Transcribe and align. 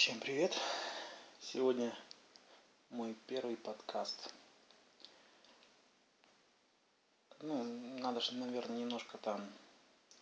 Всем 0.00 0.20
привет! 0.20 0.56
Сегодня 1.40 1.92
мой 2.90 3.16
первый 3.26 3.56
подкаст. 3.56 4.32
Ну, 7.40 7.64
надо 7.98 8.20
же, 8.20 8.34
наверное, 8.34 8.78
немножко 8.78 9.18
там 9.18 9.44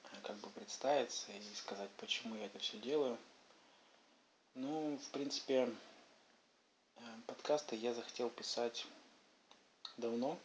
э, 0.05 0.17
как 0.23 0.39
бы 0.39 0.49
представиться 0.49 1.31
и 1.31 1.55
сказать, 1.55 1.91
почему 1.99 2.37
я 2.37 2.47
это 2.47 2.59
все 2.59 2.79
делаю. 2.79 3.19
Ну, 4.55 4.97
в 4.97 5.11
принципе, 5.11 5.71
э, 6.97 7.01
подкасты 7.27 7.77
я 7.77 7.93
захотел 7.93 8.31
писать 8.31 8.87
давно, 9.99 10.39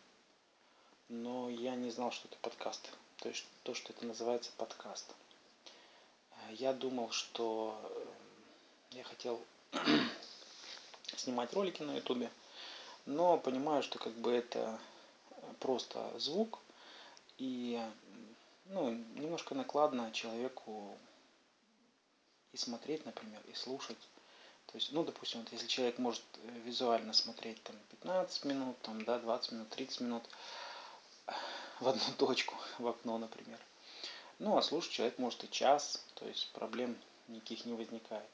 но 1.08 1.50
я 1.50 1.76
не 1.76 1.90
знал, 1.90 2.12
что 2.12 2.28
это 2.28 2.36
подкаст. 2.42 2.92
То 3.20 3.30
есть 3.30 3.46
то, 3.64 3.74
что 3.76 3.94
это 3.94 4.06
называется 4.06 4.52
подкаст. 4.58 5.16
Э, 6.32 6.54
я 6.56 6.74
думал, 6.74 7.12
что 7.12 7.80
я 8.92 9.04
хотел 9.04 9.42
снимать 11.18 11.54
ролики 11.54 11.82
на 11.82 11.96
ютубе, 11.96 12.30
но 13.06 13.38
понимаю, 13.38 13.84
что 13.84 14.00
как 14.00 14.14
бы 14.14 14.32
это 14.32 14.80
просто 15.60 16.12
звук 16.20 16.60
и 17.38 17.82
ну, 18.66 18.92
немножко 19.16 19.56
накладно 19.56 20.12
человеку 20.12 20.98
и 22.54 22.58
смотреть, 22.58 23.06
например, 23.06 23.42
и 23.48 23.54
слушать. 23.54 23.98
То 24.68 24.78
есть, 24.78 24.92
ну, 24.92 25.04
допустим, 25.04 25.42
вот 25.42 25.52
если 25.52 25.68
человек 25.68 25.98
может 25.98 26.24
визуально 26.64 27.14
смотреть 27.14 27.62
там 27.64 27.76
15 27.90 28.46
минут, 28.46 28.78
там, 28.82 29.04
да, 29.04 29.20
20 29.20 29.52
минут, 29.54 29.70
30 29.70 30.02
минут 30.02 30.24
в 31.80 31.88
одну 31.88 32.02
точку, 32.18 32.56
в 32.78 32.88
окно, 32.88 33.18
например. 33.18 33.60
Ну, 34.40 34.58
а 34.58 34.62
слушать 34.62 34.92
человек 34.92 35.18
может 35.18 35.44
и 35.44 35.50
час, 35.50 36.04
то 36.16 36.26
есть 36.28 36.52
проблем 36.52 36.98
никаких 37.28 37.66
не 37.66 37.74
возникает. 37.74 38.30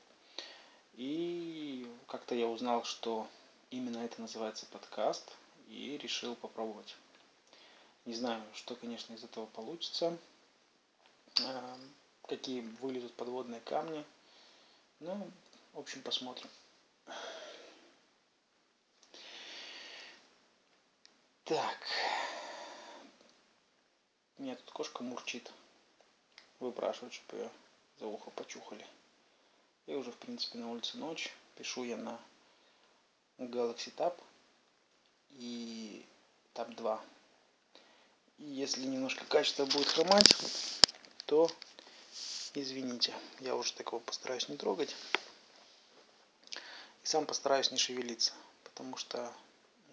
И 0.98 1.88
как-то 2.08 2.34
я 2.34 2.48
узнал, 2.48 2.84
что 2.84 3.28
именно 3.70 4.00
это 4.00 4.20
называется 4.20 4.66
подкаст, 4.66 5.32
и 5.70 5.96
решил 5.98 6.36
попробовать. 6.36 6.96
Не 8.06 8.16
знаю, 8.16 8.42
что, 8.56 8.76
конечно, 8.76 9.14
из 9.14 9.24
этого 9.24 9.46
получится, 9.46 10.18
эм, 11.40 11.94
какие 12.24 12.62
вылезут 12.82 13.14
подводные 13.14 13.62
камни. 13.62 14.04
Ну, 15.00 15.30
в 15.74 15.80
общем, 15.80 16.02
посмотрим. 16.02 16.50
Так. 21.44 21.78
Меня 24.40 24.56
тут 24.56 24.72
кошка 24.72 25.04
мурчит. 25.04 25.52
Выпрашивает, 26.60 27.14
чтобы 27.14 27.44
ее 27.44 27.52
за 28.00 28.08
ухо 28.08 28.32
почухали. 28.32 28.86
И 29.88 29.96
уже, 29.96 30.12
в 30.12 30.18
принципе, 30.18 30.58
на 30.60 30.70
улице 30.70 30.98
ночь. 30.98 31.34
Пишу 31.56 31.86
я 31.86 31.96
на 31.98 32.20
Galaxy 33.38 33.94
Tab 33.96 34.20
и 35.32 36.06
Tab 36.54 36.76
2. 36.76 37.02
И 38.40 38.44
если 38.44 38.86
немножко 38.86 39.26
качество 39.26 39.66
будет 39.66 39.88
хромать, 39.88 40.28
то 41.26 41.50
извините. 42.54 43.14
Я 43.40 43.56
уже 43.56 43.74
такого 43.74 44.02
постараюсь 44.02 44.50
не 44.50 44.58
трогать. 44.58 44.94
И 47.04 47.08
сам 47.08 47.26
постараюсь 47.26 47.72
не 47.72 47.78
шевелиться. 47.78 48.34
Потому 48.66 48.98
что 48.98 49.34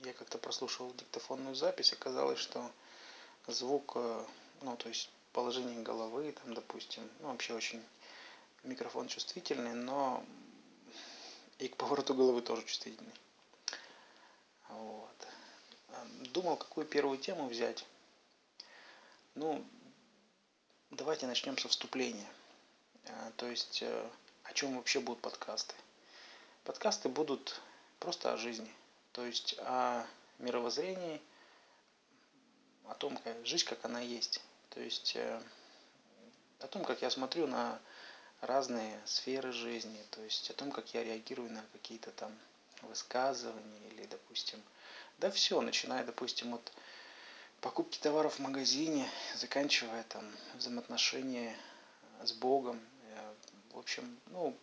я 0.02 0.12
как-то 0.12 0.38
прослушал 0.38 0.92
диктофонную 0.94 1.54
запись, 1.54 1.92
оказалось, 1.92 2.40
что 2.40 2.70
звук, 3.46 3.92
э, 3.94 4.24
ну, 4.62 4.76
то 4.76 4.88
есть 4.88 5.08
положение 5.32 5.82
головы, 5.82 6.32
там, 6.32 6.54
допустим, 6.54 7.08
ну, 7.20 7.28
вообще 7.28 7.54
очень 7.54 7.82
микрофон 8.64 9.08
чувствительный, 9.08 9.74
но 9.74 10.24
и 11.58 11.68
к 11.68 11.76
повороту 11.76 12.14
головы 12.14 12.42
тоже 12.42 12.64
чувствительный. 12.64 13.14
Вот. 14.68 15.28
Думал, 16.32 16.56
какую 16.56 16.86
первую 16.86 17.18
тему 17.18 17.46
взять. 17.46 17.86
Ну, 19.34 19.64
давайте 20.90 21.26
начнем 21.26 21.56
со 21.58 21.68
вступления. 21.68 22.28
А, 23.06 23.32
то 23.36 23.46
есть, 23.46 23.82
э, 23.82 24.10
о 24.44 24.52
чем 24.52 24.76
вообще 24.76 25.00
будут 25.00 25.20
подкасты? 25.20 25.74
Подкасты 26.64 27.08
будут 27.08 27.60
просто 27.98 28.32
о 28.32 28.36
жизни. 28.36 28.72
То 29.12 29.24
есть, 29.24 29.56
о 29.58 30.06
мировоззрении, 30.38 31.20
о 32.86 32.94
том, 32.94 33.16
как 33.18 33.46
жизнь, 33.46 33.66
как 33.66 33.84
она 33.84 34.00
есть. 34.00 34.40
То 34.70 34.80
есть, 34.80 35.14
э, 35.16 35.42
о 36.60 36.66
том, 36.66 36.84
как 36.84 37.02
я 37.02 37.10
смотрю 37.10 37.46
на 37.46 37.80
разные 38.46 39.00
сферы 39.06 39.52
жизни, 39.52 39.98
то 40.10 40.22
есть 40.22 40.50
о 40.50 40.54
том, 40.54 40.70
как 40.70 40.94
я 40.94 41.04
реагирую 41.04 41.50
на 41.50 41.64
какие-то 41.72 42.10
там 42.12 42.32
высказывания 42.82 43.88
или, 43.90 44.06
допустим, 44.06 44.62
да 45.18 45.30
все, 45.30 45.60
начиная, 45.60 46.04
допустим, 46.04 46.54
от 46.54 46.72
покупки 47.60 47.98
товаров 47.98 48.36
в 48.36 48.38
магазине, 48.40 49.08
заканчивая 49.36 50.04
там 50.04 50.24
взаимоотношения 50.54 51.56
с 52.22 52.32
Богом, 52.32 52.80
э, 53.04 53.34
в 53.72 53.78
общем, 53.78 54.18
ну, 54.26 54.56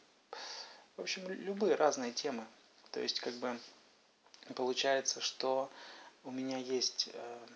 в 0.98 1.02
общем, 1.02 1.28
любые 1.30 1.76
разные 1.76 2.12
темы. 2.12 2.46
То 2.92 3.00
есть, 3.00 3.20
как 3.20 3.34
бы, 3.36 3.60
получается, 4.56 5.22
что 5.22 5.72
у 6.24 6.32
меня 6.32 6.58
есть, 6.58 7.10
э, 7.14 7.48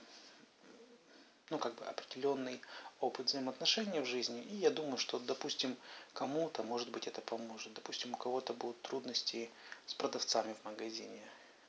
ну, 1.49 1.59
как 1.59 1.75
бы, 1.75 1.85
определенный 1.85 2.61
опыт 2.99 3.27
взаимоотношений 3.27 3.99
в 3.99 4.05
жизни. 4.05 4.41
И 4.43 4.55
я 4.55 4.71
думаю, 4.71 4.97
что, 4.97 5.19
допустим, 5.19 5.75
кому-то, 6.13 6.63
может 6.63 6.89
быть, 6.89 7.07
это 7.07 7.21
поможет. 7.21 7.73
Допустим, 7.73 8.13
у 8.13 8.17
кого-то 8.17 8.53
будут 8.53 8.81
трудности 8.81 9.49
с 9.85 9.93
продавцами 9.93 10.55
в 10.61 10.65
магазине. 10.65 11.21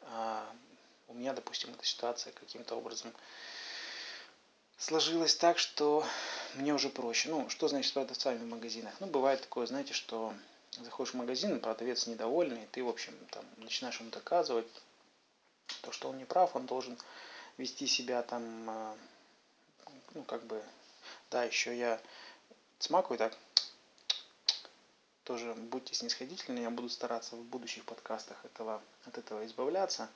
А 0.03 0.49
у 1.09 1.15
меня, 1.15 1.33
допустим, 1.33 1.71
эта 1.71 1.85
ситуация 1.85 2.33
каким-то 2.33 2.77
образом 2.77 3.13
сложилась 4.79 5.35
так, 5.37 5.59
что 5.59 6.05
мне 6.55 6.75
уже 6.75 6.89
проще. 6.89 7.29
Ну, 7.29 7.49
что 7.49 7.69
значит 7.69 7.91
с 7.91 7.95
продавцами 7.95 8.39
в 8.39 8.47
магазинах? 8.47 8.95
Ну, 9.01 9.07
бывает 9.07 9.41
такое, 9.41 9.67
знаете, 9.67 9.95
что 9.95 10.35
заходишь 10.73 11.15
в 11.15 11.17
магазин, 11.17 11.61
продавец 11.61 12.07
недовольный, 12.07 12.67
ты, 12.73 12.83
в 12.83 12.89
общем, 12.89 13.15
там, 13.31 13.45
начинаешь 13.57 13.99
ему 14.01 14.11
доказывать, 14.11 14.67
то, 15.83 15.93
что 15.93 16.09
он 16.11 16.19
не 16.19 16.25
прав, 16.25 16.55
он 16.55 16.67
должен 16.67 16.99
вести 17.57 17.87
себя 17.87 18.23
там, 18.23 18.69
а, 18.69 18.97
ну, 20.15 20.23
как 20.25 20.45
бы, 20.45 20.63
да, 21.31 21.45
еще 21.45 21.77
я 21.77 22.01
смакую 22.79 23.19
так. 23.19 23.37
Тоже 25.25 25.55
будьте 25.55 25.95
снисходительны, 25.95 26.61
я 26.61 26.71
буду 26.71 26.89
стараться 26.89 27.35
в 27.35 27.43
будущих 27.43 27.85
подкастах 27.85 28.45
этого, 28.45 28.81
от 29.05 29.19
этого 29.19 29.45
избавляться. 29.45 30.09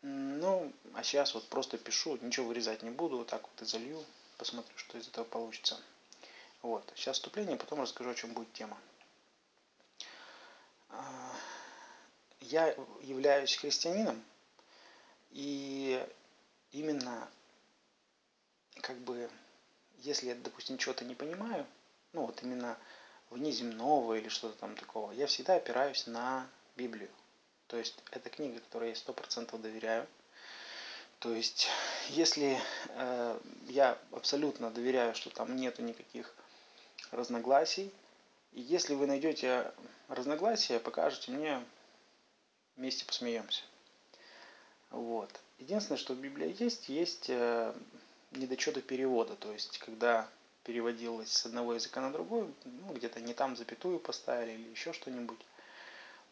Ну, 0.00 0.72
а 0.94 1.02
сейчас 1.02 1.34
вот 1.34 1.48
просто 1.48 1.78
пишу, 1.78 2.18
ничего 2.20 2.46
вырезать 2.46 2.82
не 2.82 2.90
буду, 2.90 3.18
вот 3.18 3.28
так 3.28 3.42
вот 3.42 3.62
и 3.62 3.64
залью, 3.64 4.02
посмотрю, 4.38 4.76
что 4.76 4.98
из 4.98 5.08
этого 5.08 5.24
получится. 5.24 5.78
Вот, 6.62 6.90
сейчас 6.96 7.16
вступление, 7.16 7.56
потом 7.56 7.82
расскажу, 7.82 8.10
о 8.10 8.14
чем 8.14 8.32
будет 8.32 8.52
тема. 8.54 8.78
А, 10.88 11.32
я 12.40 12.68
являюсь 13.02 13.56
христианином, 13.56 14.22
и 15.30 16.06
именно 16.72 17.28
как 18.80 18.96
бы 18.98 19.30
если 20.04 20.28
я, 20.28 20.34
допустим, 20.34 20.78
чего-то 20.78 21.04
не 21.04 21.14
понимаю, 21.14 21.66
ну 22.12 22.26
вот 22.26 22.42
именно 22.42 22.78
внеземного 23.30 24.14
или 24.14 24.28
что-то 24.28 24.56
там 24.58 24.76
такого, 24.76 25.12
я 25.12 25.26
всегда 25.26 25.56
опираюсь 25.56 26.06
на 26.06 26.46
Библию. 26.76 27.10
То 27.66 27.78
есть 27.78 27.98
это 28.10 28.30
книга, 28.30 28.60
которой 28.60 28.90
я 28.90 28.94
сто 28.94 29.12
процентов 29.12 29.60
доверяю. 29.60 30.06
То 31.18 31.34
есть 31.34 31.68
если 32.10 32.60
э, 32.88 33.40
я 33.68 33.98
абсолютно 34.12 34.70
доверяю, 34.70 35.14
что 35.14 35.30
там 35.30 35.56
нету 35.56 35.82
никаких 35.82 36.34
разногласий, 37.10 37.90
и 38.52 38.60
если 38.60 38.94
вы 38.94 39.06
найдете 39.06 39.72
разногласия, 40.08 40.78
покажете 40.78 41.32
мне, 41.32 41.64
вместе 42.76 43.04
посмеемся. 43.04 43.62
Вот. 44.90 45.30
Единственное, 45.58 45.98
что 45.98 46.14
в 46.14 46.18
Библии 46.18 46.54
есть, 46.60 46.88
есть 46.88 47.26
э, 47.28 47.74
недочеты 48.36 48.80
перевода. 48.80 49.36
То 49.36 49.52
есть, 49.52 49.78
когда 49.78 50.28
переводилось 50.64 51.32
с 51.32 51.46
одного 51.46 51.74
языка 51.74 52.00
на 52.00 52.12
другой, 52.12 52.52
ну, 52.64 52.92
где-то 52.92 53.20
не 53.20 53.34
там 53.34 53.56
запятую 53.56 53.98
поставили 53.98 54.52
или 54.52 54.70
еще 54.70 54.92
что-нибудь. 54.92 55.40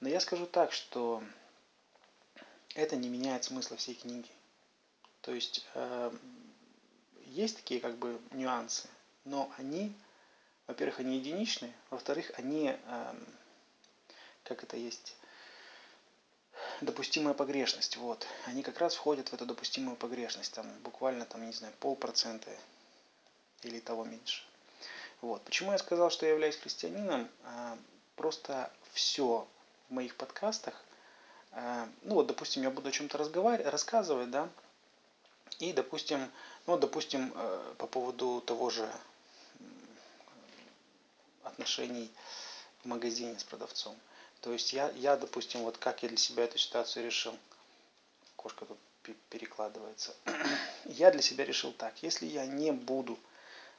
Но 0.00 0.08
я 0.08 0.20
скажу 0.20 0.46
так, 0.46 0.72
что 0.72 1.22
это 2.74 2.96
не 2.96 3.08
меняет 3.08 3.44
смысла 3.44 3.76
всей 3.76 3.94
книги. 3.94 4.30
То 5.20 5.32
есть 5.32 5.66
э, 5.74 6.10
есть 7.26 7.56
такие 7.56 7.80
как 7.80 7.96
бы 7.96 8.20
нюансы, 8.32 8.88
но 9.24 9.52
они, 9.58 9.92
во-первых, 10.66 11.00
они 11.00 11.18
единичные, 11.18 11.72
во-вторых, 11.90 12.32
они, 12.36 12.74
э, 12.74 13.14
как 14.42 14.64
это 14.64 14.76
есть, 14.76 15.14
допустимая 16.82 17.34
погрешность. 17.34 17.96
Вот. 17.96 18.26
Они 18.46 18.62
как 18.62 18.78
раз 18.78 18.94
входят 18.94 19.28
в 19.28 19.34
эту 19.34 19.46
допустимую 19.46 19.96
погрешность. 19.96 20.52
Там 20.52 20.66
буквально, 20.84 21.24
там, 21.24 21.46
не 21.46 21.52
знаю, 21.52 21.72
полпроцента 21.80 22.50
или 23.62 23.80
того 23.80 24.04
меньше. 24.04 24.42
Вот. 25.20 25.42
Почему 25.42 25.72
я 25.72 25.78
сказал, 25.78 26.10
что 26.10 26.26
я 26.26 26.32
являюсь 26.32 26.56
христианином? 26.56 27.28
А, 27.44 27.78
просто 28.16 28.70
все 28.92 29.46
в 29.88 29.94
моих 29.94 30.16
подкастах, 30.16 30.74
э, 31.52 31.86
ну 32.02 32.14
вот, 32.14 32.26
допустим, 32.26 32.62
я 32.62 32.70
буду 32.70 32.88
о 32.88 32.92
чем-то 32.92 33.18
разговаривать, 33.18 33.70
рассказывать, 33.70 34.30
да, 34.30 34.48
и, 35.58 35.72
допустим, 35.72 36.30
ну, 36.66 36.78
допустим, 36.78 37.32
э, 37.34 37.74
по 37.78 37.86
поводу 37.86 38.40
того 38.46 38.70
же 38.70 38.90
отношений 41.42 42.10
в 42.82 42.86
магазине 42.86 43.38
с 43.38 43.44
продавцом. 43.44 43.96
То 44.42 44.52
есть 44.52 44.72
я, 44.72 44.90
я, 44.96 45.16
допустим, 45.16 45.62
вот 45.62 45.78
как 45.78 46.02
я 46.02 46.08
для 46.08 46.18
себя 46.18 46.44
эту 46.44 46.58
ситуацию 46.58 47.06
решил. 47.06 47.34
Кошка 48.36 48.66
тут 48.66 48.78
перекладывается. 49.30 50.14
я 50.84 51.10
для 51.12 51.22
себя 51.22 51.44
решил 51.44 51.72
так. 51.72 52.02
Если 52.02 52.26
я 52.26 52.44
не 52.44 52.72
буду 52.72 53.18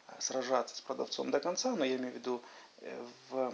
э, 0.07 0.13
сражаться 0.19 0.75
с 0.75 0.81
продавцом 0.81 1.31
до 1.31 1.41
конца, 1.41 1.75
но 1.75 1.83
я 1.83 1.97
имею 1.97 2.13
в 2.13 2.15
виду 2.15 2.41
э, 2.79 3.07
в 3.29 3.53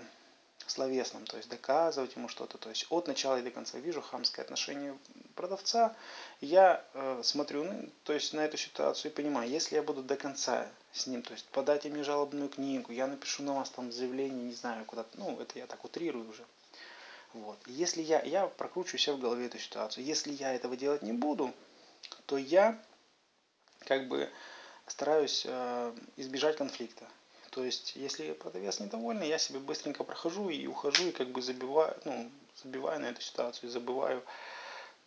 словесном, 0.68 1.26
то 1.26 1.38
есть 1.38 1.50
доказывать 1.50 2.16
ему 2.16 2.30
что-то. 2.30 2.60
То 2.60 2.70
есть 2.70 2.86
от 2.92 3.08
начала 3.08 3.40
и 3.40 3.42
до 3.42 3.50
конца 3.50 3.80
вижу 3.80 4.02
хамское 4.02 4.46
отношение 4.46 4.96
продавца, 5.34 5.96
я 6.42 6.86
э, 6.94 7.22
смотрю 7.24 7.64
ну, 7.64 7.90
то 8.04 8.14
есть 8.14 8.34
на 8.34 8.42
эту 8.42 8.58
ситуацию 8.58 9.12
и 9.12 9.16
понимаю, 9.16 9.50
если 9.50 9.76
я 9.76 9.82
буду 9.82 10.04
до 10.04 10.16
конца 10.16 10.68
с 10.92 11.08
ним, 11.08 11.24
то 11.24 11.34
есть 11.34 11.48
подайте 11.52 11.90
мне 11.90 12.04
жалобную 12.04 12.50
книгу, 12.50 12.92
я 12.92 13.08
напишу 13.08 13.42
на 13.42 13.54
вас 13.54 13.72
там 13.72 13.92
заявление, 13.92 14.44
не 14.44 14.54
знаю, 14.54 14.86
куда-то, 14.86 15.18
ну, 15.18 15.40
это 15.40 15.58
я 15.58 15.66
так 15.66 15.84
утрирую 15.84 16.30
уже. 16.30 16.46
Вот. 17.34 17.60
Если 17.68 18.02
я, 18.02 18.22
я 18.24 18.48
прокручиваю 18.48 19.00
себе 19.00 19.16
в 19.16 19.20
голове 19.20 19.46
эту 19.46 19.60
ситуацию. 19.60 20.04
Если 20.04 20.32
я 20.34 20.54
этого 20.54 20.76
делать 20.76 21.04
не 21.04 21.14
буду, 21.14 21.54
то 22.26 22.38
я 22.38 22.82
как 23.82 24.08
бы 24.08 24.30
стараюсь 24.88 25.46
э, 25.48 25.96
избежать 26.18 26.58
конфликта. 26.58 27.08
То 27.52 27.64
есть, 27.64 27.96
если 27.96 28.34
продавец 28.34 28.80
недовольный, 28.80 29.28
я 29.28 29.38
себе 29.38 29.60
быстренько 29.60 30.04
прохожу 30.04 30.50
и 30.50 30.68
ухожу, 30.68 31.08
и 31.08 31.12
как 31.12 31.30
бы 31.30 31.42
забиваю, 31.42 31.96
ну, 32.06 32.32
забиваю 32.56 33.00
на 33.00 33.08
эту 33.08 33.22
ситуацию, 33.22 33.72
забываю 33.72 34.24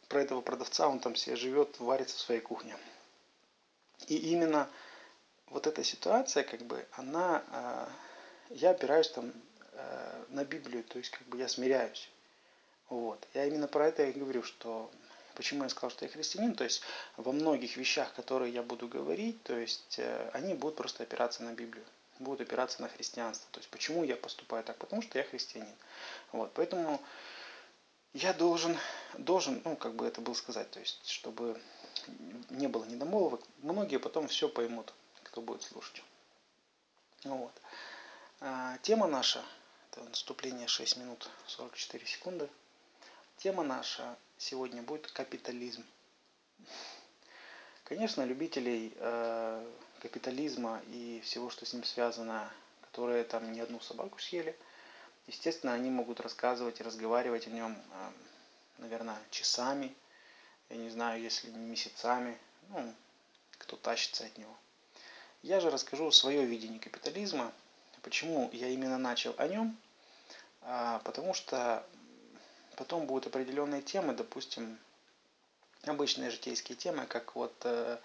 про 0.09 0.23
этого 0.23 0.41
продавца, 0.41 0.89
он 0.89 1.01
там 1.01 1.15
себе 1.15 1.37
живет, 1.37 1.79
варится 1.79 2.17
в 2.17 2.21
своей 2.21 2.41
кухне. 2.41 2.77
И 4.09 4.17
именно 4.17 4.69
вот 5.47 5.67
эта 5.67 5.85
ситуация, 5.85 6.43
как 6.43 6.63
бы, 6.63 6.87
она, 6.93 7.45
э, 7.51 7.87
я 8.55 8.71
опираюсь 8.71 9.09
там 9.09 9.33
э, 9.73 10.25
на 10.29 10.45
Библию, 10.45 10.83
то 10.85 10.99
есть, 10.99 11.11
как 11.11 11.27
бы, 11.29 11.39
я 11.39 11.49
смиряюсь. 11.49 12.11
Вот. 12.93 13.27
Я 13.33 13.47
именно 13.47 13.69
про 13.69 13.89
это 13.89 14.05
и 14.05 14.13
говорю, 14.13 14.43
что 14.43 14.91
Почему 15.35 15.63
я 15.63 15.71
сказал, 15.71 15.89
что 15.89 16.05
я 16.05 16.11
христианин? 16.11 16.55
То 16.55 16.65
есть 16.65 16.83
во 17.17 17.33
многих 17.33 17.79
вещах, 17.79 18.13
которые 18.13 18.53
я 18.53 18.63
буду 18.63 18.87
говорить, 18.87 19.43
то 19.45 19.57
есть 19.57 19.99
э, 19.99 20.31
они 20.35 20.53
будут 20.53 20.77
просто 20.77 21.05
опираться 21.05 21.43
на 21.43 21.55
Библию 21.55 21.87
будут 22.19 22.43
опираться 22.43 22.83
на 22.83 22.89
христианство. 22.89 23.49
То 23.51 23.61
есть 23.61 23.71
почему 23.71 24.05
я 24.05 24.15
поступаю 24.15 24.63
так? 24.63 24.77
Потому 24.77 25.01
что 25.01 25.19
я 25.19 25.25
христианин. 25.25 25.75
Вот, 26.33 26.53
поэтому 26.53 27.01
я 28.13 28.35
должен, 28.35 28.77
должен, 29.17 29.63
ну, 29.65 29.75
как 29.75 29.95
бы 29.95 30.07
это 30.07 30.21
было 30.21 30.35
сказать, 30.35 30.71
то 30.71 30.79
есть, 30.79 31.09
чтобы 31.09 31.59
не 32.51 32.69
было 32.69 32.85
недомолвок, 32.85 33.43
многие 33.63 33.99
потом 33.99 34.29
все 34.29 34.51
поймут, 34.51 34.93
кто 35.23 35.41
будет 35.41 35.63
слушать. 35.63 36.05
Вот. 37.25 37.53
А, 38.41 38.77
тема 38.83 39.07
наша, 39.07 39.43
это 39.91 40.05
наступление 40.05 40.69
6 40.69 40.99
минут 40.99 41.29
44 41.47 42.07
секунды. 42.07 42.49
Тема 43.37 43.63
наша 43.63 44.17
сегодня 44.39 44.83
будет 44.83 45.11
капитализм. 45.11 45.85
Конечно, 47.85 48.23
любителей 48.25 48.93
э, 48.97 49.67
капитализма 50.01 50.81
и 50.89 51.21
всего, 51.25 51.51
что 51.51 51.67
с 51.67 51.73
ним 51.73 51.85
связано, 51.85 52.51
которые 52.81 53.25
там 53.25 53.53
не 53.53 53.61
одну 53.61 53.81
собаку 53.81 54.19
съели, 54.19 54.57
естественно, 55.27 55.75
они 55.75 55.91
могут 55.91 56.21
рассказывать 56.21 56.81
и 56.81 56.85
разговаривать 56.85 57.47
о 57.47 57.51
нем, 57.51 57.77
а, 57.93 58.13
наверное, 58.79 59.19
часами, 59.31 59.95
я 60.71 60.77
не 60.77 60.91
знаю, 60.91 61.21
если 61.21 61.51
не 61.51 61.59
месяцами, 61.59 62.39
ну, 62.71 62.95
кто 63.59 63.77
тащится 63.77 64.25
от 64.25 64.39
него. 64.39 64.57
Я 65.43 65.61
же 65.61 65.71
расскажу 65.71 66.11
свое 66.11 66.45
видение 66.45 66.81
капитализма, 66.81 67.53
почему 68.03 68.51
я 68.53 68.69
именно 68.69 68.99
начал 68.99 69.35
о 69.39 69.49
нем, 69.49 69.77
а, 70.63 71.01
потому 71.01 71.35
что 71.35 71.87
потом 72.83 73.07
будут 73.07 73.29
определенные 73.29 73.81
темы, 73.81 74.13
допустим, 74.13 74.77
обычные 75.85 76.31
житейские 76.31 76.75
темы, 76.75 77.07
как 77.07 77.37
вот 77.37 77.55
э, 77.63 77.99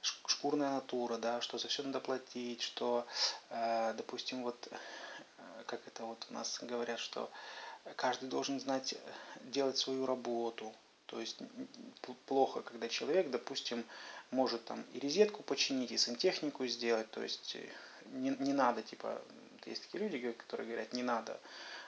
шкурная 0.00 0.70
натура, 0.70 1.18
да, 1.18 1.42
что 1.42 1.58
за 1.58 1.68
все 1.68 1.82
надо 1.82 2.00
платить, 2.00 2.62
что, 2.62 3.06
э, 3.50 3.92
допустим, 3.94 4.42
вот, 4.42 4.68
э, 4.70 4.76
как 5.66 5.86
это 5.86 6.04
вот 6.04 6.26
у 6.30 6.32
нас 6.32 6.58
говорят, 6.62 6.98
что 6.98 7.30
каждый 7.94 8.30
должен 8.30 8.58
знать, 8.58 8.94
делать 9.42 9.76
свою 9.76 10.06
работу. 10.06 10.72
То 11.04 11.20
есть 11.20 11.38
плохо, 12.24 12.62
когда 12.62 12.88
человек, 12.88 13.28
допустим, 13.28 13.84
может 14.30 14.64
там 14.64 14.82
и 14.94 14.98
розетку 14.98 15.42
починить, 15.42 15.92
и 15.92 15.98
сантехнику 15.98 16.66
сделать. 16.68 17.10
То 17.10 17.22
есть 17.22 17.58
не, 18.12 18.30
не 18.38 18.54
надо, 18.54 18.82
типа, 18.82 19.20
есть 19.66 19.82
такие 19.82 20.08
люди, 20.08 20.32
которые 20.32 20.68
говорят, 20.68 20.94
не 20.94 21.02
надо 21.02 21.38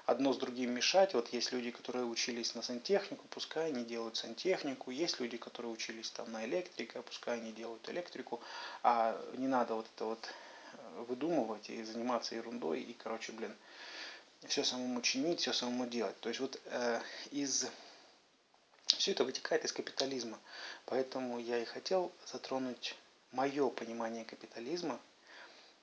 одно 0.09 0.33
с 0.33 0.39
другим 0.39 0.71
мешать. 0.73 1.13
Вот 1.13 1.29
есть 1.35 1.53
люди, 1.53 1.71
которые 1.71 2.07
учились 2.07 2.55
на 2.55 2.63
сантехнику, 2.63 3.27
пускай 3.29 3.69
они 3.69 3.85
делают 3.85 4.17
сантехнику. 4.17 4.91
Есть 4.91 5.21
люди, 5.21 5.37
которые 5.37 5.71
учились 5.71 6.11
там 6.11 6.33
на 6.33 6.47
электрика, 6.47 7.03
пускай 7.03 7.37
они 7.37 7.53
делают 7.53 7.87
электрику. 7.91 8.41
А 8.83 9.21
не 9.37 9.47
надо 9.47 9.75
вот 9.75 9.87
это 9.95 10.07
вот 10.07 10.27
э, 10.73 11.05
выдумывать 11.09 11.69
и 11.69 11.83
заниматься 11.83 12.35
ерундой. 12.35 12.81
И, 12.81 12.95
короче, 12.95 13.33
блин, 13.33 13.55
все 14.47 14.65
самому 14.65 15.03
чинить, 15.03 15.41
все 15.41 15.53
самому 15.53 15.87
делать. 15.87 16.19
То 16.21 16.31
есть 16.31 16.41
вот 16.41 16.59
э, 16.65 17.03
из... 17.31 17.67
Все 18.87 19.11
это 19.13 19.25
вытекает 19.25 19.67
из 19.67 19.73
капитализма. 19.73 20.39
Поэтому 20.87 21.39
я 21.39 21.59
и 21.59 21.67
хотел 21.67 22.13
затронуть 22.25 22.95
мое 23.33 23.69
понимание 23.69 24.25
капитализма, 24.25 24.99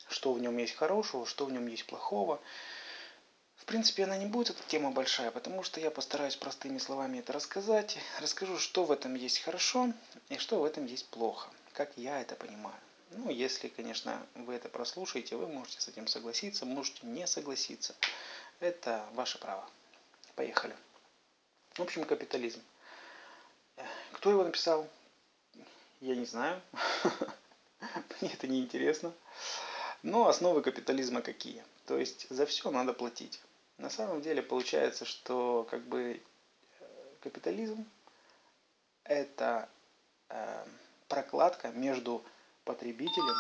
что 0.10 0.34
в 0.34 0.40
нем 0.40 0.58
есть 0.58 0.74
хорошего, 0.74 1.28
что 1.28 1.46
в 1.46 1.52
нем 1.52 1.68
есть 1.68 1.86
плохого. 1.86 2.42
В 3.56 3.66
принципе, 3.66 4.04
она 4.04 4.18
не 4.18 4.26
будет, 4.26 4.50
эта 4.52 4.64
тема 4.68 4.92
большая, 4.92 5.32
потому 5.32 5.64
что 5.64 5.80
я 5.80 5.90
постараюсь 5.90 6.36
простыми 6.36 6.78
словами 6.78 7.20
это 7.20 7.34
рассказать. 7.34 7.98
Расскажу, 8.20 8.60
что 8.60 8.84
в 8.84 8.92
этом 8.92 9.16
есть 9.16 9.40
хорошо 9.40 9.92
и 10.30 10.38
что 10.38 10.60
в 10.60 10.66
этом 10.66 10.86
есть 10.86 11.08
плохо, 11.08 11.50
как 11.74 11.92
я 11.98 12.22
это 12.22 12.36
понимаю. 12.36 12.80
Ну, 13.12 13.30
если, 13.30 13.70
конечно, 13.70 14.26
вы 14.36 14.56
это 14.56 14.68
прослушаете, 14.68 15.36
вы 15.38 15.48
можете 15.48 15.80
с 15.80 15.88
этим 15.88 16.08
согласиться, 16.08 16.66
можете 16.66 17.08
не 17.08 17.26
согласиться. 17.28 17.96
Это 18.60 19.06
ваше 19.14 19.40
право. 19.40 19.68
Поехали. 20.36 20.76
В 21.76 21.82
общем, 21.82 22.04
капитализм. 22.04 22.62
Кто 24.14 24.32
его 24.32 24.44
написал? 24.44 24.88
Я 26.02 26.16
не 26.16 26.26
знаю. 26.26 26.62
Мне 28.22 28.32
это 28.34 28.48
не 28.48 28.62
интересно. 28.62 29.14
Но 30.06 30.28
основы 30.28 30.62
капитализма 30.62 31.24
какие? 31.24 31.64
То 31.88 31.98
есть 31.98 32.28
за 32.30 32.46
все 32.46 32.70
надо 32.70 32.94
платить. 32.94 33.42
На 33.80 33.90
самом 33.90 34.22
деле 34.22 34.44
получается, 34.44 35.04
что 35.04 35.68
как 35.72 35.82
бы 35.88 36.22
э, 36.80 36.86
капитализм 37.22 37.88
это 39.04 39.68
э, 40.30 40.66
прокладка 41.08 41.70
между 41.70 42.24
потребителем, 42.66 43.36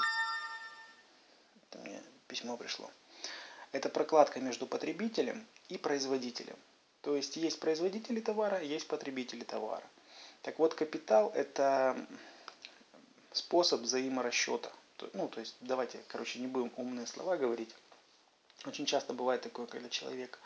это 1.69 1.77
мне 1.83 2.01
письмо 2.27 2.57
пришло, 2.57 2.89
это 3.71 3.87
прокладка 3.87 4.39
между 4.39 4.65
потребителем 4.65 5.45
и 5.69 5.77
производителем. 5.77 6.57
То 7.01 7.15
есть 7.15 7.35
есть 7.35 7.59
производители 7.59 8.19
товара, 8.21 8.59
есть 8.59 8.87
потребители 8.87 9.43
товара. 9.43 9.87
Так 10.41 10.57
вот, 10.57 10.73
капитал 10.73 11.31
это 11.35 11.95
способ 13.33 13.81
взаиморасчета. 13.81 14.71
Ну, 15.13 15.27
то 15.27 15.39
есть, 15.39 15.55
давайте, 15.61 15.99
короче, 16.07 16.39
не 16.39 16.47
будем 16.47 16.71
умные 16.77 17.07
слова 17.07 17.37
говорить. 17.37 17.73
Очень 18.65 18.85
часто 18.85 19.13
бывает 19.13 19.41
такое, 19.41 19.65
когда 19.65 19.89
человек... 19.89 20.39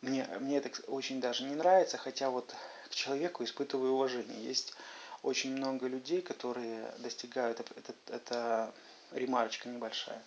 Мне, 0.00 0.26
мне 0.40 0.56
это 0.56 0.70
очень 0.90 1.20
даже 1.20 1.44
не 1.44 1.54
нравится, 1.54 1.96
хотя 1.96 2.30
вот 2.30 2.52
к 2.86 2.90
человеку 2.90 3.44
испытываю 3.44 3.92
уважение. 3.92 4.42
Есть 4.42 4.74
очень 5.22 5.56
много 5.56 5.86
людей, 5.86 6.22
которые 6.22 6.92
достигают, 6.98 7.60
это, 7.60 7.94
это 8.08 8.74
ремарочка 9.12 9.68
небольшая, 9.68 10.22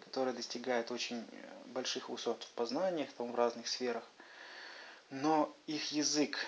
которые 0.00 0.34
достигают 0.34 0.90
очень 0.90 1.24
больших 1.66 2.08
высот 2.08 2.42
в 2.42 2.50
познаниях, 2.52 3.10
там, 3.12 3.32
в 3.32 3.34
разных 3.34 3.68
сферах, 3.68 4.04
но 5.10 5.54
их 5.66 5.92
язык, 5.92 6.38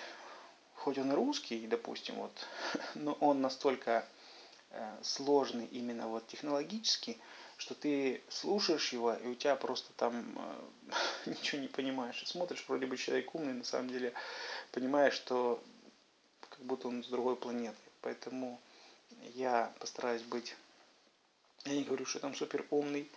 хоть 0.75 0.97
он 0.97 1.11
и 1.11 1.15
русский, 1.15 1.67
допустим, 1.67 2.15
вот, 2.15 2.47
но 2.95 3.13
он 3.13 3.41
настолько 3.41 3.91
э, 3.91 4.22
сложный 5.01 5.65
именно 5.65 6.07
вот 6.07 6.27
технологически, 6.27 7.17
что 7.57 7.75
ты 7.75 8.21
слушаешь 8.29 8.91
его, 8.93 9.13
и 9.13 9.27
у 9.27 9.35
тебя 9.35 9.55
просто 9.55 9.91
там 9.93 10.37
э, 11.25 11.25
ничего 11.29 11.61
не 11.61 11.67
понимаешь. 11.67 12.21
И 12.21 12.25
смотришь, 12.25 12.65
вроде 12.67 12.85
бы 12.85 12.97
человек 12.97 13.33
умный, 13.35 13.53
на 13.53 13.63
самом 13.63 13.89
деле 13.89 14.13
понимаешь, 14.71 15.13
что 15.13 15.63
как 16.49 16.59
будто 16.59 16.87
он 16.87 17.03
с 17.03 17.07
другой 17.07 17.35
планеты. 17.35 17.77
Поэтому 18.01 18.59
я 19.35 19.73
постараюсь 19.79 20.23
быть, 20.23 20.55
я 21.65 21.73
не 21.73 21.83
говорю, 21.83 22.05
что 22.05 22.17
я 22.17 22.21
там 22.21 22.35
супер 22.35 22.65
умный, 22.69 23.09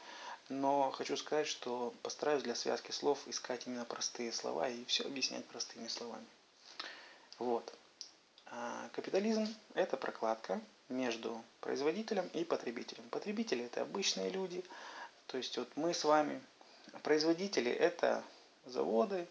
Но 0.49 0.93
хочу 0.93 1.17
сказать, 1.17 1.49
что 1.49 1.93
постараюсь 2.03 2.45
для 2.45 2.55
связки 2.55 2.93
слов 2.93 3.19
искать 3.27 3.67
именно 3.67 3.85
простые 3.85 4.33
слова 4.33 4.69
и 4.69 4.85
все 4.85 5.05
объяснять 5.05 5.45
простыми 5.47 5.89
словами. 5.89 6.27
Вот. 7.39 7.73
А 8.47 8.89
капитализм– 8.93 9.47
это 9.75 9.97
прокладка 9.97 10.61
между 10.89 11.43
производителем 11.61 12.29
и 12.29 12.45
потребителем. 12.45 13.09
Потребители– 13.11 13.65
это 13.67 13.83
обычные 13.83 14.31
люди, 14.31 14.65
то 15.27 15.37
есть 15.37 15.57
вот 15.59 15.69
мы 15.77 15.93
с 15.93 16.05
вами. 16.05 16.41
Производители– 17.03 17.71
это 17.73 18.23
заводы, 18.65 19.27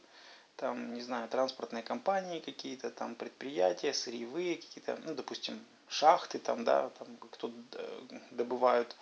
там, 0.58 0.94
не 0.94 1.02
знаю, 1.02 1.28
транспортные 1.30 1.84
компании 1.84 2.40
какие-то, 2.40 2.90
там, 2.92 3.16
предприятия, 3.16 3.94
сырьевые 3.94 4.58
какие-то, 4.58 4.98
ну, 5.04 5.16
допустим, 5.16 5.64
шахты 5.88 6.40
там, 6.40 6.64
да, 6.64 6.90
там, 6.90 7.18
кто 7.32 7.52
добывают 8.32 8.96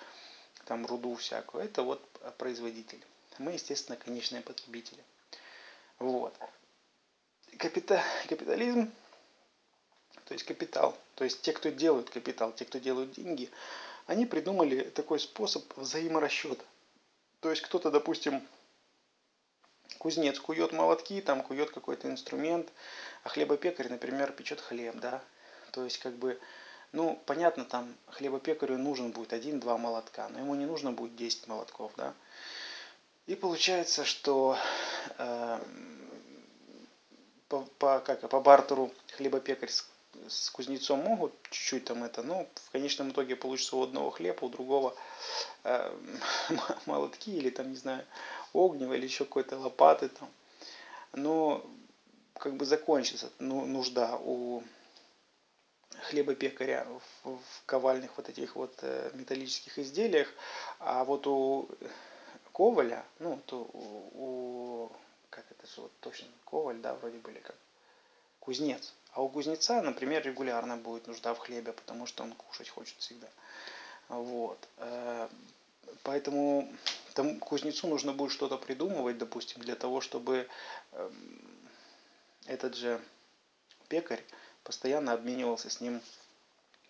там 0.65 0.86
руду 0.86 1.15
всякую, 1.15 1.63
это 1.63 1.84
вот 1.84 2.01
производители. 2.38 3.01
Мы, 3.38 3.53
естественно, 3.53 3.98
конечные 3.98 4.41
потребители. 4.41 5.03
Вот. 6.00 6.38
Капита, 7.58 8.01
капитализм, 8.27 8.91
то 10.25 10.34
есть 10.34 10.46
капитал, 10.46 10.98
то 11.15 11.24
есть 11.24 11.42
те, 11.42 11.53
кто 11.53 11.70
делают 11.70 12.10
капитал, 12.10 12.51
те, 12.53 12.65
кто 12.65 12.80
делают 12.80 13.12
деньги, 13.12 13.50
они 14.06 14.25
придумали 14.25 14.82
такой 14.82 15.20
способ 15.20 15.63
взаиморасчета. 15.77 16.63
То 17.39 17.50
есть 17.50 17.62
кто-то, 17.62 17.92
допустим, 17.92 18.42
кузнец 19.98 20.39
кует 20.39 20.72
молотки, 20.72 21.22
там 21.22 21.42
кует 21.42 21.72
какой-то 21.72 22.10
инструмент, 22.10 22.70
а 23.24 23.30
хлебопекарь, 23.30 23.89
например, 23.89 24.32
печет 24.32 24.62
хлеб, 24.62 24.96
да. 24.96 25.24
То 25.72 25.84
есть 25.84 26.00
как 26.00 26.13
бы 26.13 26.39
ну, 26.94 27.20
понятно, 27.25 27.65
там 27.65 27.96
хлебопекарю 28.08 28.77
нужен 28.77 29.12
будет 29.12 29.34
один-два 29.34 29.77
молотка, 29.77 30.30
но 30.30 30.39
ему 30.39 30.53
не 30.53 30.65
нужно 30.65 30.92
будет 30.92 31.15
10 31.15 31.48
молотков, 31.48 31.92
да. 31.98 32.13
И 33.25 33.36
получается, 33.36 34.06
что 34.06 34.58
э, 35.18 35.60
по, 37.48 37.62
по, 37.80 38.00
как, 38.00 38.30
по 38.30 38.39
бартеру 38.42 38.92
хлебопекарь 39.18 39.70
с, 39.70 39.89
с 40.27 40.50
кузнецом 40.50 41.00
могут 41.00 41.34
чуть-чуть 41.50 41.86
там 41.86 42.03
это, 42.03 42.24
но 42.24 42.48
в 42.55 42.72
конечном 42.72 43.12
итоге 43.12 43.36
получится 43.36 43.75
у 43.75 43.84
одного 43.84 44.12
хлеба, 44.12 44.46
у 44.46 44.50
другого 44.50 44.96
э, 45.63 45.98
молотки 46.86 47.36
или 47.36 47.50
там, 47.50 47.70
не 47.70 47.75
знаю, 47.75 48.05
огнево 48.53 48.93
или 48.93 49.05
еще 49.05 49.25
какой-то 49.25 49.58
лопаты 49.58 50.10
там. 50.10 50.29
Но 51.13 51.65
как 52.36 52.55
бы 52.55 52.65
закончится 52.65 53.32
ну, 53.39 53.65
нужда 53.65 54.17
у 54.17 54.63
хлебопекаря 56.03 56.86
в, 57.24 57.29
в 57.38 57.65
ковальных 57.65 58.12
вот 58.17 58.29
этих 58.29 58.55
вот 58.55 58.74
э, 58.82 59.12
металлических 59.13 59.79
изделиях, 59.79 60.27
а 60.79 61.03
вот 61.03 61.27
у 61.27 61.70
коваля, 62.51 63.05
ну, 63.20 63.39
то 63.46 63.70
у, 63.74 64.12
у 64.13 64.91
как 65.29 65.46
это 65.51 65.67
же 65.67 65.82
вот 65.82 65.91
точно, 66.00 66.27
коваль, 66.46 66.79
да, 66.79 66.93
вроде 66.96 67.17
были 67.17 67.39
как 67.39 67.55
кузнец. 68.39 68.93
А 69.13 69.22
у 69.22 69.29
кузнеца, 69.29 69.82
например, 69.82 70.24
регулярно 70.24 70.75
будет 70.75 71.05
нужда 71.08 71.36
в 71.36 71.39
хлебе, 71.39 71.72
потому 71.72 72.08
что 72.08 72.24
он 72.24 72.34
кушать 72.34 72.70
хочет 72.70 72.98
всегда. 72.98 73.27
Вот. 74.10 74.58
Э, 74.77 75.29
поэтому 76.01 76.67
там 77.13 77.39
кузнецу 77.39 77.88
нужно 77.88 78.12
будет 78.13 78.32
что-то 78.32 78.58
придумывать, 78.58 79.20
допустим, 79.20 79.62
для 79.62 79.75
того, 79.75 80.01
чтобы 80.01 80.50
эм, 80.93 81.70
этот 82.48 82.75
же 82.75 83.00
пекарь 83.88 84.24
постоянно 84.63 85.13
обменивался 85.13 85.70
с 85.70 85.79
ним 85.79 86.01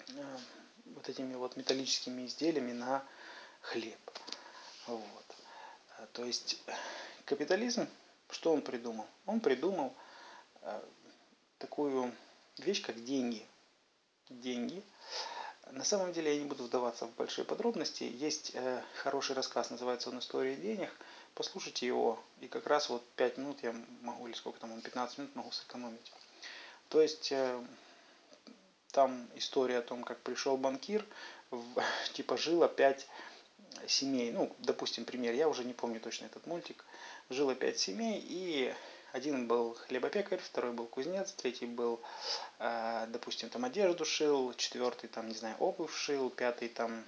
э, 0.08 0.38
вот 0.86 1.10
этими 1.10 1.36
вот 1.36 1.58
металлическими 1.58 2.26
изделиями 2.26 2.72
на 2.72 3.04
хлеб. 3.60 4.00
Вот. 4.88 5.26
Э, 5.98 6.08
то 6.14 6.24
есть 6.24 6.64
капитализм, 7.26 7.86
что 8.30 8.54
он 8.54 8.62
придумал? 8.62 9.08
Он 9.26 9.42
придумал 9.42 9.94
такую 11.64 12.14
вещь, 12.58 12.82
как 12.82 13.02
деньги. 13.06 13.46
Деньги. 14.30 14.84
На 15.72 15.86
самом 15.86 16.12
деле 16.12 16.36
я 16.36 16.42
не 16.42 16.46
буду 16.46 16.66
вдаваться 16.66 17.06
в 17.06 17.16
большие 17.16 17.46
подробности. 17.46 18.04
Есть 18.04 18.54
хороший 18.96 19.34
рассказ, 19.34 19.70
называется 19.70 20.10
он 20.10 20.20
«История 20.20 20.58
денег». 20.58 20.92
Послушайте 21.36 21.88
его, 21.88 22.22
и 22.42 22.48
как 22.48 22.68
раз 22.68 22.90
вот 22.90 23.04
5 23.16 23.38
минут 23.38 23.64
я 23.64 23.74
могу, 24.02 24.28
или 24.28 24.36
сколько 24.36 24.60
там, 24.60 24.74
он 24.74 24.82
15 24.82 25.18
минут 25.18 25.36
могу 25.36 25.52
сэкономить. 25.52 26.12
То 26.90 27.02
есть 27.02 27.32
э, 27.32 27.60
там 28.92 29.28
история 29.36 29.80
о 29.80 29.82
том, 29.82 30.04
как 30.04 30.20
пришел 30.20 30.58
банкир, 30.58 31.04
типа 32.14 32.38
жило 32.38 32.68
пять 32.68 33.08
семей. 33.88 34.32
Ну, 34.32 34.54
допустим, 34.60 35.06
пример, 35.06 35.34
я 35.34 35.48
уже 35.48 35.64
не 35.64 35.74
помню 35.74 36.00
точно 36.00 36.26
этот 36.26 36.46
мультик. 36.46 36.86
Жило 37.30 37.56
пять 37.56 37.80
семей, 37.80 38.24
и 38.24 38.76
один 39.14 39.48
был 39.48 39.76
хлебопекарь, 39.76 40.40
второй 40.40 40.74
был 40.74 40.88
кузнец, 40.88 41.32
третий 41.34 41.68
был, 41.68 42.02
э, 42.58 43.06
допустим, 43.10 43.50
там 43.50 43.64
одежду 43.64 44.06
шил, 44.06 44.54
четвертый 44.56 45.08
там, 45.08 45.30
не 45.30 45.36
знаю, 45.36 45.56
обувь 45.60 45.96
шил, 45.96 46.32
пятый 46.32 46.68
там, 46.68 47.06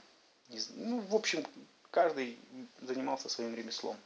ну, 0.75 0.99
в 0.99 1.15
общем, 1.15 1.43
каждый 1.89 2.37
занимался 2.79 3.27
своим 3.27 3.55
ремеслом. 3.55 3.97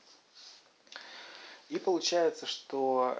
И 1.67 1.77
получается, 1.77 2.45
что 2.45 3.19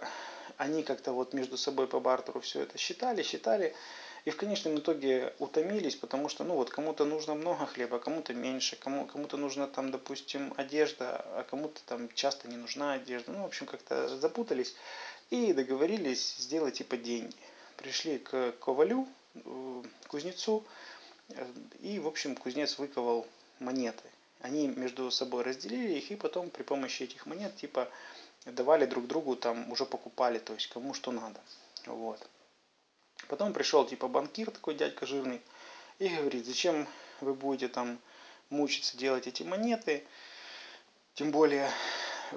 они 0.55 0.83
как-то 0.83 1.11
вот 1.11 1.33
между 1.33 1.57
собой 1.57 1.87
по 1.87 1.99
бартеру 1.99 2.39
все 2.39 2.61
это 2.61 2.77
считали, 2.77 3.21
считали, 3.21 3.75
и 4.25 4.29
в 4.31 4.37
конечном 4.37 4.77
итоге 4.77 5.33
утомились, 5.39 5.95
потому 5.95 6.29
что, 6.29 6.43
ну 6.43 6.55
вот, 6.55 6.69
кому-то 6.69 7.05
нужно 7.05 7.35
много 7.35 7.65
хлеба, 7.65 7.99
кому-то 7.99 8.33
меньше, 8.33 8.75
кому, 8.75 9.05
кому-то 9.05 9.37
нужна 9.37 9.67
там, 9.67 9.91
допустим, 9.91 10.53
одежда, 10.57 11.25
а 11.35 11.43
кому-то 11.49 11.81
там 11.85 12.09
часто 12.13 12.47
не 12.47 12.57
нужна 12.57 12.93
одежда. 12.93 13.31
Ну, 13.31 13.43
в 13.43 13.45
общем, 13.45 13.65
как-то 13.65 14.17
запутались 14.17 14.75
и 15.29 15.53
договорились 15.53 16.35
сделать 16.37 16.75
типа 16.75 16.97
деньги. 16.97 17.35
Пришли 17.77 18.19
к 18.19 18.51
ковалю, 18.59 19.07
э, 19.35 19.83
кузнецу, 20.07 20.65
э, 21.29 21.45
и, 21.81 21.99
в 21.99 22.07
общем, 22.07 22.35
кузнец 22.35 22.77
выковал 22.77 23.25
монеты. 23.59 24.03
Они 24.41 24.67
между 24.67 25.11
собой 25.11 25.43
разделили 25.43 25.93
их, 25.97 26.11
и 26.11 26.15
потом 26.15 26.49
при 26.49 26.63
помощи 26.63 27.03
этих 27.03 27.25
монет, 27.25 27.55
типа, 27.57 27.89
давали 28.45 28.85
друг 28.85 29.07
другу, 29.07 29.35
там 29.35 29.71
уже 29.71 29.85
покупали, 29.85 30.39
то 30.39 30.53
есть 30.53 30.67
кому 30.67 30.93
что 30.93 31.11
надо. 31.11 31.39
Вот. 31.85 32.25
Потом 33.27 33.53
пришел 33.53 33.85
типа 33.85 34.07
банкир, 34.07 34.51
такой 34.51 34.75
дядька 34.75 35.05
жирный, 35.05 35.41
и 35.99 36.07
говорит, 36.07 36.45
зачем 36.45 36.87
вы 37.21 37.33
будете 37.33 37.67
там 37.67 37.99
мучиться 38.49 38.97
делать 38.97 39.27
эти 39.27 39.43
монеты. 39.43 40.03
Тем 41.13 41.31
более 41.31 41.69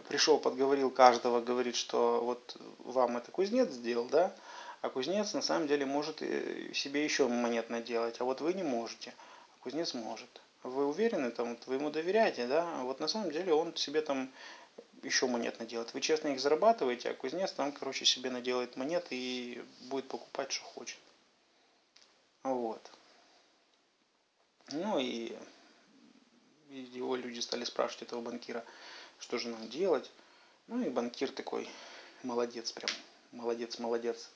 пришел, 0.08 0.38
подговорил 0.38 0.90
каждого, 0.90 1.40
говорит, 1.40 1.76
что 1.76 2.20
вот 2.24 2.56
вам 2.78 3.16
это 3.16 3.30
кузнец 3.30 3.70
сделал, 3.70 4.06
да, 4.06 4.34
а 4.80 4.88
кузнец 4.90 5.32
на 5.34 5.42
самом 5.42 5.68
деле 5.68 5.86
может 5.86 6.18
себе 6.18 7.04
еще 7.04 7.28
монет 7.28 7.70
наделать, 7.70 8.20
а 8.20 8.24
вот 8.24 8.40
вы 8.40 8.52
не 8.54 8.62
можете, 8.62 9.14
а 9.54 9.62
кузнец 9.62 9.94
может. 9.94 10.40
Вы 10.62 10.86
уверены, 10.86 11.30
там, 11.30 11.58
вы 11.66 11.74
ему 11.74 11.90
доверяете, 11.90 12.46
да, 12.46 12.68
а 12.76 12.82
вот 12.84 13.00
на 13.00 13.08
самом 13.08 13.30
деле 13.30 13.52
он 13.52 13.74
себе 13.76 14.00
там 14.00 14.32
еще 15.02 15.26
монет 15.26 15.58
наделать. 15.58 15.92
Вы 15.94 16.00
честно 16.00 16.28
их 16.28 16.40
зарабатываете, 16.40 17.10
а 17.10 17.14
кузнец 17.14 17.52
там, 17.52 17.72
короче, 17.72 18.04
себе 18.04 18.30
наделает 18.30 18.76
монет 18.76 19.06
и 19.10 19.64
будет 19.88 20.08
покупать, 20.08 20.52
что 20.52 20.64
хочет. 20.64 20.98
Вот. 22.42 22.90
Ну 24.70 24.98
и 24.98 25.36
его 26.70 27.16
люди 27.16 27.40
стали 27.40 27.64
спрашивать 27.64 28.02
этого 28.02 28.20
банкира, 28.20 28.64
что 29.18 29.38
же 29.38 29.48
нам 29.48 29.68
делать. 29.68 30.10
Ну 30.68 30.82
и 30.82 30.88
банкир 30.88 31.30
такой, 31.30 31.68
молодец 32.22 32.72
прям, 32.72 32.90
молодец, 33.32 33.78
молодец. 33.78 34.30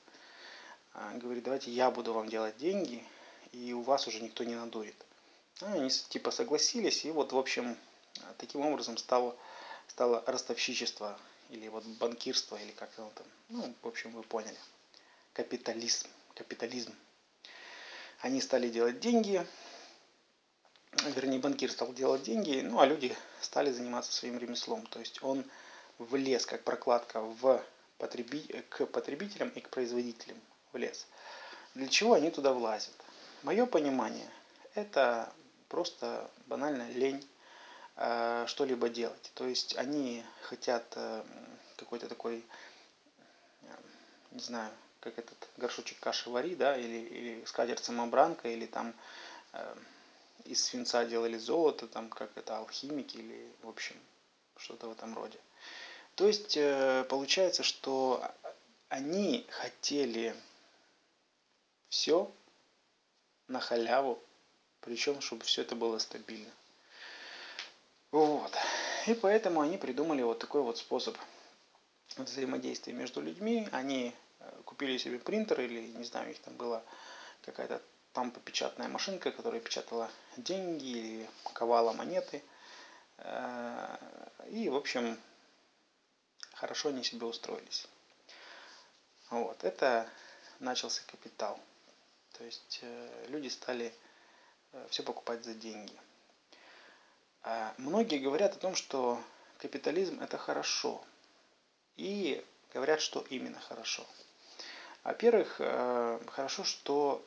А, 0.93 1.13
говорит, 1.15 1.43
давайте 1.43 1.71
я 1.71 1.89
буду 1.91 2.13
вам 2.13 2.27
делать 2.27 2.57
деньги, 2.57 3.03
и 3.53 3.73
у 3.73 3.81
вас 3.81 4.07
уже 4.07 4.21
никто 4.21 4.43
не 4.43 4.55
надует. 4.55 4.95
Ну, 5.61 5.67
они 5.73 5.89
типа 5.89 6.31
согласились, 6.31 7.05
и 7.05 7.11
вот, 7.11 7.31
в 7.31 7.37
общем, 7.37 7.77
таким 8.37 8.61
образом 8.61 8.97
стало 8.97 9.35
стало 9.87 10.23
ростовщичество 10.27 11.17
или 11.49 11.67
вот 11.67 11.85
банкирство, 11.85 12.55
или 12.57 12.71
как 12.71 12.89
оно 12.97 13.11
там. 13.15 13.25
Ну, 13.49 13.73
в 13.81 13.87
общем, 13.87 14.11
вы 14.11 14.23
поняли. 14.23 14.57
Капитализм. 15.33 16.07
Капитализм. 16.35 16.93
Они 18.19 18.41
стали 18.41 18.69
делать 18.69 18.99
деньги, 18.99 19.45
вернее, 21.15 21.39
банкир 21.39 21.71
стал 21.71 21.93
делать 21.93 22.23
деньги, 22.23 22.61
ну, 22.61 22.79
а 22.79 22.85
люди 22.85 23.15
стали 23.41 23.71
заниматься 23.71 24.11
своим 24.11 24.37
ремеслом. 24.37 24.85
То 24.87 24.99
есть 24.99 25.21
он 25.23 25.45
влез 25.99 26.45
как 26.45 26.63
прокладка 26.63 27.21
в 27.21 27.63
потреби... 27.97 28.65
к 28.69 28.85
потребителям 28.87 29.49
и 29.49 29.61
к 29.61 29.69
производителям 29.69 30.39
влез. 30.73 31.07
Для 31.75 31.87
чего 31.87 32.13
они 32.13 32.31
туда 32.31 32.53
влазят? 32.53 32.93
Мое 33.43 33.65
понимание– 33.65 34.29
это 34.73 35.31
просто 35.69 36.29
банальная 36.47 36.91
лень 36.91 37.27
что-либо 38.47 38.89
делать. 38.89 39.31
То 39.33 39.47
есть 39.47 39.75
они 39.75 40.23
хотят 40.43 40.85
э, 40.95 41.23
какой-то 41.77 42.07
такой, 42.07 42.45
э, 43.63 43.75
не 44.31 44.39
знаю, 44.39 44.71
как 44.99 45.17
этот 45.17 45.37
горшочек 45.57 45.99
каши 45.99 46.29
вари, 46.29 46.55
да, 46.55 46.77
или, 46.77 46.97
или 46.97 47.45
скатерть 47.45 47.83
самобранка, 47.83 48.49
или 48.49 48.65
там 48.65 48.93
из 50.45 50.63
свинца 50.63 51.05
делали 51.05 51.37
золото, 51.37 51.87
там 51.87 52.09
как 52.09 52.29
это 52.35 52.57
алхимики 52.57 53.17
или, 53.17 53.51
в 53.63 53.69
общем, 53.69 53.95
что-то 54.57 54.87
в 54.87 54.91
этом 54.91 55.15
роде. 55.15 55.39
То 56.15 56.27
есть 56.27 56.57
э, 56.57 57.05
получается, 57.09 57.63
что 57.63 58.23
они 58.89 59.45
хотели 59.49 60.35
все 61.89 62.31
на 63.47 63.59
халяву, 63.59 64.19
причем, 64.81 65.21
чтобы 65.21 65.43
все 65.43 65.61
это 65.61 65.75
было 65.75 65.99
стабильно. 65.99 66.51
Вот. 68.17 68.51
И 69.05 69.13
поэтому 69.13 69.61
они 69.61 69.77
придумали 69.77 70.23
вот 70.23 70.39
такой 70.39 70.63
вот 70.63 70.79
способ 70.79 71.15
взаимодействия 72.15 72.91
между 72.91 73.21
людьми. 73.21 73.69
Они 73.71 74.11
э, 74.39 74.61
купили 74.65 74.97
себе 74.97 75.19
принтер 75.19 75.61
или, 75.61 75.81
не 75.81 76.03
знаю, 76.03 76.25
у 76.25 76.29
них 76.29 76.39
там 76.39 76.55
была 76.55 76.81
какая-то 77.43 77.79
там 78.13 78.31
печатная 78.31 78.87
машинка, 78.87 79.31
которая 79.31 79.61
печатала 79.61 80.09
деньги 80.35 80.85
или 80.85 81.29
ковала 81.53 81.93
монеты. 81.93 82.41
Э, 83.19 83.97
и, 84.49 84.67
в 84.67 84.75
общем, 84.75 85.15
хорошо 86.53 86.89
они 86.89 87.03
себе 87.03 87.27
устроились. 87.27 87.87
Вот, 89.29 89.63
это 89.63 90.09
начался 90.59 91.03
капитал. 91.05 91.59
То 92.35 92.43
есть 92.45 92.79
э, 92.81 93.25
люди 93.27 93.49
стали 93.49 93.93
все 94.89 95.03
покупать 95.03 95.45
за 95.45 95.53
деньги. 95.53 95.93
А 97.49 97.73
многие 97.77 98.17
говорят 98.17 98.57
о 98.57 98.59
том, 98.59 98.75
что 98.75 99.23
капитализм 99.59 100.19
это 100.19 100.37
хорошо. 100.37 101.01
И 101.95 102.43
говорят, 102.73 102.99
что 102.99 103.25
именно 103.29 103.57
хорошо. 103.61 104.05
Во-первых, 105.05 105.55
э, 105.59 106.19
хорошо, 106.27 106.65
что 106.65 107.23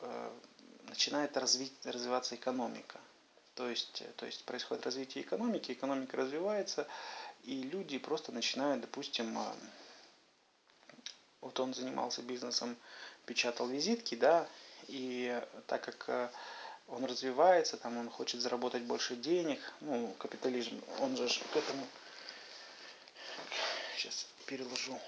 начинает 0.88 1.38
развить, 1.38 1.72
развиваться 1.84 2.34
экономика. 2.34 3.00
То 3.54 3.70
есть, 3.70 4.02
то 4.16 4.26
есть 4.26 4.44
происходит 4.44 4.84
развитие 4.84 5.24
экономики, 5.24 5.72
экономика 5.72 6.18
развивается, 6.18 6.86
и 7.44 7.62
люди 7.62 7.96
просто 7.96 8.30
начинают, 8.30 8.82
допустим, 8.82 9.38
вот 11.40 11.58
он 11.58 11.72
занимался 11.72 12.20
бизнесом, 12.20 12.76
печатал 13.24 13.68
визитки, 13.68 14.16
да, 14.16 14.46
и 14.86 15.42
так 15.66 15.82
как 15.82 16.04
э, 16.08 16.30
он 16.90 17.04
развивается, 17.04 17.76
там 17.76 17.96
он 17.98 18.10
хочет 18.10 18.40
заработать 18.40 18.82
больше 18.82 19.16
денег, 19.16 19.60
ну, 19.80 20.14
капитализм, 20.18 20.80
он 21.00 21.16
же 21.16 21.28
к 21.28 21.56
этому, 21.56 21.86
сейчас 23.96 24.26
переложу, 24.46 24.98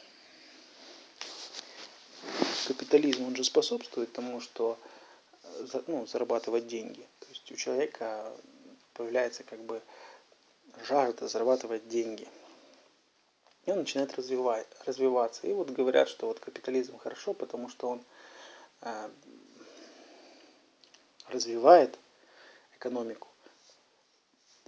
капитализм, 2.69 3.25
он 3.27 3.37
же 3.37 3.45
способствует 3.45 4.13
тому, 4.13 4.41
что 4.41 4.79
э, 5.43 5.83
ну, 5.87 6.07
зарабатывать 6.07 6.67
деньги. 6.67 7.07
То 7.21 7.27
есть 7.31 7.51
у 7.51 7.57
человека 7.57 8.33
появляется 8.95 9.43
как 9.43 9.61
бы 9.61 9.83
жажда 10.87 11.29
зарабатывать 11.29 11.89
деньги. 11.89 12.29
И 13.67 13.71
он 13.71 13.79
начинает 13.79 14.15
развивать, 14.15 14.67
развиваться. 14.87 15.47
И 15.47 15.53
вот 15.53 15.71
говорят, 15.71 16.09
что 16.09 16.27
вот 16.27 16.41
капитализм 16.41 16.99
хорошо, 16.99 17.33
потому 17.33 17.69
что 17.69 17.89
он 17.89 18.05
э, 18.83 19.11
развивает 21.33 21.99
экономику, 22.77 23.29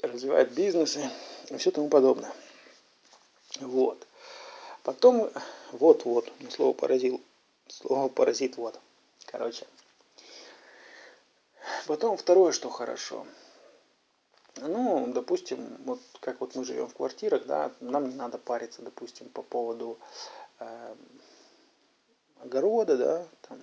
развивает 0.03 0.53
бизнесы 0.53 1.09
и 1.51 1.57
все 1.57 1.71
тому 1.71 1.89
подобное. 1.89 2.33
Вот. 3.61 4.07
Потом, 4.83 5.31
вот-вот, 5.73 6.31
слово 6.51 6.73
поразил, 6.73 7.23
слово 7.69 8.09
паразит, 8.09 8.57
вот. 8.57 8.79
Короче. 9.27 9.67
Потом 11.87 12.17
второе, 12.17 12.53
что 12.53 12.71
хорошо. 12.71 13.27
Ну, 14.57 15.07
допустим, 15.13 15.77
вот 15.85 16.01
как 16.21 16.41
вот 16.41 16.55
мы 16.55 16.65
живем 16.65 16.89
в 16.89 16.95
квартирах, 16.95 17.47
да, 17.47 17.73
нам 17.81 18.09
не 18.09 18.15
надо 18.15 18.39
париться, 18.39 18.83
допустим, 18.83 19.29
по 19.29 19.43
поводу 19.43 19.99
э, 20.61 20.95
огорода, 22.41 22.97
да, 22.97 23.27
там, 23.49 23.59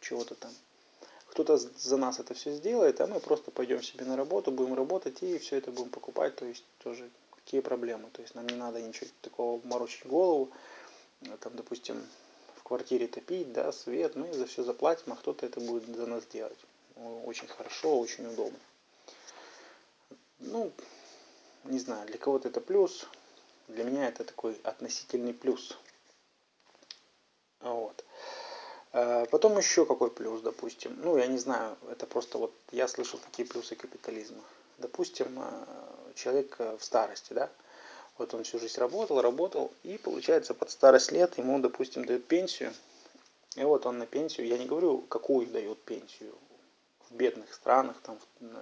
чего-то 0.00 0.34
там 0.36 0.52
кто-то 1.36 1.58
за 1.58 1.98
нас 1.98 2.18
это 2.18 2.32
все 2.32 2.54
сделает, 2.54 2.98
а 3.02 3.06
мы 3.06 3.20
просто 3.20 3.50
пойдем 3.50 3.82
себе 3.82 4.06
на 4.06 4.16
работу, 4.16 4.50
будем 4.50 4.72
работать 4.72 5.22
и 5.22 5.36
все 5.36 5.56
это 5.56 5.70
будем 5.70 5.90
покупать, 5.90 6.34
то 6.34 6.46
есть 6.46 6.64
тоже 6.78 7.10
какие 7.34 7.60
проблемы, 7.60 8.08
то 8.10 8.22
есть 8.22 8.34
нам 8.34 8.46
не 8.46 8.54
надо 8.54 8.80
ничего 8.80 9.10
такого 9.20 9.60
морочить 9.66 10.06
голову, 10.06 10.50
там, 11.40 11.54
допустим, 11.54 12.02
в 12.54 12.62
квартире 12.62 13.06
топить, 13.06 13.52
да, 13.52 13.70
свет, 13.70 14.16
мы 14.16 14.32
за 14.32 14.46
все 14.46 14.62
заплатим, 14.62 15.12
а 15.12 15.16
кто-то 15.16 15.44
это 15.44 15.60
будет 15.60 15.94
за 15.94 16.06
нас 16.06 16.24
делать. 16.24 16.58
Очень 17.26 17.48
хорошо, 17.48 18.00
очень 18.00 18.26
удобно. 18.26 18.58
Ну, 20.38 20.72
не 21.64 21.78
знаю, 21.78 22.06
для 22.06 22.16
кого-то 22.16 22.48
это 22.48 22.62
плюс, 22.62 23.06
для 23.68 23.84
меня 23.84 24.08
это 24.08 24.24
такой 24.24 24.58
относительный 24.62 25.34
плюс. 25.34 25.76
Вот. 27.60 28.05
Э, 28.96 29.26
потом 29.30 29.58
еще 29.58 29.84
какой 29.84 30.10
плюс, 30.10 30.40
допустим. 30.40 30.98
Ну, 31.02 31.18
я 31.18 31.26
не 31.26 31.36
знаю, 31.36 31.76
это 31.90 32.06
просто 32.06 32.38
вот 32.38 32.54
я 32.72 32.88
слышал 32.88 33.18
такие 33.18 33.46
плюсы 33.46 33.76
капитализма. 33.76 34.42
Допустим, 34.78 35.38
э, 35.38 36.12
человек 36.14 36.56
э, 36.58 36.78
в 36.78 36.82
старости, 36.82 37.34
да, 37.34 37.50
вот 38.16 38.32
он 38.32 38.44
всю 38.44 38.58
жизнь 38.58 38.80
работал, 38.80 39.20
работал, 39.20 39.70
и 39.82 39.98
получается 39.98 40.54
под 40.54 40.70
старость 40.70 41.12
лет 41.12 41.36
ему, 41.36 41.58
допустим, 41.58 42.06
дают 42.06 42.26
пенсию. 42.26 42.72
И 43.56 43.64
вот 43.64 43.84
он 43.84 43.98
на 43.98 44.06
пенсию, 44.06 44.46
я 44.46 44.56
не 44.56 44.64
говорю, 44.64 45.02
какую 45.02 45.46
дают 45.46 45.78
пенсию 45.82 46.32
в 47.10 47.14
бедных 47.14 47.52
странах, 47.52 47.96
там, 48.02 48.18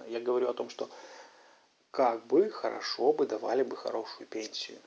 я 0.09 0.19
говорю 0.19 0.49
о 0.49 0.53
том, 0.53 0.69
что 0.69 0.89
как 1.91 2.25
бы 2.25 2.49
хорошо 2.49 3.13
бы 3.13 3.25
давали 3.25 3.63
бы 3.63 3.77
хорошую 3.77 4.27
пенсию. 4.27 4.79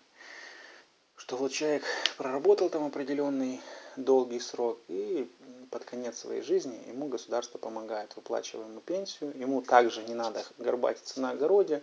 Что 1.16 1.38
вот 1.38 1.52
человек 1.52 1.84
проработал 2.18 2.68
там 2.68 2.84
определенный 2.84 3.62
долгий 4.04 4.40
срок, 4.40 4.78
и 4.88 5.30
под 5.70 5.84
конец 5.84 6.18
своей 6.18 6.42
жизни 6.42 6.80
ему 6.88 7.08
государство 7.08 7.58
помогает, 7.58 8.14
выплачивая 8.16 8.66
ему 8.66 8.80
пенсию, 8.80 9.36
ему 9.36 9.60
также 9.60 10.02
не 10.04 10.14
надо 10.14 10.44
горбатиться 10.58 11.20
на 11.20 11.30
огороде, 11.30 11.82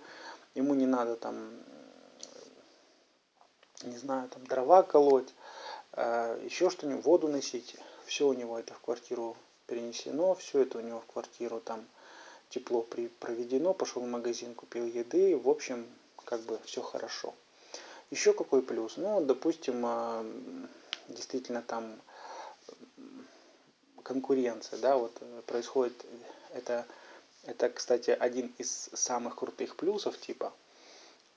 ему 0.55 0.73
не 0.73 0.85
надо 0.85 1.15
там, 1.15 1.51
не 3.83 3.97
знаю, 3.97 4.29
там 4.29 4.45
дрова 4.47 4.83
колоть, 4.83 5.33
а, 5.93 6.39
еще 6.43 6.69
что-нибудь, 6.69 7.05
воду 7.05 7.27
носить, 7.27 7.75
все 8.05 8.27
у 8.27 8.33
него 8.33 8.57
это 8.57 8.73
в 8.73 8.79
квартиру 8.79 9.35
перенесено, 9.67 10.35
все 10.35 10.61
это 10.61 10.77
у 10.77 10.81
него 10.81 11.01
в 11.01 11.05
квартиру 11.05 11.59
там 11.59 11.85
тепло 12.49 12.85
проведено, 13.19 13.73
пошел 13.73 14.01
в 14.01 14.07
магазин, 14.07 14.55
купил 14.55 14.85
еды, 14.85 15.37
в 15.37 15.49
общем, 15.49 15.85
как 16.23 16.41
бы 16.41 16.59
все 16.65 16.81
хорошо. 16.81 17.33
Еще 18.11 18.33
какой 18.33 18.61
плюс? 18.61 18.97
Ну, 18.97 19.19
допустим, 19.21 19.83
а, 19.85 20.25
действительно 21.09 21.61
там 21.61 21.99
конкуренция, 24.03 24.79
да, 24.79 24.97
вот 24.97 25.17
э, 25.19 25.41
происходит, 25.47 26.05
это, 26.53 26.85
это, 27.43 27.69
кстати, 27.69 28.11
один 28.11 28.53
из 28.57 28.89
самых 28.93 29.35
крутых 29.35 29.75
плюсов 29.75 30.17
типа, 30.19 30.53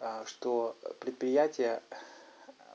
а, 0.01 0.25
что 0.27 0.77
предприятие, 1.01 1.83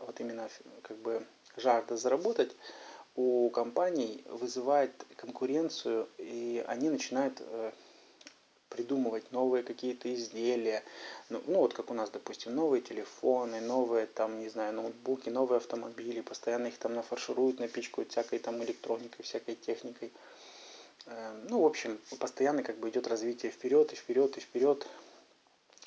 вот 0.01 0.19
именно 0.19 0.49
как 0.81 0.97
бы 0.97 1.25
жажда 1.57 1.95
заработать, 1.95 2.55
у 3.15 3.49
компаний 3.51 4.23
вызывает 4.27 4.91
конкуренцию, 5.15 6.09
и 6.17 6.65
они 6.67 6.89
начинают 6.89 7.37
э, 7.39 7.71
придумывать 8.73 9.31
новые 9.31 9.63
какие-то 9.63 10.13
изделия. 10.13 10.83
Ну, 11.29 11.41
ну 11.45 11.59
вот 11.59 11.73
как 11.73 11.91
у 11.91 11.93
нас, 11.93 12.09
допустим, 12.09 12.55
новые 12.55 12.81
телефоны, 12.81 13.61
новые 13.61 14.07
там, 14.07 14.39
не 14.39 14.49
знаю, 14.49 14.73
ноутбуки, 14.73 15.29
новые 15.29 15.57
автомобили, 15.57 16.21
постоянно 16.21 16.67
их 16.67 16.77
там 16.77 16.93
нафаршируют, 16.95 17.59
напичкают 17.59 18.11
всякой 18.11 18.39
там 18.39 18.63
электроникой, 18.63 19.23
всякой 19.23 19.55
техникой. 19.55 20.11
Эм, 21.05 21.47
ну, 21.47 21.61
в 21.61 21.65
общем, 21.65 21.99
постоянно 22.19 22.63
как 22.63 22.77
бы 22.77 22.89
идет 22.89 23.07
развитие 23.07 23.51
вперед 23.51 23.93
и 23.93 23.95
вперед 23.95 24.37
и 24.37 24.41
вперед. 24.41 24.87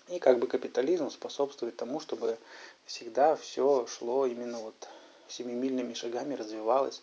И 0.09 0.20
как 0.20 0.38
бы 0.38 0.46
капитализм 0.46 1.11
способствует 1.11 1.77
тому, 1.77 1.99
чтобы 1.99 2.38
всегда 2.85 3.35
все 3.35 3.87
шло 3.87 4.27
именно 4.27 4.61
вот 4.61 4.88
семимильными 5.29 5.94
шагами, 5.94 6.35
развивалось 6.35 7.03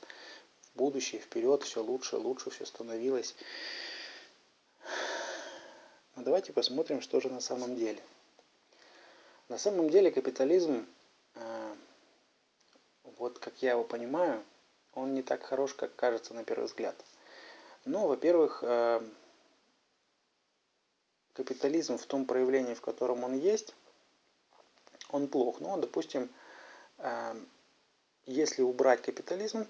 в 0.74 0.78
будущее, 0.78 1.20
вперед, 1.20 1.64
все 1.64 1.84
лучше, 1.84 2.16
лучше 2.18 2.50
все 2.50 2.66
становилось. 2.66 3.36
Но 6.24 6.28
давайте 6.28 6.54
посмотрим, 6.54 7.02
что 7.02 7.20
же 7.20 7.28
на 7.28 7.42
самом 7.42 7.76
деле. 7.76 8.02
На 9.50 9.58
самом 9.58 9.90
деле 9.90 10.10
капитализм, 10.10 10.88
э, 11.36 11.76
вот 13.18 13.40
как 13.40 13.62
я 13.62 13.72
его 13.72 13.84
понимаю, 13.84 14.42
он 14.94 15.16
не 15.16 15.22
так 15.22 15.44
хорош, 15.44 15.74
как 15.74 15.94
кажется 15.98 16.34
на 16.34 16.46
первый 16.46 16.68
взгляд. 16.68 16.96
Но, 17.84 18.08
во-первых, 18.08 18.64
э, 18.66 19.02
капитализм 21.34 21.98
в 21.98 22.06
том 22.06 22.26
проявлении, 22.26 22.74
в 22.74 22.80
котором 22.80 23.26
он 23.26 23.38
есть, 23.38 23.76
он 25.10 25.28
плох. 25.28 25.60
Ну, 25.60 25.76
допустим, 25.76 26.30
э, 27.00 27.36
если 28.28 28.62
убрать 28.62 29.02
капитализм, 29.02 29.68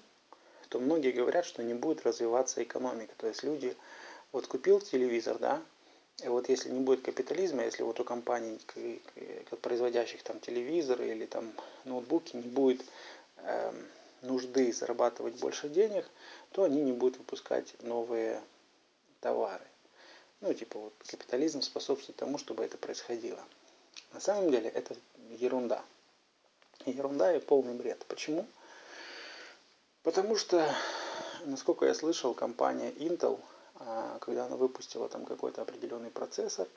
то 0.70 0.80
многие 0.80 1.13
говорят, 1.13 1.46
что 1.46 1.63
не 1.63 1.74
будет 1.74 2.06
развиваться 2.06 2.62
экономика. 2.62 3.16
То 3.18 3.26
есть 3.26 3.42
люди, 3.42 3.76
вот 4.32 4.46
купил 4.46 4.82
телевизор, 4.82 5.39
да, 5.39 5.60
И 6.21 6.28
вот 6.28 6.47
если 6.47 6.69
не 6.69 6.80
будет 6.80 7.02
капитализма, 7.02 7.63
если 7.63 7.84
вот 7.84 7.99
у 7.99 8.04
компаний, 8.04 8.60
производящих 9.62 10.21
там 10.23 10.39
телевизоры 10.39 11.10
или 11.10 11.26
там 11.26 11.52
ноутбуки, 11.86 12.36
не 12.36 12.47
будет 12.47 12.86
э, 13.38 13.73
нужды 14.21 14.71
зарабатывать 14.71 15.39
больше 15.39 15.69
денег, 15.69 16.06
то 16.52 16.63
они 16.63 16.82
не 16.82 16.91
будут 16.91 17.17
выпускать 17.17 17.73
новые 17.82 18.41
товары. 19.21 19.65
Ну, 20.41 20.54
типа 20.54 20.80
вот 20.80 20.93
капитализм 21.08 21.62
способствует 21.62 22.17
тому, 22.17 22.38
чтобы 22.38 22.63
это 22.63 22.78
происходило. 22.78 23.39
На 24.13 24.19
самом 24.19 24.52
деле 24.52 24.69
это 24.69 24.95
ерунда. 25.39 25.84
Ерунда 26.86 27.36
и 27.36 27.39
полный 27.39 27.73
бред. 27.73 28.06
Почему? 28.08 28.45
Потому 30.04 30.36
что, 30.36 30.69
насколько 31.45 31.86
я 31.86 31.93
слышал, 31.93 32.34
компания 32.34 32.91
Intel, 32.91 33.39
когда 34.22 34.46
она 34.46 34.56
выпустила 34.56 35.10
там 35.10 35.26
какой-то 35.26 35.62
определенный 35.62 36.12
процессор, 36.12 36.67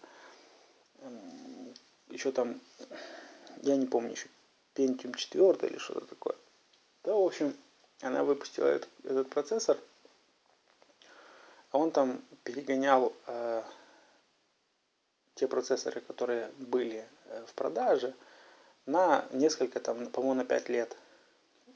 еще 2.09 2.33
там, 2.33 2.61
я 3.62 3.77
не 3.77 3.87
помню, 3.87 4.12
еще 4.12 4.29
Pentium 4.75 5.14
4 5.16 5.69
или 5.69 5.79
что-то 5.79 6.07
такое. 6.07 6.37
Да, 7.05 7.14
в 7.14 7.25
общем, 7.25 7.57
она 8.01 8.25
выпустила 8.25 8.66
этот, 8.66 8.90
этот 9.05 9.31
процессор, 9.31 9.79
а 11.71 11.79
он 11.79 11.90
там 11.90 12.23
перегонял 12.45 13.12
э, 13.27 13.62
те 15.35 15.47
процессоры, 15.47 16.01
которые 16.01 16.51
были 16.59 17.07
э, 17.27 17.45
в 17.47 17.55
продаже, 17.55 18.14
на 18.87 19.27
несколько, 19.33 19.81
там, 19.81 20.07
по-моему, 20.07 20.35
на 20.35 20.45
5 20.45 20.69
лет. 20.69 20.97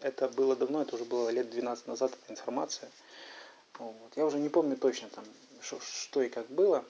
Это 0.01 0.29
было 0.29 0.57
давно, 0.57 0.83
это 0.83 0.95
уже 0.95 1.05
было 1.05 1.29
лет 1.29 1.51
12 1.51 1.87
назад, 1.87 2.13
эта 2.13 2.33
информация. 2.33 2.91
Вот. 3.81 4.15
Я 4.17 4.27
уже 4.27 4.39
не 4.39 4.51
помню 4.51 4.77
точно, 4.77 5.09
там, 5.09 5.25
что, 5.63 5.81
что 5.81 6.23
и 6.23 6.29
как 6.29 6.47
было. 6.49 6.85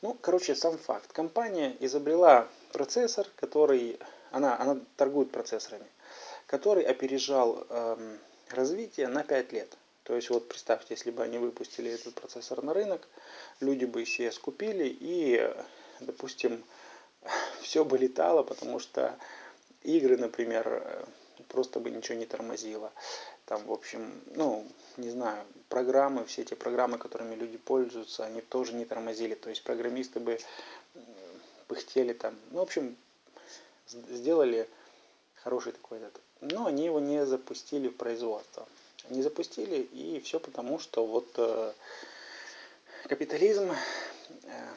Ну, 0.00 0.16
короче, 0.18 0.54
сам 0.54 0.78
факт. 0.78 1.12
Компания 1.12 1.76
изобрела 1.80 2.48
процессор, 2.72 3.26
который... 3.36 3.98
Она, 4.30 4.58
она 4.58 4.80
торгует 4.96 5.32
процессорами, 5.32 5.86
который 6.46 6.84
опережал 6.84 7.66
эм, 7.68 8.18
развитие 8.48 9.08
на 9.08 9.24
5 9.24 9.52
лет. 9.52 9.76
То 10.04 10.14
есть 10.14 10.30
вот 10.30 10.48
представьте, 10.48 10.94
если 10.94 11.10
бы 11.10 11.24
они 11.24 11.38
выпустили 11.38 11.90
этот 11.90 12.14
процессор 12.14 12.62
на 12.62 12.72
рынок, 12.72 13.06
люди 13.58 13.84
бы 13.84 14.04
все 14.04 14.30
скупили 14.30 14.84
и, 14.88 15.52
допустим, 15.98 16.64
все 17.60 17.84
бы 17.84 17.98
летало, 17.98 18.44
потому 18.44 18.78
что 18.78 19.18
игры, 19.82 20.16
например, 20.16 21.06
просто 21.48 21.80
бы 21.80 21.90
ничего 21.90 22.16
не 22.16 22.26
тормозило. 22.26 22.92
Там, 23.50 23.66
в 23.66 23.72
общем, 23.72 24.22
ну, 24.36 24.64
не 24.96 25.10
знаю, 25.10 25.44
программы, 25.68 26.24
все 26.24 26.42
эти 26.42 26.54
программы, 26.54 26.98
которыми 26.98 27.34
люди 27.34 27.58
пользуются, 27.58 28.24
они 28.24 28.42
тоже 28.42 28.74
не 28.74 28.84
тормозили. 28.84 29.34
То 29.34 29.50
есть 29.50 29.64
программисты 29.64 30.20
бы 30.20 30.38
пыхтели 31.66 32.12
там. 32.12 32.36
Ну, 32.52 32.60
в 32.60 32.62
общем, 32.62 32.96
сделали 33.88 34.68
хороший 35.34 35.72
такой 35.72 35.98
этот. 35.98 36.20
Но 36.40 36.66
они 36.66 36.84
его 36.84 37.00
не 37.00 37.26
запустили 37.26 37.88
в 37.88 37.96
производство. 37.96 38.68
Не 39.08 39.20
запустили, 39.20 39.78
и 39.82 40.20
все 40.20 40.38
потому, 40.38 40.78
что 40.78 41.04
вот 41.04 41.26
э, 41.36 41.72
капитализм 43.08 43.72
э, 44.44 44.68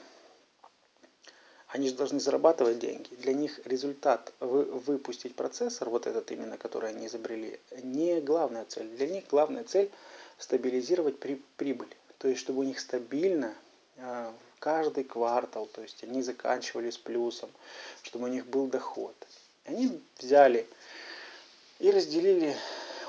они 1.73 1.89
же 1.89 1.95
должны 1.95 2.19
зарабатывать 2.19 2.77
деньги. 2.77 3.09
Для 3.15 3.33
них 3.33 3.59
результат 3.65 4.31
вы, 4.39 4.63
выпустить 4.63 5.35
процессор, 5.35 5.89
вот 5.89 6.05
этот 6.05 6.29
именно, 6.31 6.55
который 6.55 6.91
они 6.91 7.07
изобрели, 7.07 7.59
не 7.81 8.21
главная 8.21 8.65
цель. 8.65 8.87
Для 8.89 9.07
них 9.07 9.23
главная 9.27 9.63
цель 9.63 9.89
стабилизировать 10.37 11.19
при, 11.19 11.41
прибыль. 11.57 11.89
То 12.19 12.27
есть, 12.27 12.41
чтобы 12.41 12.59
у 12.59 12.63
них 12.63 12.79
стабильно 12.79 13.55
э, 13.97 14.31
каждый 14.59 15.03
квартал, 15.03 15.65
то 15.65 15.81
есть 15.81 16.03
они 16.03 16.21
заканчивали 16.21 16.91
с 16.91 16.97
плюсом, 16.99 17.49
чтобы 18.03 18.25
у 18.25 18.27
них 18.27 18.45
был 18.45 18.67
доход. 18.67 19.15
Они 19.65 19.99
взяли 20.19 20.67
и 21.79 21.89
разделили 21.89 22.55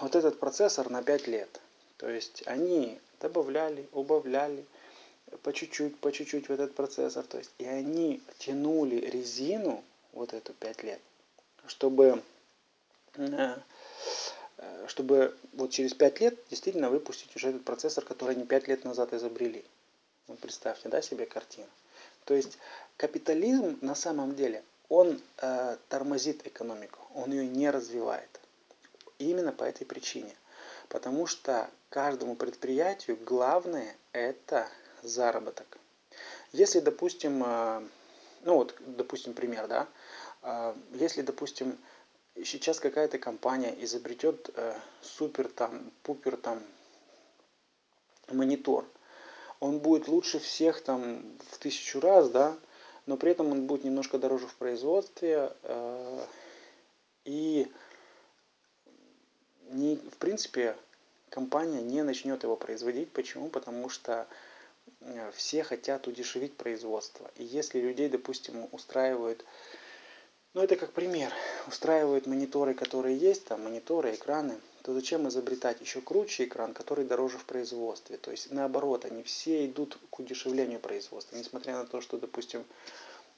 вот 0.01 0.17
этот 0.17 0.41
процессор 0.41 0.89
на 0.89 1.03
5 1.03 1.27
лет. 1.27 1.61
То 1.99 2.09
есть 2.09 2.43
они 2.47 2.99
добавляли, 3.21 3.87
убавляли, 3.93 4.65
по 5.43 5.53
чуть-чуть, 5.53 5.99
по 5.99 6.13
чуть-чуть 6.13 6.49
в 6.49 6.53
этот 6.53 6.75
процессор. 6.75 7.25
То 7.25 7.39
есть, 7.39 7.51
и 7.59 7.65
они 7.65 8.23
тянули 8.39 8.97
резину, 8.97 9.85
вот 10.15 10.33
эту 10.33 10.53
5 10.55 10.83
лет, 10.85 11.01
чтобы, 11.67 12.23
э, 13.17 13.57
чтобы 14.87 15.37
вот 15.53 15.71
через 15.71 15.93
5 15.95 16.21
лет 16.21 16.39
действительно 16.51 16.89
выпустить 16.89 17.35
уже 17.37 17.51
этот 17.51 17.65
процессор, 17.65 18.05
который 18.05 18.37
они 18.37 18.47
5 18.47 18.69
лет 18.69 18.85
назад 18.85 19.13
изобрели. 19.13 19.65
Вот 20.27 20.39
представьте, 20.39 20.89
да, 20.89 21.03
себе 21.03 21.27
картину. 21.27 21.69
То 22.25 22.35
есть 22.35 22.59
капитализм 22.97 23.79
на 23.83 23.95
самом 23.95 24.35
деле, 24.35 24.63
он 24.89 25.21
э, 25.39 25.77
тормозит 25.89 26.47
экономику, 26.47 27.01
он 27.15 27.33
ее 27.33 27.47
не 27.47 27.71
развивает. 27.71 28.41
Именно 29.19 29.53
по 29.53 29.65
этой 29.65 29.85
причине. 29.85 30.35
Потому 30.89 31.27
что 31.27 31.69
каждому 31.89 32.37
предприятию 32.37 33.19
главное 33.25 33.97
это 34.13 34.69
заработок. 35.07 35.79
Если, 36.53 36.81
допустим, 36.81 37.43
э, 37.45 37.83
ну 38.43 38.55
вот, 38.55 38.75
допустим, 38.79 39.35
пример, 39.35 39.67
да, 39.67 39.89
э, 40.43 40.75
если, 40.93 41.23
допустим, 41.23 41.79
сейчас 42.37 42.81
какая-то 42.81 43.19
компания 43.19 43.75
изобретет 43.85 44.51
э, 44.55 44.77
супер 45.03 45.49
там, 45.49 45.91
пупер 46.03 46.37
там 46.37 46.63
монитор, 48.31 48.85
он 49.61 49.79
будет 49.79 50.09
лучше 50.09 50.39
всех 50.39 50.83
там 50.83 51.25
в 51.51 51.59
тысячу 51.59 52.01
раз, 52.01 52.31
да, 52.31 52.57
но 53.07 53.17
при 53.17 53.33
этом 53.33 53.51
он 53.51 53.67
будет 53.67 53.85
немножко 53.85 54.19
дороже 54.19 54.47
в 54.47 54.55
производстве 54.57 55.53
и 57.25 57.71
не, 59.71 59.97
в 59.97 60.17
принципе 60.19 60.77
компания 61.31 61.83
не 61.83 62.03
начнет 62.03 62.43
его 62.43 62.57
производить. 62.57 63.11
Почему? 63.11 63.49
Потому 63.49 63.89
что 63.89 64.27
все 65.35 65.63
хотят 65.63 66.07
удешевить 66.07 66.57
производство. 66.57 67.31
И 67.37 67.45
если 67.45 67.81
людей, 67.81 68.09
допустим, 68.09 68.69
устраивают, 68.73 69.45
ну 70.55 70.63
это 70.63 70.77
как 70.77 70.93
пример, 70.93 71.33
устраивают 71.67 72.27
мониторы, 72.27 72.75
которые 72.75 73.17
есть, 73.17 73.45
там 73.47 73.65
мониторы, 73.65 74.15
экраны, 74.15 74.61
то 74.83 74.93
зачем 74.93 75.29
изобретать 75.29 75.81
еще 75.81 76.01
круче 76.01 76.45
экран, 76.45 76.75
который 76.75 77.05
дороже 77.05 77.39
в 77.39 77.45
производстве? 77.45 78.19
То 78.19 78.31
есть 78.31 78.51
наоборот, 78.51 79.05
они 79.05 79.23
все 79.23 79.67
идут 79.67 79.99
к 80.11 80.19
удешевлению 80.19 80.79
производства. 80.79 81.37
Несмотря 81.37 81.75
на 81.75 81.87
то, 81.87 82.01
что, 82.01 82.19
допустим, 82.19 82.65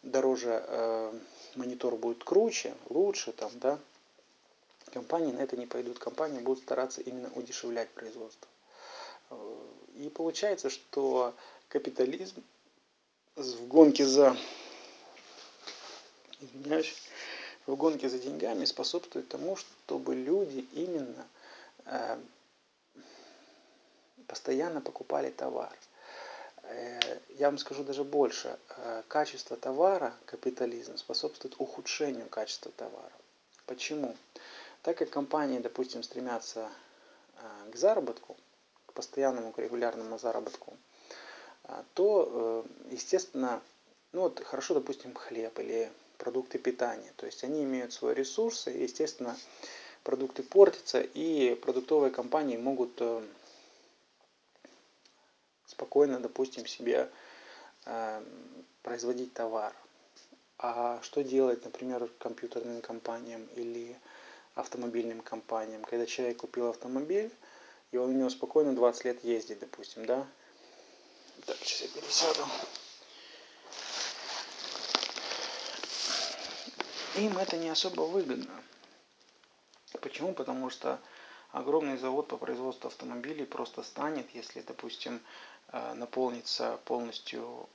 дороже 0.02 0.64
э, 0.66 1.18
монитор 1.54 1.96
будет 1.96 2.24
круче, 2.24 2.74
лучше, 2.88 3.32
там, 3.32 3.50
да, 3.54 3.78
компании 4.92 5.32
на 5.32 5.40
это 5.40 5.56
не 5.56 5.66
пойдут. 5.66 5.98
Компании 5.98 6.40
будут 6.40 6.62
стараться 6.62 7.00
именно 7.00 7.30
удешевлять 7.34 7.88
производство. 7.90 8.48
И 9.96 10.08
получается, 10.08 10.70
что 10.70 11.34
капитализм 11.68 12.42
в 13.34 13.66
гонке 13.66 14.04
за 14.04 14.36
извиняюсь, 16.40 16.94
в 17.66 17.74
гонке 17.76 18.08
за 18.08 18.18
деньгами 18.18 18.64
способствует 18.64 19.28
тому, 19.28 19.56
чтобы 19.56 20.14
люди 20.14 20.66
именно 20.72 21.26
э, 21.86 22.18
постоянно 24.26 24.80
покупали 24.80 25.30
товар. 25.30 25.72
Э, 26.62 27.18
я 27.38 27.46
вам 27.48 27.58
скажу 27.58 27.84
даже 27.84 28.04
больше. 28.04 28.58
Э, 28.76 29.02
качество 29.08 29.56
товара, 29.56 30.14
капитализм, 30.26 30.96
способствует 30.96 31.54
ухудшению 31.58 32.28
качества 32.28 32.70
товара. 32.72 33.12
Почему? 33.66 34.14
Так 34.82 34.98
как 34.98 35.10
компании, 35.10 35.58
допустим, 35.58 36.02
стремятся 36.02 36.70
к 37.72 37.76
заработку, 37.76 38.36
постоянному, 38.96 39.52
регулярному 39.56 40.18
заработку, 40.18 40.76
а, 41.64 41.84
то, 41.94 42.64
э, 42.88 42.92
естественно, 42.92 43.60
ну 44.12 44.22
вот 44.22 44.42
хорошо, 44.42 44.74
допустим, 44.74 45.14
хлеб 45.14 45.58
или 45.58 45.92
продукты 46.18 46.58
питания. 46.58 47.12
То 47.16 47.26
есть 47.26 47.44
они 47.44 47.62
имеют 47.62 47.92
свои 47.92 48.14
ресурсы, 48.14 48.72
и, 48.72 48.82
естественно, 48.84 49.36
продукты 50.02 50.42
портятся, 50.42 51.00
и 51.00 51.54
продуктовые 51.54 52.10
компании 52.10 52.56
могут 52.56 52.92
э, 53.00 53.22
спокойно, 55.66 56.18
допустим, 56.18 56.66
себе 56.66 57.10
э, 57.84 58.22
производить 58.82 59.34
товар. 59.34 59.74
А 60.58 61.00
что 61.02 61.22
делать, 61.22 61.64
например, 61.64 62.08
компьютерным 62.18 62.80
компаниям 62.80 63.46
или 63.56 63.94
автомобильным 64.54 65.20
компаниям? 65.20 65.84
Когда 65.84 66.06
человек 66.06 66.38
купил 66.38 66.68
автомобиль, 66.68 67.30
и 67.92 67.96
он 67.96 68.10
у 68.10 68.12
него 68.12 68.30
спокойно 68.30 68.74
20 68.74 69.04
лет 69.04 69.24
ездит, 69.24 69.60
допустим, 69.60 70.06
да, 70.06 70.26
так, 71.46 71.56
сейчас 71.58 71.82
я 71.82 71.88
пересяду. 72.00 72.46
Им 77.16 77.38
это 77.38 77.56
не 77.56 77.68
особо 77.68 78.02
выгодно. 78.02 78.62
Почему? 80.00 80.34
Потому 80.34 80.70
что 80.70 81.00
огромный 81.52 81.96
завод 81.96 82.28
по 82.28 82.36
производству 82.36 82.88
автомобилей 82.88 83.46
просто 83.46 83.82
станет, 83.82 84.28
если, 84.34 84.60
допустим, 84.60 85.20
э, 85.72 85.94
наполнится 85.94 86.78
полностью 86.84 87.68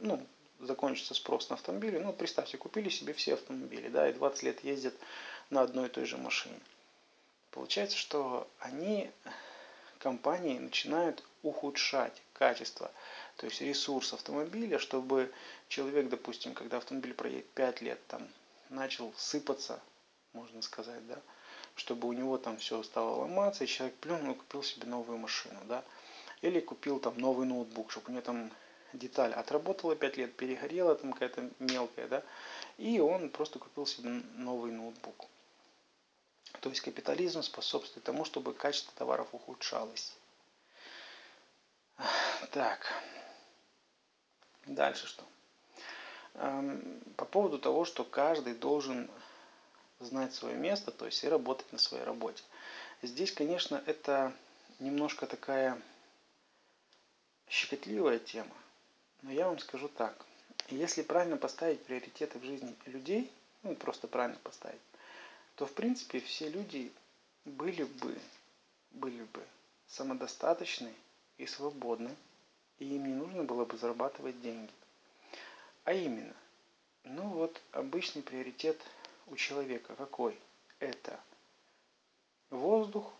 ну, 0.00 0.26
закончится 0.60 1.14
спрос 1.14 1.50
на 1.50 1.54
автомобили. 1.54 1.98
Ну, 1.98 2.12
представьте, 2.12 2.56
купили 2.56 2.88
себе 2.88 3.12
все 3.12 3.34
автомобили, 3.34 3.88
да, 3.88 4.08
и 4.08 4.12
20 4.12 4.42
лет 4.42 4.64
ездят 4.64 4.94
на 5.50 5.62
одной 5.62 5.86
и 5.86 5.90
той 5.90 6.04
же 6.04 6.16
машине. 6.16 6.58
Получается, 7.52 7.98
что 7.98 8.48
они, 8.60 9.10
компании, 9.98 10.58
начинают 10.58 11.22
ухудшать 11.42 12.22
качество, 12.32 12.90
то 13.36 13.46
есть 13.46 13.60
ресурс 13.60 14.14
автомобиля, 14.14 14.78
чтобы 14.78 15.30
человек, 15.68 16.08
допустим, 16.08 16.54
когда 16.54 16.78
автомобиль 16.78 17.12
проедет 17.14 17.48
5 17.50 17.82
лет, 17.82 18.06
там, 18.06 18.26
начал 18.70 19.12
сыпаться, 19.16 19.80
можно 20.32 20.62
сказать, 20.62 21.06
да, 21.06 21.20
чтобы 21.76 22.08
у 22.08 22.12
него 22.12 22.38
там 22.38 22.56
все 22.56 22.82
стало 22.82 23.16
ломаться, 23.16 23.64
и 23.64 23.66
человек 23.66 23.96
плюнул 23.96 24.32
и 24.32 24.38
купил 24.38 24.62
себе 24.62 24.86
новую 24.86 25.18
машину, 25.18 25.60
да, 25.66 25.84
или 26.40 26.58
купил 26.58 27.00
там 27.00 27.18
новый 27.18 27.46
ноутбук, 27.46 27.90
чтобы 27.90 28.08
у 28.08 28.12
него 28.12 28.22
там 28.22 28.50
деталь 28.94 29.32
отработала 29.34 29.94
5 29.94 30.16
лет, 30.16 30.36
перегорела 30.36 30.94
там 30.94 31.12
какая-то 31.12 31.50
мелкая, 31.58 32.08
да, 32.08 32.22
и 32.78 32.98
он 32.98 33.28
просто 33.28 33.58
купил 33.58 33.84
себе 33.84 34.08
новый 34.36 34.72
ноутбук. 34.72 35.26
То 36.62 36.68
есть 36.68 36.80
капитализм 36.80 37.42
способствует 37.42 38.04
тому, 38.04 38.24
чтобы 38.24 38.54
качество 38.54 38.92
товаров 38.96 39.26
ухудшалось. 39.32 40.16
Так. 42.52 42.86
Дальше 44.66 45.08
что? 45.08 45.24
Эм, 46.34 47.02
по 47.16 47.24
поводу 47.24 47.58
того, 47.58 47.84
что 47.84 48.04
каждый 48.04 48.54
должен 48.54 49.10
знать 49.98 50.34
свое 50.34 50.54
место, 50.56 50.92
то 50.92 51.04
есть 51.04 51.24
и 51.24 51.28
работать 51.28 51.72
на 51.72 51.78
своей 51.78 52.04
работе. 52.04 52.44
Здесь, 53.02 53.32
конечно, 53.32 53.82
это 53.86 54.32
немножко 54.78 55.26
такая 55.26 55.82
щекотливая 57.48 58.20
тема, 58.20 58.54
но 59.22 59.32
я 59.32 59.48
вам 59.48 59.58
скажу 59.58 59.88
так. 59.88 60.24
Если 60.68 61.02
правильно 61.02 61.36
поставить 61.36 61.84
приоритеты 61.84 62.38
в 62.38 62.44
жизни 62.44 62.76
людей, 62.86 63.32
ну 63.64 63.74
просто 63.74 64.06
правильно 64.06 64.38
поставить, 64.44 64.80
то 65.56 65.66
в 65.66 65.72
принципе 65.72 66.20
все 66.20 66.48
люди 66.48 66.92
были 67.44 67.84
бы, 67.84 68.18
были 68.92 69.22
бы 69.24 69.44
самодостаточны 69.86 70.92
и 71.38 71.46
свободны, 71.46 72.14
и 72.78 72.96
им 72.96 73.06
не 73.06 73.14
нужно 73.14 73.44
было 73.44 73.64
бы 73.64 73.76
зарабатывать 73.76 74.40
деньги. 74.40 74.72
А 75.84 75.92
именно, 75.92 76.34
ну 77.04 77.28
вот 77.28 77.60
обычный 77.72 78.22
приоритет 78.22 78.80
у 79.26 79.36
человека 79.36 79.94
какой? 79.96 80.38
Это 80.78 81.20
воздух, 82.50 83.12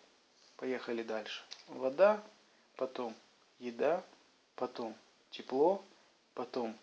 поехали 0.57 1.03
дальше, 1.03 1.43
вода, 1.69 2.23
потом 2.77 3.15
еда, 3.59 4.05
потом 4.57 4.95
тепло, 5.31 5.83
потом 6.35 6.77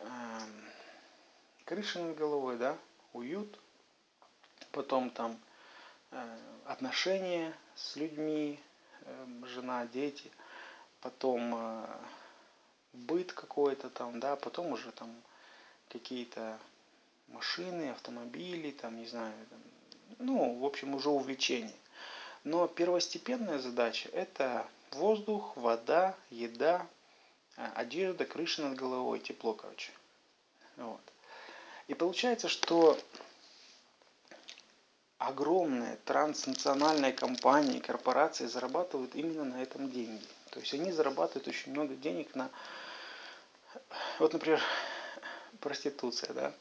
э, 0.00 0.40
крыша 1.64 2.00
над 2.00 2.16
головой, 2.16 2.56
да, 2.56 2.76
уют, 3.12 3.58
потом 4.72 5.10
там 5.10 5.38
э, 6.10 6.38
отношения 6.66 7.54
с 7.74 7.96
людьми, 7.96 8.58
э, 9.02 9.26
жена, 9.46 9.86
дети, 9.86 10.30
потом 11.00 11.54
э, 11.54 11.86
быт 12.92 13.32
какой-то 13.32 13.90
там, 13.90 14.20
да, 14.20 14.36
потом 14.36 14.72
уже 14.72 14.90
там 14.92 15.14
какие-то 15.88 16.58
машины, 17.28 17.90
автомобили, 17.90 18.70
там, 18.70 18.96
не 18.96 19.06
знаю, 19.06 19.34
там, 19.50 19.58
ну, 20.18 20.58
в 20.58 20.64
общем, 20.64 20.94
уже 20.94 21.08
увлечение. 21.08 21.74
Но 22.44 22.66
первостепенная 22.66 23.58
задача– 23.58 24.08
это 24.12 24.66
воздух, 24.90 25.56
вода, 25.56 26.16
еда, 26.30 26.86
а, 27.56 27.72
одежда, 27.76 28.24
крыша 28.24 28.62
над 28.62 28.76
головой, 28.76 29.20
тепло, 29.20 29.54
короче. 29.54 29.92
Вот. 30.76 31.00
И 31.86 31.94
получается, 31.94 32.48
что 32.48 32.98
огромные 35.28 35.96
транснациональные 36.04 37.12
компании, 37.12 37.78
корпорации 37.78 38.46
зарабатывают 38.46 39.14
именно 39.14 39.44
на 39.44 39.62
этом 39.62 39.90
деньги. 39.90 40.24
То 40.50 40.60
есть 40.60 40.74
они 40.74 40.92
зарабатывают 40.92 41.48
очень 41.48 41.72
много 41.72 41.94
денег 41.94 42.34
на, 42.34 42.50
вот, 44.18 44.32
например, 44.32 44.60
проституция, 45.60 46.32
да, 46.32 46.52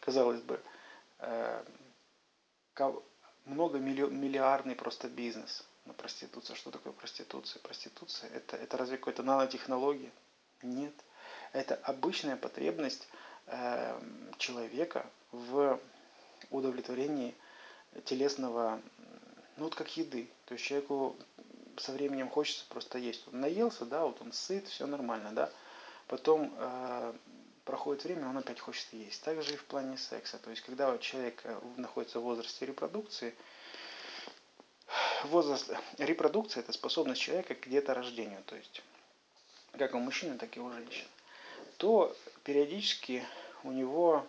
казалось 0.00 0.40
бы, 0.42 0.60
э, 1.20 1.64
много 3.46 3.78
миллиардный 3.78 4.74
просто 4.74 5.08
бизнес 5.08 5.64
на 5.86 5.94
проституцию. 5.94 6.56
Что 6.56 6.70
такое 6.70 6.92
проституция? 6.92 7.60
Проституция 7.62 8.30
это, 8.30 8.56
это 8.56 8.76
разве 8.76 8.98
какая-то 8.98 9.22
нанотехнология? 9.22 10.10
Нет. 10.62 10.94
Это 11.52 11.76
обычная 11.76 12.36
потребность 12.36 13.08
э, 13.46 14.00
человека 14.38 15.06
в 15.32 15.80
удовлетворении 16.50 17.34
телесного, 18.04 18.80
ну 19.56 19.64
вот 19.64 19.74
как 19.74 19.96
еды. 19.96 20.28
То 20.46 20.54
есть 20.54 20.64
человеку 20.64 21.16
со 21.78 21.92
временем 21.92 22.28
хочется 22.28 22.64
просто 22.68 22.98
есть. 22.98 23.26
Он 23.32 23.40
наелся, 23.40 23.84
да, 23.84 24.04
вот 24.04 24.20
он 24.20 24.32
сыт, 24.32 24.68
все 24.68 24.86
нормально, 24.86 25.32
да. 25.32 25.50
Потом 26.06 26.54
э, 26.56 27.14
проходит 27.64 28.04
время, 28.04 28.28
он 28.28 28.38
опять 28.38 28.60
хочет 28.60 28.86
есть. 28.92 29.22
Также 29.22 29.54
и 29.54 29.56
в 29.56 29.64
плане 29.64 29.96
секса. 29.96 30.38
То 30.38 30.50
есть, 30.50 30.62
когда 30.62 30.96
человек 30.98 31.40
э, 31.44 31.60
находится 31.76 32.20
в 32.20 32.22
возрасте 32.22 32.64
репродукции, 32.66 33.34
возраст 35.24 35.70
репродукции– 35.98 36.60
это 36.60 36.72
способность 36.72 37.20
человека 37.20 37.54
к 37.54 37.68
деторождению, 37.68 38.42
то 38.44 38.56
есть 38.56 38.82
как 39.72 39.94
у 39.94 39.98
мужчины, 39.98 40.38
так 40.38 40.56
и 40.56 40.60
у 40.60 40.70
женщин, 40.70 41.06
то 41.76 42.14
периодически 42.44 43.24
у 43.62 43.72
него, 43.72 44.26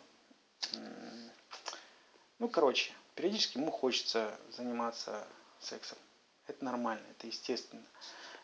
ну, 2.39 2.49
короче, 2.49 2.91
периодически 3.17 3.57
ему 3.57 3.71
хочется 3.71 4.39
заниматься 4.55 5.27
сексом. 5.59 5.97
Это 6.45 6.63
нормально, 6.63 7.03
это 7.09 7.27
естественно. 7.27 7.83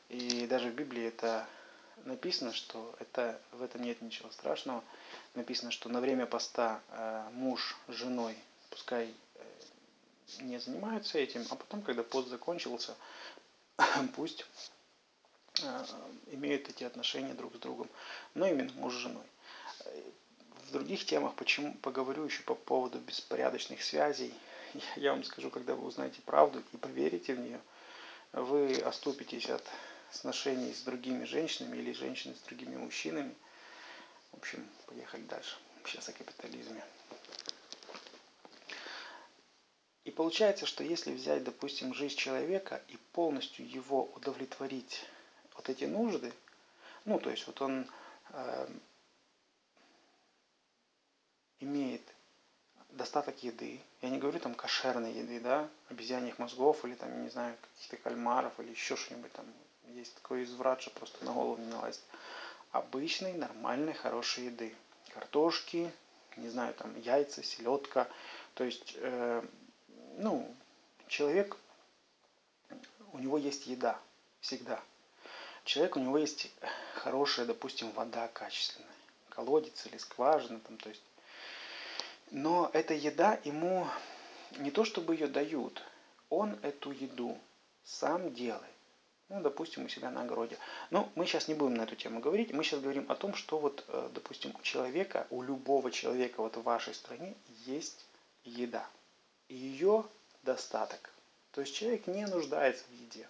И 0.09 0.47
даже 0.47 0.69
в 0.69 0.75
Библии 0.75 1.03
это 1.03 1.47
написано, 2.05 2.51
что 2.53 2.95
это, 2.99 3.39
в 3.51 3.61
этом 3.61 3.83
нет 3.83 4.01
ничего 4.01 4.29
страшного. 4.31 4.83
Написано, 5.35 5.71
что 5.71 5.89
на 5.89 6.01
время 6.01 6.25
поста 6.25 6.81
э, 6.89 7.29
муж 7.33 7.77
с 7.87 7.93
женой 7.93 8.35
пускай 8.71 9.13
э, 9.35 9.43
не 10.41 10.59
занимаются 10.59 11.19
этим, 11.19 11.45
а 11.51 11.55
потом, 11.55 11.83
когда 11.83 12.01
пост 12.01 12.27
закончился, 12.29 12.95
пусть 14.15 14.45
э, 15.61 15.85
имеют 16.31 16.67
эти 16.67 16.83
отношения 16.83 17.35
друг 17.35 17.55
с 17.55 17.59
другом, 17.59 17.89
но 18.33 18.47
именно 18.47 18.73
муж 18.73 18.93
с 18.95 18.97
женой. 18.97 19.25
В 20.67 20.71
других 20.71 21.05
темах 21.05 21.35
почему 21.35 21.75
поговорю 21.75 22.25
еще 22.25 22.41
по 22.41 22.55
поводу 22.55 22.97
беспорядочных 22.97 23.83
связей. 23.83 24.33
Я 24.95 25.11
вам 25.11 25.23
скажу, 25.23 25.49
когда 25.49 25.75
вы 25.75 25.85
узнаете 25.87 26.21
правду 26.21 26.63
и 26.71 26.77
поверите 26.77 27.35
в 27.35 27.39
нее, 27.39 27.61
вы 28.31 28.75
оступитесь 28.77 29.49
от 29.49 29.63
сношений 30.11 30.73
с 30.73 30.81
другими 30.81 31.25
женщинами 31.25 31.77
или 31.77 31.93
женщины 31.93 32.35
с 32.35 32.41
другими 32.41 32.75
мужчинами. 32.75 33.35
В 34.31 34.37
общем, 34.37 34.67
поехали 34.87 35.23
дальше. 35.23 35.57
Сейчас 35.85 36.09
о 36.09 36.13
капитализме. 36.13 36.83
И 40.05 40.11
получается, 40.11 40.65
что 40.65 40.83
если 40.83 41.11
взять, 41.11 41.43
допустим, 41.43 41.93
жизнь 41.93 42.17
человека 42.17 42.81
и 42.89 42.97
полностью 43.13 43.69
его 43.69 44.05
удовлетворить 44.15 45.05
вот 45.55 45.69
эти 45.69 45.85
нужды, 45.85 46.33
ну, 47.05 47.19
то 47.19 47.29
есть 47.29 47.47
вот 47.47 47.61
он 47.61 47.89
э, 48.29 48.67
имеет 51.59 52.01
достаток 52.93 53.43
еды, 53.43 53.81
я 54.01 54.09
не 54.09 54.19
говорю 54.19 54.39
там 54.39 54.55
кошерной 54.55 55.13
еды, 55.13 55.39
да, 55.39 55.67
обезьяньих 55.89 56.39
мозгов 56.39 56.85
или 56.85 56.95
там, 56.95 57.23
не 57.23 57.29
знаю, 57.29 57.55
каких-то 57.73 57.97
кальмаров 57.97 58.59
или 58.59 58.69
еще 58.69 58.95
что-нибудь 58.95 59.31
там, 59.33 59.45
есть 59.89 60.15
такой 60.15 60.43
изврат, 60.43 60.81
что 60.81 60.91
просто 60.91 61.23
на 61.25 61.33
голову 61.33 61.57
не 61.57 61.67
налазит. 61.67 62.01
Обычной, 62.71 63.33
нормальной, 63.33 63.93
хорошей 63.93 64.45
еды. 64.45 64.75
Картошки, 65.13 65.91
не 66.37 66.49
знаю, 66.49 66.73
там 66.73 66.99
яйца, 66.99 67.43
селедка. 67.43 68.07
То 68.55 68.63
есть, 68.63 68.93
э, 68.97 69.43
ну, 70.17 70.51
человек, 71.07 71.57
у 73.11 73.19
него 73.19 73.37
есть 73.37 73.67
еда 73.67 73.99
всегда. 74.41 74.81
Человек, 75.63 75.95
у 75.95 75.99
него 75.99 76.17
есть 76.17 76.51
хорошая, 76.95 77.45
допустим, 77.45 77.91
вода 77.91 78.27
качественная. 78.27 78.89
Колодец 79.29 79.85
или 79.85 79.97
скважина, 79.97 80.59
там, 80.59 80.77
то 80.77 80.89
есть. 80.89 81.03
Но 82.31 82.69
эта 82.73 82.93
еда 82.93 83.39
ему 83.43 83.87
не 84.57 84.71
то 84.71 84.85
чтобы 84.85 85.15
ее 85.15 85.27
дают, 85.27 85.83
он 86.29 86.57
эту 86.61 86.91
еду 86.91 87.37
сам 87.83 88.33
делает 88.33 88.73
ну, 89.33 89.41
допустим, 89.41 89.85
у 89.85 89.89
себя 89.89 90.11
на 90.11 90.21
огороде. 90.21 90.57
Но 90.91 91.09
мы 91.15 91.25
сейчас 91.25 91.47
не 91.47 91.55
будем 91.55 91.73
на 91.73 91.83
эту 91.83 91.95
тему 91.95 92.19
говорить, 92.19 92.53
мы 92.53 92.63
сейчас 92.63 92.81
говорим 92.81 93.09
о 93.09 93.15
том, 93.15 93.33
что 93.33 93.57
вот, 93.57 93.83
э, 93.87 94.09
допустим, 94.13 94.53
у 94.55 94.61
человека, 94.61 95.25
у 95.31 95.41
любого 95.41 95.91
человека 95.91 96.41
вот 96.41 96.55
в 96.55 96.63
вашей 96.63 96.93
стране 96.93 97.35
есть 97.65 98.05
еда. 98.43 98.87
Ее 99.49 100.05
достаток. 100.43 101.11
То 101.51 101.61
есть 101.61 101.75
человек 101.75 102.05
не 102.07 102.27
нуждается 102.27 102.83
в 102.89 102.93
еде. 102.93 103.27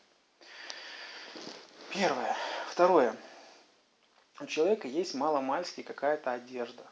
Первое. 1.90 2.36
Второе. 2.70 3.16
у 4.42 4.46
человека 4.46 4.88
есть 4.88 5.14
маломальски 5.14 5.84
какая-то 5.84 6.32
одежда, 6.32 6.84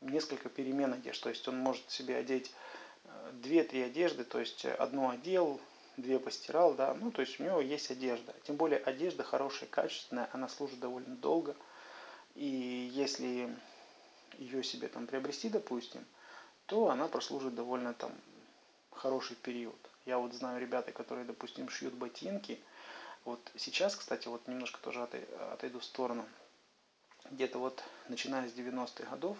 несколько 0.00 0.48
перемен 0.48 0.92
одежды, 0.92 1.22
то 1.24 1.28
есть 1.30 1.46
он 1.48 1.58
может 1.58 1.90
себе 1.90 2.16
одеть 2.16 2.52
две-три 3.32 3.82
одежды, 3.82 4.24
то 4.24 4.38
есть 4.38 4.64
одну 4.64 5.10
одел, 5.10 5.60
две 5.96 6.18
постирал, 6.18 6.74
да, 6.74 6.94
ну, 6.94 7.10
то 7.10 7.22
есть 7.22 7.40
у 7.40 7.44
него 7.44 7.60
есть 7.60 7.90
одежда. 7.90 8.34
Тем 8.44 8.56
более 8.56 8.78
одежда 8.78 9.24
хорошая, 9.24 9.68
качественная, 9.68 10.28
она 10.32 10.48
служит 10.48 10.78
довольно 10.78 11.16
долго. 11.16 11.56
И 12.34 12.90
если 12.94 13.52
ее 14.38 14.62
себе 14.62 14.88
там 14.88 15.06
приобрести, 15.06 15.48
допустим, 15.48 16.04
то 16.66 16.88
она 16.88 17.08
прослужит 17.08 17.54
довольно 17.54 17.94
там 17.94 18.12
хороший 18.92 19.36
период. 19.36 19.74
Я 20.06 20.18
вот 20.18 20.32
знаю 20.32 20.60
ребята, 20.60 20.92
которые, 20.92 21.24
допустим, 21.24 21.68
шьют 21.68 21.94
ботинки. 21.94 22.60
Вот 23.24 23.40
сейчас, 23.56 23.96
кстати, 23.96 24.28
вот 24.28 24.46
немножко 24.46 24.80
тоже 24.80 25.02
отойду 25.02 25.80
в 25.80 25.84
сторону. 25.84 26.24
Где-то 27.30 27.58
вот 27.58 27.82
начиная 28.08 28.48
с 28.48 28.52
90-х 28.52 29.10
годов, 29.10 29.36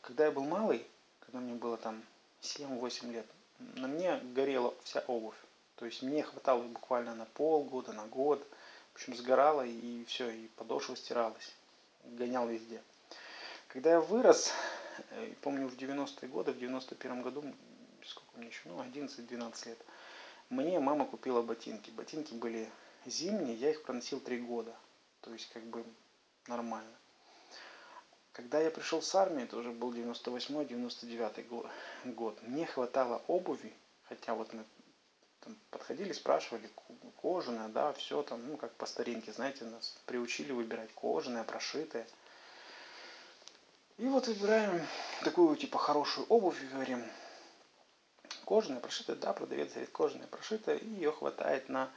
когда 0.00 0.26
я 0.26 0.30
был 0.30 0.44
малый, 0.44 0.86
когда 1.20 1.40
мне 1.40 1.54
было 1.54 1.76
там 1.76 2.02
7-8 2.42 3.12
лет, 3.12 3.26
на 3.58 3.88
мне 3.88 4.18
горела 4.34 4.74
вся 4.84 5.00
обувь. 5.06 5.36
То 5.76 5.86
есть 5.86 6.02
мне 6.02 6.22
хватало 6.22 6.62
буквально 6.62 7.14
на 7.14 7.24
полгода, 7.26 7.92
на 7.92 8.06
год. 8.06 8.46
В 8.92 8.96
общем, 8.96 9.16
сгорала 9.16 9.66
и 9.66 10.04
все, 10.04 10.30
и 10.30 10.46
подошва 10.48 10.96
стиралась. 10.96 11.54
Гонял 12.04 12.46
везде. 12.46 12.82
Когда 13.68 13.90
я 13.90 14.00
вырос, 14.00 14.52
э, 15.10 15.34
помню 15.40 15.68
в 15.68 15.76
90-е 15.76 16.28
годы, 16.28 16.52
в 16.52 16.58
91 16.58 17.22
году, 17.22 17.44
сколько 18.04 18.38
мне 18.38 18.48
еще, 18.48 18.60
ну, 18.66 18.80
11-12 18.82 19.66
лет, 19.66 19.78
мне 20.48 20.78
мама 20.78 21.06
купила 21.06 21.42
ботинки. 21.42 21.90
Ботинки 21.90 22.34
были 22.34 22.70
зимние, 23.04 23.56
я 23.56 23.70
их 23.70 23.82
проносил 23.82 24.20
3 24.20 24.38
года. 24.42 24.74
То 25.22 25.32
есть, 25.32 25.50
как 25.52 25.64
бы, 25.64 25.84
нормально. 26.46 26.94
Когда 28.34 28.60
я 28.60 28.70
пришел 28.72 29.00
с 29.00 29.14
армии, 29.14 29.44
это 29.44 29.56
уже 29.56 29.70
был 29.70 29.94
98-99 29.94 31.70
год, 32.14 32.42
мне 32.42 32.66
хватало 32.66 33.22
обуви, 33.28 33.72
хотя 34.08 34.34
вот 34.34 34.52
мы 34.52 34.64
там 35.38 35.56
подходили, 35.70 36.12
спрашивали, 36.12 36.68
кожаная, 37.22 37.68
да, 37.68 37.92
все 37.92 38.24
там, 38.24 38.44
ну, 38.48 38.56
как 38.56 38.74
по 38.74 38.86
старинке, 38.86 39.32
знаете, 39.32 39.64
нас 39.64 39.96
приучили 40.06 40.50
выбирать 40.50 40.92
кожаное, 40.94 41.44
прошитое. 41.44 42.08
И 43.98 44.06
вот 44.08 44.26
выбираем 44.26 44.84
такую, 45.22 45.56
типа, 45.56 45.78
хорошую 45.78 46.26
обувь 46.26 46.60
и 46.60 46.66
говорим, 46.66 47.04
кожаная, 48.44 48.80
прошитая, 48.80 49.14
да, 49.14 49.32
продавец 49.32 49.70
говорит, 49.70 49.90
кожаная, 49.90 50.26
прошитая, 50.26 50.78
и 50.78 50.88
ее 50.88 51.12
хватает 51.12 51.68
на 51.68 51.88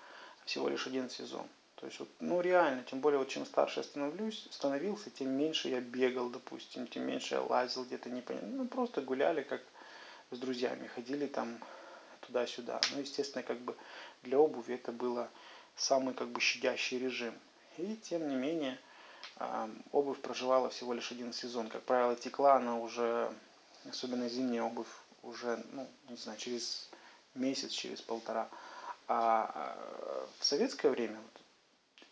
всего 0.46 0.70
лишь 0.70 0.86
один 0.86 1.10
сезон. 1.10 1.50
То 1.78 1.86
есть, 1.86 2.00
вот, 2.00 2.10
ну 2.20 2.42
реально, 2.42 2.84
тем 2.84 3.02
более, 3.02 3.20
вот 3.20 3.30
чем 3.30 3.46
старше 3.46 3.82
я 3.82 3.84
становлюсь, 3.84 4.48
становился, 4.50 5.12
тем 5.12 5.30
меньше 5.30 5.70
я 5.70 5.80
бегал, 5.80 6.30
допустим, 6.30 6.88
тем 6.88 7.04
меньше 7.04 7.36
я 7.36 7.42
лазил 7.42 7.86
где-то 7.86 8.10
непонятно. 8.10 8.50
Ну, 8.50 8.68
просто 8.68 9.02
гуляли, 9.02 9.44
как 9.44 9.62
с 10.32 10.40
друзьями, 10.40 10.88
ходили 10.88 11.28
там 11.28 11.60
туда-сюда. 12.22 12.82
Ну, 12.94 13.02
естественно, 13.02 13.44
как 13.44 13.60
бы 13.60 13.76
для 14.24 14.40
обуви 14.40 14.74
это 14.74 14.92
было 14.92 15.30
самый 15.76 16.16
как 16.16 16.30
бы 16.30 16.42
щадящий 16.42 16.98
режим. 16.98 17.36
И 17.78 17.96
тем 17.96 18.28
не 18.28 18.36
менее, 18.36 18.80
обувь 19.92 20.20
проживала 20.20 20.72
всего 20.72 20.94
лишь 20.94 21.12
один 21.12 21.32
сезон. 21.32 21.70
Как 21.70 21.84
правило, 21.84 22.16
текла 22.16 22.56
она 22.56 22.80
уже, 22.80 23.32
особенно 23.88 24.28
зимняя 24.30 24.64
обувь, 24.64 24.88
уже, 25.22 25.64
ну, 25.74 25.88
не 26.10 26.18
знаю, 26.18 26.40
через 26.40 26.90
месяц, 27.36 27.70
через 27.70 28.02
полтора. 28.02 28.50
А 29.08 29.78
в 30.40 30.44
советское 30.44 30.90
время, 30.90 31.20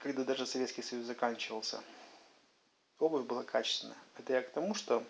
когда 0.05 0.23
даже 0.23 0.45
Советский 0.45 0.83
Союз 0.83 1.07
заканчивался, 1.07 1.81
обувь 2.99 3.25
была 3.25 3.41
качественная. 3.41 3.97
Это 4.19 4.33
я 4.33 4.43
к 4.43 4.51
тому, 4.51 4.75
что 4.75 5.03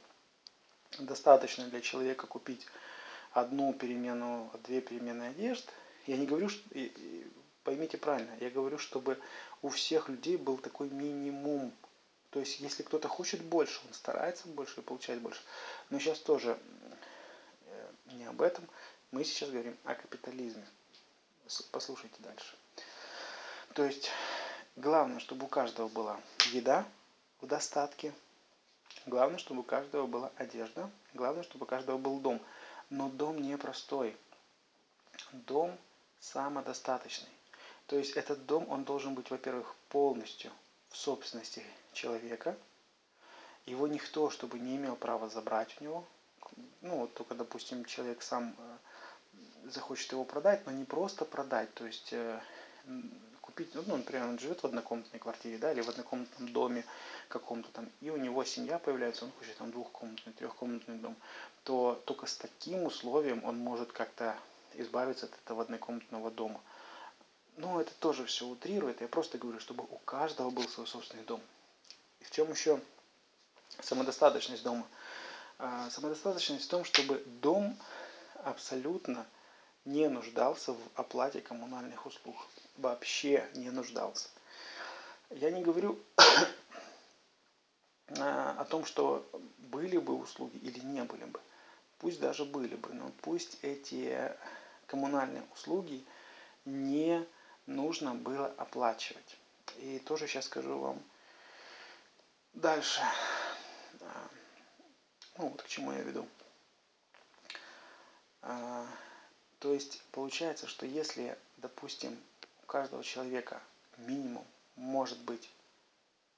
достаточно 0.97 1.65
для 1.65 1.81
человека 1.81 2.27
купить 2.27 2.65
одну 3.34 3.73
перемену, 3.73 4.49
две 4.63 4.79
перемены 4.79 5.23
одежд. 5.23 5.69
Я 6.08 6.15
не 6.15 6.25
говорю, 6.25 6.47
что, 6.47 6.63
поймите 7.65 7.97
правильно, 7.97 8.38
я 8.39 8.49
говорю, 8.49 8.77
чтобы 8.77 9.19
у 9.62 9.67
всех 9.67 10.08
людей 10.08 10.38
был 10.38 10.58
такой 10.58 10.89
минимум. 10.89 11.73
То 12.29 12.39
есть, 12.39 12.62
если 12.62 12.84
кто-то 12.84 13.10
хочет 13.10 13.43
больше, 13.43 13.81
он 13.86 13.93
старается 13.93 14.47
больше 14.47 14.79
и 14.79 14.84
получает 14.84 15.19
больше. 15.19 15.41
Но 15.89 15.99
сейчас 15.99 16.19
тоже 16.19 16.58
э, 17.65 17.91
не 18.13 18.23
об 18.23 18.41
этом. 18.41 18.65
Мы 19.12 19.25
сейчас 19.25 19.49
говорим 19.49 19.75
о 19.84 19.93
капитализме. 19.93 20.65
Послушайте 21.73 22.15
дальше. 22.19 22.55
То 23.73 23.84
есть, 23.84 24.10
Главное, 24.75 25.19
чтобы 25.19 25.45
у 25.45 25.47
каждого 25.47 25.88
была 25.88 26.19
еда 26.51 26.85
в 27.39 27.47
достатке. 27.47 28.13
Главное, 29.05 29.38
чтобы 29.38 29.61
у 29.61 29.63
каждого 29.63 30.05
была 30.05 30.31
одежда. 30.35 30.89
Главное, 31.13 31.43
чтобы 31.43 31.63
у 31.63 31.67
каждого 31.67 31.97
был 31.97 32.19
дом. 32.19 32.41
Но 32.89 33.09
дом 33.09 33.41
не 33.41 33.57
простой. 33.57 34.17
Дом 35.31 35.77
самодостаточный. 36.19 37.29
То 37.88 37.97
есть 37.97 38.17
этот 38.17 38.45
дом, 38.45 38.67
он 38.69 38.83
должен 38.83 39.13
быть, 39.13 39.29
во-первых, 39.29 39.75
полностью 39.89 40.51
в 40.89 40.97
собственности 40.97 41.63
человека. 41.93 42.57
Его 43.65 43.88
никто, 43.88 44.29
чтобы 44.29 44.59
не 44.59 44.75
имел 44.75 44.97
права 44.97 45.29
забрать 45.29 45.75
у 45.79 45.83
него. 45.83 46.05
Ну, 46.81 46.99
вот 46.99 47.13
только, 47.13 47.33
допустим, 47.33 47.85
человек 47.85 48.21
сам 48.21 48.55
э, 48.57 48.77
захочет 49.69 50.11
его 50.11 50.25
продать, 50.25 50.65
но 50.65 50.71
не 50.71 50.83
просто 50.83 51.25
продать. 51.25 51.73
То 51.73 51.85
есть 51.85 52.11
э, 52.11 52.41
купить, 53.45 53.69
ну, 53.75 53.84
например, 53.97 54.27
он 54.27 54.39
живет 54.39 54.63
в 54.63 54.65
однокомнатной 54.65 55.19
квартире, 55.19 55.58
да, 55.58 55.71
или 55.71 55.81
в 55.81 55.89
однокомнатном 55.89 56.51
доме 56.51 56.84
каком-то 57.27 57.69
там, 57.71 57.89
и 58.01 58.10
у 58.10 58.17
него 58.17 58.43
семья 58.43 58.79
появляется, 58.79 59.25
он 59.25 59.31
хочет 59.39 59.55
там 59.58 59.71
двухкомнатный, 59.71 60.34
трехкомнатный 60.34 60.97
дом, 60.97 61.15
то 61.63 62.01
только 62.05 62.25
с 62.25 62.36
таким 62.36 62.84
условием 62.84 63.43
он 63.45 63.58
может 63.58 63.91
как-то 63.91 64.36
избавиться 64.73 65.27
от 65.27 65.34
этого 65.43 65.62
однокомнатного 65.62 66.31
дома. 66.31 66.60
Но 67.58 67.79
это 67.79 67.93
тоже 67.99 68.25
все 68.25 68.45
утрирует. 68.45 68.99
Я 68.99 69.08
просто 69.08 69.38
говорю, 69.38 69.60
чтобы 69.60 69.86
у 69.89 69.97
каждого 69.99 70.49
был 70.49 70.67
свой 70.67 70.88
собственный 70.88 71.23
дом. 71.23 71.41
И 72.19 72.25
в 72.25 72.31
чем 72.31 72.51
еще 72.51 72.81
самодостаточность 73.81 74.63
дома? 74.63 74.86
А, 75.58 75.89
самодостаточность 75.89 76.65
в 76.65 76.69
том, 76.69 76.84
чтобы 76.84 77.23
дом 77.41 77.77
абсолютно 78.43 79.25
не 79.86 80.10
нуждался 80.10 80.73
в 80.73 80.79
оплате 80.95 81.39
коммунальных 81.39 82.05
услуг 82.05 82.36
вообще 82.77 83.47
не 83.55 83.69
нуждался. 83.69 84.29
Я 85.29 85.51
не 85.51 85.63
говорю 85.63 85.99
о 88.07 88.65
том, 88.65 88.85
что 88.85 89.27
были 89.57 89.97
бы 89.97 90.15
услуги 90.15 90.57
или 90.57 90.79
не 90.79 91.03
были 91.03 91.25
бы. 91.25 91.39
Пусть 91.97 92.19
даже 92.19 92.45
были 92.45 92.75
бы, 92.75 92.93
но 92.93 93.11
пусть 93.21 93.57
эти 93.61 94.31
коммунальные 94.88 95.43
услуги 95.53 96.05
не 96.65 97.25
нужно 97.65 98.13
было 98.13 98.47
оплачивать. 98.57 99.38
И 99.77 99.99
тоже 99.99 100.27
сейчас 100.27 100.45
скажу 100.45 100.77
вам 100.77 101.01
дальше. 102.53 103.01
А, 104.01 104.29
ну, 105.38 105.49
вот 105.49 105.61
к 105.61 105.67
чему 105.67 105.91
я 105.91 106.01
веду. 106.01 106.27
А, 108.41 108.85
то 109.59 109.73
есть 109.73 110.01
получается, 110.11 110.67
что 110.67 110.85
если, 110.85 111.38
допустим, 111.57 112.17
каждого 112.75 113.05
человека 113.05 113.61
минимум 113.95 114.45
может 114.75 115.17
быть 115.19 115.49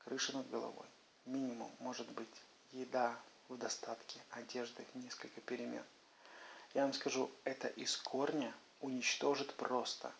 крыша 0.03 0.37
над 0.37 0.47
головой, 0.51 0.85
минимум 1.25 1.71
может 1.79 2.07
быть 2.11 2.29
еда 2.73 3.15
в 3.49 3.57
достатке, 3.57 4.19
одежды, 4.29 4.85
несколько 4.93 5.41
перемен. 5.41 5.81
Я 6.75 6.83
вам 6.83 6.93
скажу, 6.93 7.31
это 7.43 7.69
из 7.69 7.97
корня 7.97 8.53
уничтожит 8.81 9.51
просто 9.55 10.11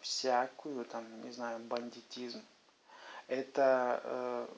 всякую, 0.00 0.84
там, 0.84 1.04
не 1.22 1.30
знаю, 1.30 1.60
бандитизм. 1.60 2.42
Это 3.28 4.00
э, 4.02 4.48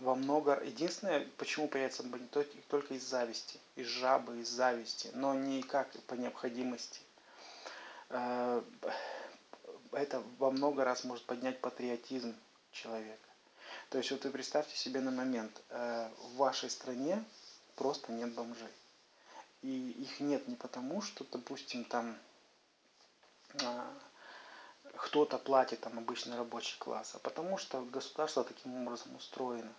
во 0.00 0.16
много... 0.16 0.60
Единственное, 0.64 1.24
почему 1.36 1.68
появится 1.68 2.02
бандит, 2.02 2.66
только 2.66 2.94
из 2.94 3.04
зависти, 3.04 3.60
из 3.76 3.86
жабы, 3.86 4.40
из 4.40 4.48
зависти, 4.48 5.12
но 5.14 5.34
не 5.34 5.62
как 5.62 5.88
по 6.08 6.14
необходимости. 6.14 6.98
Э, 8.08 8.60
это 9.92 10.22
во 10.38 10.50
много 10.50 10.84
раз 10.84 11.04
может 11.04 11.24
поднять 11.24 11.60
патриотизм 11.60 12.34
человека. 12.72 13.28
То 13.90 13.98
есть 13.98 14.10
вот 14.10 14.24
вы 14.24 14.30
представьте 14.30 14.76
себе 14.76 15.00
на 15.00 15.10
момент, 15.10 15.60
э, 15.68 16.10
в 16.18 16.36
вашей 16.36 16.70
стране 16.70 17.24
просто 17.74 18.12
нет 18.12 18.32
бомжей. 18.34 18.72
И 19.62 19.90
их 19.90 20.20
нет 20.20 20.46
не 20.48 20.54
потому, 20.54 21.02
что, 21.02 21.24
допустим, 21.24 21.84
там 21.84 22.16
э, 23.54 23.84
кто-то 24.96 25.38
платит 25.38 25.80
там 25.80 25.98
обычный 25.98 26.36
рабочий 26.36 26.78
класс, 26.78 27.14
а 27.14 27.18
потому 27.18 27.58
что 27.58 27.82
государство 27.82 28.44
таким 28.44 28.82
образом 28.82 29.16
устроено. 29.16 29.72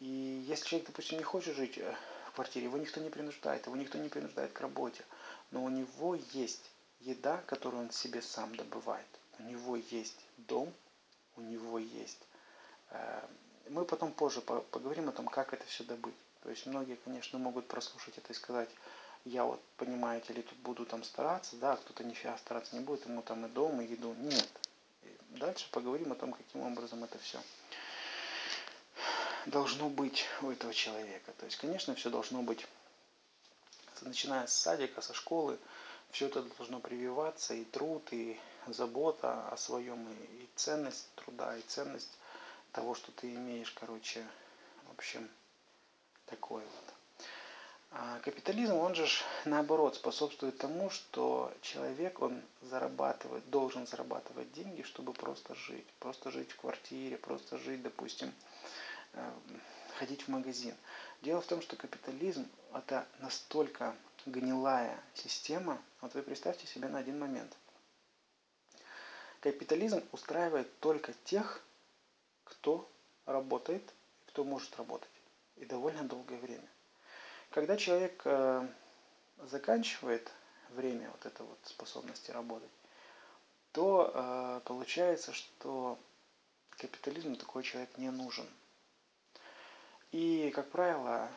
И 0.00 0.44
если 0.48 0.66
человек, 0.66 0.88
допустим, 0.88 1.18
не 1.18 1.24
хочет 1.24 1.54
жить 1.54 1.78
э, 1.78 1.94
в 2.28 2.32
квартире, 2.32 2.66
его 2.66 2.78
никто 2.78 3.00
не 3.00 3.10
принуждает, 3.10 3.66
его 3.66 3.76
никто 3.76 3.96
не 3.98 4.08
принуждает 4.08 4.52
к 4.52 4.60
работе, 4.60 5.04
но 5.52 5.62
у 5.62 5.68
него 5.68 6.16
есть 6.32 6.70
еда, 7.00 7.38
которую 7.46 7.84
он 7.84 7.90
себе 7.90 8.22
сам 8.22 8.54
добывает 8.56 9.19
у 9.40 9.48
него 9.48 9.76
есть 9.76 10.20
дом, 10.36 10.72
у 11.36 11.40
него 11.40 11.78
есть 11.78 12.20
э, 12.90 13.26
мы 13.70 13.84
потом 13.84 14.12
позже 14.12 14.40
поговорим 14.40 15.08
о 15.08 15.12
том, 15.12 15.28
как 15.28 15.52
это 15.54 15.64
все 15.66 15.84
добыть. 15.84 16.14
То 16.42 16.50
есть 16.50 16.66
многие, 16.66 16.96
конечно, 16.96 17.38
могут 17.38 17.68
прослушать 17.68 18.18
это 18.18 18.32
и 18.32 18.36
сказать, 18.36 18.68
я 19.24 19.44
вот, 19.44 19.62
понимаете 19.76 20.32
ли, 20.32 20.42
тут 20.42 20.58
буду 20.58 20.86
там 20.86 21.04
стараться, 21.04 21.56
да, 21.56 21.76
кто-то 21.76 22.04
нифига 22.04 22.36
стараться 22.38 22.74
не 22.74 22.82
будет, 22.82 23.06
ему 23.06 23.22
там 23.22 23.46
и 23.46 23.48
дом, 23.48 23.80
и 23.80 23.86
еду. 23.86 24.14
Нет. 24.14 24.48
Дальше 25.30 25.68
поговорим 25.70 26.12
о 26.12 26.16
том, 26.16 26.32
каким 26.32 26.62
образом 26.62 27.04
это 27.04 27.18
все 27.18 27.40
должно 29.46 29.88
быть 29.88 30.24
у 30.42 30.50
этого 30.50 30.74
человека. 30.74 31.32
То 31.38 31.46
есть, 31.46 31.58
конечно, 31.58 31.94
все 31.94 32.10
должно 32.10 32.42
быть, 32.42 32.66
начиная 34.02 34.46
с 34.46 34.54
садика, 34.54 35.00
со 35.00 35.14
школы, 35.14 35.58
все 36.12 36.26
это 36.26 36.42
должно 36.42 36.80
прививаться, 36.80 37.54
и 37.54 37.64
труд, 37.64 38.06
и 38.12 38.38
забота 38.66 39.48
о 39.48 39.56
своем, 39.56 40.06
и, 40.10 40.48
ценность 40.56 41.08
труда, 41.14 41.56
и 41.56 41.62
ценность 41.62 42.10
того, 42.72 42.94
что 42.94 43.12
ты 43.12 43.34
имеешь, 43.34 43.70
короче, 43.72 44.26
в 44.88 44.92
общем, 44.92 45.28
такое 46.26 46.64
вот. 46.64 46.94
А 47.92 48.20
капитализм, 48.20 48.74
он 48.76 48.94
же 48.94 49.04
наоборот 49.44 49.96
способствует 49.96 50.56
тому, 50.58 50.90
что 50.90 51.52
человек, 51.60 52.22
он 52.22 52.40
зарабатывает, 52.62 53.48
должен 53.50 53.86
зарабатывать 53.86 54.52
деньги, 54.52 54.82
чтобы 54.82 55.12
просто 55.12 55.56
жить. 55.56 55.86
Просто 55.98 56.30
жить 56.30 56.52
в 56.52 56.56
квартире, 56.56 57.16
просто 57.16 57.58
жить, 57.58 57.82
допустим, 57.82 58.32
э, 59.14 59.32
ходить 59.98 60.22
в 60.22 60.28
магазин. 60.28 60.74
Дело 61.22 61.40
в 61.40 61.46
том, 61.46 61.60
что 61.60 61.74
капитализм 61.74 62.48
это 62.72 63.06
настолько 63.18 63.96
гнилая 64.26 64.98
система. 65.14 65.80
Вот 66.00 66.14
вы 66.14 66.22
представьте 66.22 66.66
себе 66.66 66.88
на 66.88 66.98
один 66.98 67.18
момент. 67.18 67.56
Капитализм 69.40 70.02
устраивает 70.12 70.78
только 70.80 71.12
тех, 71.24 71.62
кто 72.44 72.90
работает, 73.26 73.82
кто 74.26 74.44
может 74.44 74.76
работать. 74.76 75.08
И 75.56 75.64
довольно 75.64 76.04
долгое 76.04 76.38
время. 76.38 76.68
Когда 77.50 77.76
человек 77.76 78.20
э, 78.24 78.68
заканчивает 79.38 80.30
время 80.70 81.10
вот 81.10 81.26
этой 81.26 81.44
вот 81.44 81.58
способности 81.64 82.30
работать, 82.30 82.70
то 83.72 84.12
э, 84.12 84.60
получается, 84.64 85.32
что 85.32 85.98
капитализму 86.70 87.36
такой 87.36 87.62
человек 87.62 87.96
не 87.98 88.10
нужен. 88.10 88.46
И, 90.12 90.50
как 90.54 90.70
правило, 90.70 91.28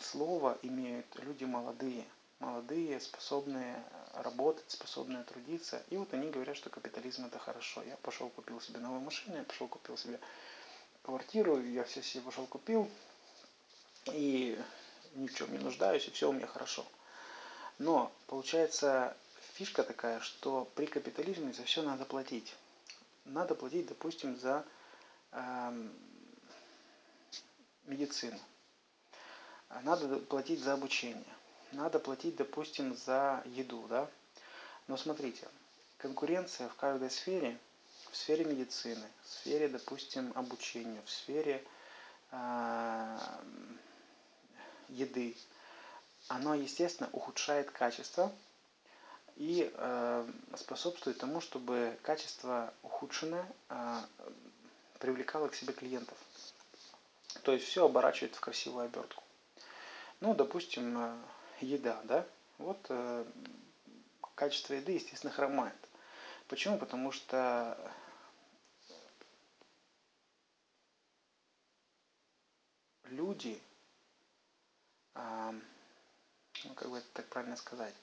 слово 0.00 0.58
имеют 0.62 1.06
люди 1.20 1.44
молодые, 1.44 2.04
молодые, 2.38 3.00
способные 3.00 3.82
работать, 4.14 4.70
способные 4.70 5.24
трудиться. 5.24 5.82
И 5.90 5.96
вот 5.96 6.12
они 6.12 6.30
говорят, 6.30 6.56
что 6.56 6.70
капитализм 6.70 7.26
это 7.26 7.38
хорошо. 7.38 7.82
Я 7.82 7.96
пошел 7.98 8.28
купил 8.30 8.60
себе 8.60 8.80
новую 8.80 9.00
машину, 9.00 9.36
я 9.36 9.44
пошел 9.44 9.68
купил 9.68 9.96
себе 9.96 10.20
квартиру, 11.02 11.60
я 11.60 11.84
все 11.84 12.02
себе 12.02 12.22
пошел 12.22 12.46
купил. 12.46 12.90
И 14.06 14.58
ни 15.14 15.26
в 15.26 15.34
чем 15.34 15.52
не 15.52 15.58
нуждаюсь, 15.58 16.06
и 16.08 16.10
все 16.10 16.28
у 16.28 16.32
меня 16.32 16.46
хорошо. 16.46 16.84
Но 17.78 18.12
получается 18.26 19.16
фишка 19.54 19.82
такая, 19.82 20.20
что 20.20 20.68
при 20.74 20.86
капитализме 20.86 21.52
за 21.52 21.64
все 21.64 21.82
надо 21.82 22.04
платить. 22.04 22.54
Надо 23.24 23.54
платить, 23.54 23.86
допустим, 23.86 24.38
за 24.38 24.64
э, 25.32 25.88
медицину. 27.84 28.38
Надо 29.82 30.18
платить 30.18 30.60
за 30.60 30.74
обучение. 30.74 31.24
Надо 31.72 31.98
платить, 31.98 32.36
допустим, 32.36 32.96
за 32.96 33.42
еду, 33.46 33.86
да. 33.88 34.08
Но 34.86 34.96
смотрите, 34.96 35.48
конкуренция 35.98 36.68
в 36.68 36.74
каждой 36.74 37.10
сфере, 37.10 37.58
в 38.10 38.16
сфере 38.16 38.44
медицины, 38.44 39.06
в 39.24 39.28
сфере, 39.28 39.68
допустим, 39.68 40.32
обучения, 40.34 41.00
в 41.06 41.10
сфере 41.10 41.64
э, 42.30 43.18
еды, 44.90 45.36
оно, 46.28 46.54
естественно, 46.54 47.08
ухудшает 47.12 47.70
качество 47.70 48.32
и 49.36 49.70
э, 49.72 50.30
способствует 50.56 51.18
тому, 51.18 51.40
чтобы 51.40 51.98
качество 52.02 52.72
ухудшенное 52.82 53.46
э, 53.70 54.00
привлекало 54.98 55.48
к 55.48 55.54
себе 55.54 55.72
клиентов. 55.72 56.18
То 57.42 57.52
есть 57.52 57.66
все 57.66 57.86
оборачивает 57.86 58.36
в 58.36 58.40
красивую 58.40 58.84
обертку. 58.84 59.21
Ну, 60.22 60.36
допустим, 60.36 60.96
э, 60.96 61.16
еда, 61.62 62.00
да? 62.04 62.24
Вот 62.58 62.78
э, 62.90 63.24
качество 64.36 64.74
еды, 64.74 64.92
естественно, 64.92 65.32
хромает. 65.32 65.74
Почему? 66.46 66.78
Потому 66.78 67.10
что 67.10 67.76
люди 73.06 73.60
ну 75.16 76.74
как 76.76 76.88
бы 76.88 76.98
это 76.98 77.06
так 77.14 77.26
правильно 77.26 77.56
сказать, 77.56 77.94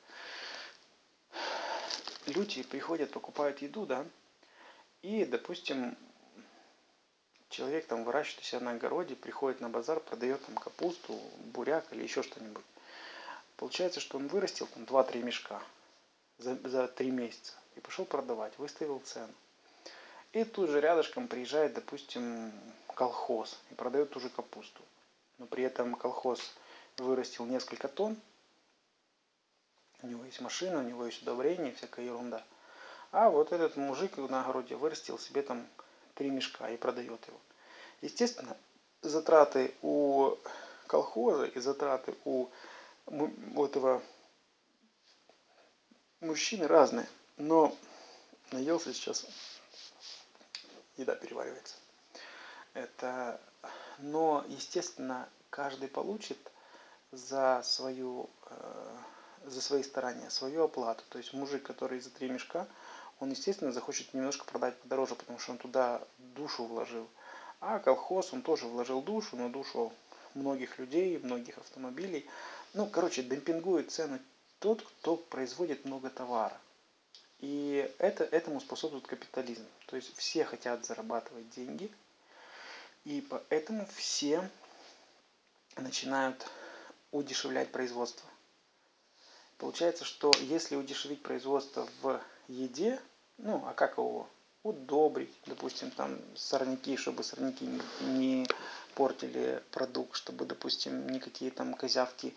люди 2.26 2.64
приходят, 2.64 3.12
покупают 3.12 3.62
еду, 3.62 3.86
да, 3.86 4.06
и, 5.02 5.24
допустим, 5.24 5.98
человек 7.50 7.88
там 7.88 8.04
выращивает 8.04 8.42
у 8.42 8.44
себя 8.44 8.62
на 8.62 8.72
огороде, 8.72 9.16
приходит 9.16 9.60
на 9.62 9.70
базар, 9.70 10.00
продает 10.00 10.46
там 10.46 10.56
капусту, 10.56 11.20
буряк 11.54 11.86
или 11.92 12.04
еще 12.04 12.24
что-нибудь. 12.24 12.66
Получается, 13.58 14.00
что 14.00 14.18
он 14.18 14.28
вырастил 14.28 14.68
там 14.68 14.84
2-3 14.84 15.24
мешка 15.24 15.62
за, 16.38 16.56
за 16.68 16.88
3 16.88 17.12
месяца 17.12 17.54
и 17.76 17.80
пошел 17.80 18.06
продавать, 18.06 18.58
выставил 18.58 19.00
цену. 19.00 19.34
И 20.32 20.44
тут 20.44 20.70
же 20.70 20.80
рядышком 20.80 21.28
приезжает, 21.28 21.74
допустим, 21.74 22.52
колхоз 22.96 23.60
и 23.72 23.74
продает 23.74 24.12
ту 24.12 24.20
же 24.20 24.30
капусту. 24.30 24.82
Но 25.40 25.46
при 25.46 25.64
этом 25.64 25.96
колхоз 25.96 26.54
вырастил 26.98 27.46
несколько 27.46 27.88
тонн, 27.88 28.18
у 30.02 30.08
него 30.08 30.24
есть 30.24 30.40
машина, 30.40 30.80
у 30.80 30.84
него 30.84 31.06
есть 31.06 31.22
удобрение, 31.24 31.74
всякая 31.74 32.06
ерунда. 32.06 32.44
А 33.12 33.30
вот 33.30 33.52
этот 33.52 33.76
мужик 33.76 34.18
на 34.18 34.42
огороде 34.42 34.76
вырастил 34.76 35.20
себе 35.20 35.42
там 35.42 35.68
три 36.20 36.30
мешка 36.30 36.70
и 36.70 36.76
продает 36.76 37.26
его. 37.28 37.40
Естественно, 38.02 38.58
затраты 39.02 39.74
у 39.82 40.36
колхоза 40.86 41.46
и 41.46 41.60
затраты 41.62 42.14
у 42.26 42.50
этого 43.56 44.04
мужчины 46.20 46.68
разные. 46.68 47.08
Но 47.38 47.74
наелся 48.52 48.94
сейчас, 48.94 49.26
еда 50.98 51.16
переваривается. 51.16 51.76
Это, 52.74 53.40
но, 54.00 54.44
естественно, 54.50 55.30
каждый 55.50 55.88
получит 55.88 56.38
за 57.14 57.62
свою 57.64 58.30
э, 58.48 58.98
за 59.46 59.62
свои 59.62 59.84
старания, 59.84 60.30
свою 60.30 60.66
оплату. 60.66 61.04
То 61.10 61.18
есть 61.18 61.32
мужик, 61.32 61.64
который 61.64 62.02
за 62.02 62.10
три 62.10 62.30
мешка, 62.30 62.68
он, 63.20 63.32
естественно, 63.32 63.72
захочет 63.72 64.14
немножко 64.14 64.46
продать 64.46 64.78
подороже, 64.80 65.16
потому 65.16 65.40
что 65.40 65.52
он 65.52 65.58
туда 65.58 66.02
душу 66.18 66.66
вложил. 66.66 67.08
А 67.60 67.80
колхоз, 67.80 68.34
он 68.34 68.42
тоже 68.42 68.66
вложил 68.66 69.02
душу, 69.02 69.36
но 69.36 69.50
душу 69.50 69.92
многих 70.34 70.80
людей, 70.80 71.18
многих 71.20 71.58
автомобилей. 71.58 72.28
Ну, 72.74 72.88
короче, 72.88 73.24
демпингует 73.24 73.92
цену 73.92 74.20
тот, 74.60 74.82
кто 74.82 75.18
производит 75.18 75.86
много 75.86 76.10
товара. 76.10 76.60
И 77.40 77.90
это, 78.00 78.24
этому 78.24 78.60
способствует 78.60 79.08
капитализм. 79.08 79.66
То 79.88 79.96
есть 79.96 80.16
все 80.18 80.46
хотят 80.46 80.86
зарабатывать 80.86 81.50
деньги, 81.50 81.92
и 83.06 83.22
поэтому 83.22 83.88
все 83.96 84.50
начинают 85.78 86.50
удешевлять 87.12 87.72
производство. 87.72 88.30
Получается, 89.58 90.06
что 90.06 90.32
если 90.40 90.76
удешевить 90.76 91.22
производство 91.22 91.88
в 92.02 92.22
еде, 92.48 93.00
ну, 93.40 93.64
а 93.66 93.74
как 93.74 93.98
его 93.98 94.28
удобрить, 94.64 95.34
допустим, 95.46 95.92
там 95.92 96.18
сорняки, 96.36 96.98
чтобы 96.98 97.24
сорняки 97.24 97.66
не, 97.66 97.82
не 98.02 98.48
портили 98.96 99.64
продукт, 99.72 100.16
чтобы, 100.16 100.46
допустим, 100.46 101.10
никакие 101.10 101.52
там 101.52 101.74
козявки 101.74 102.36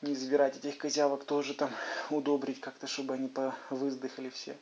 не 0.00 0.14
забирать 0.14 0.56
этих 0.56 0.78
козявок 0.78 1.24
тоже 1.24 1.54
там 1.54 1.70
удобрить 2.10 2.60
как-то, 2.60 2.86
чтобы 2.86 3.14
они 3.14 3.28
повыздыхали 3.28 4.30
все. 4.30 4.56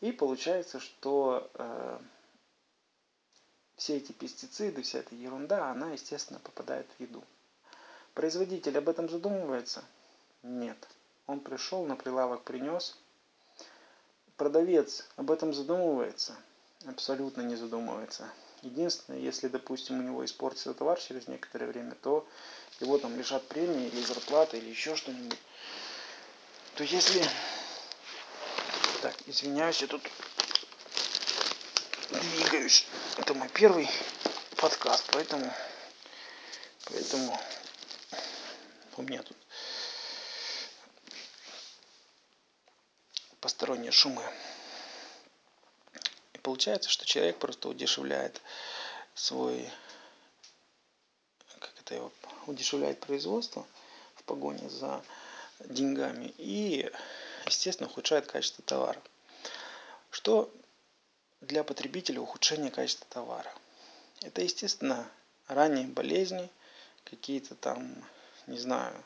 И 0.00 0.12
получается, 0.12 0.78
что 0.80 1.50
э, 1.54 1.98
все 3.76 3.96
эти 3.96 4.12
пестициды, 4.12 4.82
вся 4.82 4.98
эта 4.98 5.14
ерунда, 5.14 5.70
она, 5.70 5.92
естественно, 5.92 6.40
попадает 6.40 6.86
в 6.96 7.00
еду. 7.00 7.24
Производитель 8.14 8.76
об 8.76 8.88
этом 8.88 9.08
задумывается? 9.08 9.84
Нет. 10.42 10.76
Он 11.26 11.40
пришел, 11.40 11.84
на 11.86 11.96
прилавок 11.96 12.42
принес. 12.44 12.98
Продавец 14.36 15.04
об 15.16 15.30
этом 15.30 15.54
задумывается? 15.54 16.36
Абсолютно 16.86 17.40
не 17.40 17.56
задумывается. 17.56 18.30
Единственное, 18.62 19.18
если, 19.20 19.48
допустим, 19.48 19.98
у 19.98 20.02
него 20.02 20.24
испортится 20.24 20.74
товар 20.74 20.98
через 21.00 21.26
некоторое 21.26 21.66
время, 21.66 21.94
то 22.02 22.26
его 22.80 22.98
там 22.98 23.16
лишат 23.16 23.46
премии 23.48 23.88
или 23.88 24.02
зарплаты 24.02 24.58
или 24.58 24.68
еще 24.68 24.94
что-нибудь. 24.94 25.38
То 26.74 26.84
если... 26.84 27.24
Так, 29.00 29.14
извиняюсь, 29.26 29.80
я 29.80 29.86
тут 29.86 30.02
двигаюсь. 32.10 32.86
Это 33.16 33.32
мой 33.34 33.48
первый 33.48 33.88
подкаст, 34.56 35.08
поэтому, 35.12 35.50
поэтому 36.84 37.38
у 38.96 39.02
меня 39.02 39.22
тут 39.22 39.36
посторонние 43.46 43.92
шумы. 43.92 44.24
И 46.34 46.38
получается, 46.38 46.90
что 46.90 47.06
человек 47.06 47.38
просто 47.38 47.68
удешевляет 47.68 48.42
свой, 49.14 49.70
как 51.60 51.72
это 51.78 51.94
его, 51.94 52.12
удешевляет 52.48 52.98
производство 52.98 53.64
в 54.16 54.24
погоне 54.24 54.68
за 54.68 55.00
деньгами 55.60 56.34
и, 56.38 56.90
естественно, 57.44 57.88
ухудшает 57.88 58.26
качество 58.26 58.64
товара. 58.64 59.00
Что 60.10 60.52
для 61.40 61.62
потребителя 61.62 62.20
ухудшение 62.20 62.72
качества 62.72 63.06
товара? 63.10 63.54
Это, 64.22 64.42
естественно, 64.42 65.08
ранние 65.46 65.86
болезни, 65.86 66.50
какие-то 67.04 67.54
там, 67.54 68.04
не 68.48 68.58
знаю, 68.58 69.04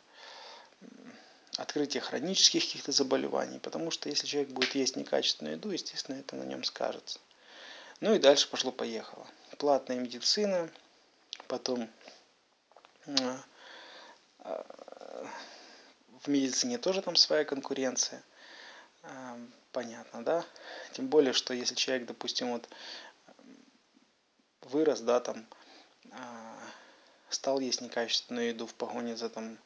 открытие 1.57 2.01
хронических 2.01 2.63
каких-то 2.63 2.93
заболеваний, 2.93 3.59
потому 3.59 3.91
что 3.91 4.09
если 4.09 4.27
человек 4.27 4.51
будет 4.51 4.75
есть 4.75 4.97
некачественную 4.97 5.57
еду, 5.57 5.71
естественно, 5.71 6.17
это 6.17 6.37
на 6.37 6.45
нем 6.45 6.65
скажется. 6.65 7.19
Ну 8.01 8.15
и 8.15 8.19
дальше 8.19 8.49
пошло-поехало. 8.49 9.27
Платная 9.59 9.99
медицина, 9.99 10.71
потом 11.49 11.91
а, 14.39 14.65
в 16.23 16.29
медицине 16.29 16.79
тоже 16.79 17.03
там 17.03 17.17
своя 17.17 17.45
конкуренция. 17.45 18.23
А, 19.03 19.39
понятно, 19.73 20.25
да? 20.25 20.45
Тем 20.93 21.09
более, 21.09 21.33
что 21.33 21.53
если 21.55 21.75
человек, 21.75 22.07
допустим, 22.07 22.53
вот 22.53 22.69
вырос, 24.63 25.01
да, 25.01 25.21
там, 25.21 25.47
а, 26.13 26.59
стал 27.29 27.61
есть 27.61 27.81
некачественную 27.81 28.49
еду 28.49 28.67
в 28.67 28.75
погоне 28.75 29.17
за 29.17 29.29
там 29.29 29.59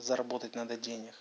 заработать 0.00 0.54
надо 0.54 0.76
денег. 0.76 1.14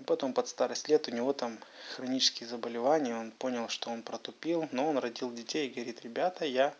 И 0.00 0.04
потом 0.04 0.34
под 0.34 0.48
старость 0.48 0.88
лет 0.88 1.08
у 1.08 1.10
него 1.10 1.32
там 1.32 1.58
хронические 1.94 2.48
заболевания, 2.48 3.16
он 3.16 3.30
понял, 3.30 3.68
что 3.68 3.90
он 3.90 4.02
протупил, 4.02 4.68
но 4.72 4.88
он 4.88 4.98
родил 4.98 5.32
детей 5.32 5.68
и 5.68 5.72
говорит, 5.72 6.02
ребята, 6.02 6.44
я 6.44 6.74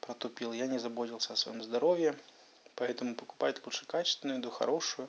протупил, 0.00 0.52
я 0.52 0.66
не 0.66 0.78
заботился 0.78 1.32
о 1.32 1.36
своем 1.36 1.62
здоровье, 1.62 2.16
поэтому 2.76 3.14
покупать 3.14 3.64
лучше 3.64 3.84
качественную 3.86 4.38
еду, 4.38 4.50
хорошую. 4.50 5.08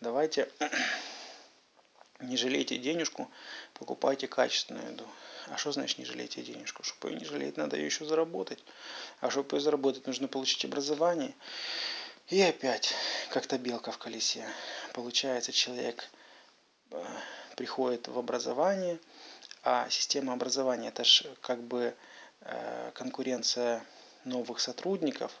Давайте 0.00 0.50
не 2.20 2.36
жалейте 2.36 2.78
денежку, 2.78 3.30
покупайте 3.74 4.26
качественную 4.26 4.92
еду. 4.92 5.06
А 5.50 5.56
что 5.56 5.72
значит 5.72 5.98
не 5.98 6.04
жалейте 6.04 6.42
денежку? 6.42 6.82
Чтобы 6.82 7.10
ее 7.10 7.18
не 7.18 7.24
жалеть, 7.24 7.56
надо 7.56 7.76
ее 7.76 7.86
еще 7.86 8.04
заработать. 8.04 8.62
А 9.20 9.30
чтобы 9.30 9.56
ее 9.56 9.60
заработать, 9.60 10.06
нужно 10.06 10.28
получить 10.28 10.64
образование. 10.64 11.34
И 12.28 12.40
опять, 12.42 12.94
как-то 13.30 13.56
белка 13.56 13.90
в 13.90 13.98
колесе. 13.98 14.46
Получается, 14.92 15.52
человек 15.52 16.08
э, 16.90 17.04
приходит 17.56 18.08
в 18.08 18.18
образование, 18.18 18.98
а 19.62 19.88
система 19.90 20.32
образования 20.32 20.88
это 20.88 21.04
же 21.04 21.34
как 21.40 21.62
бы 21.62 21.94
э, 22.40 22.90
конкуренция 22.94 23.84
новых 24.24 24.60
сотрудников. 24.60 25.32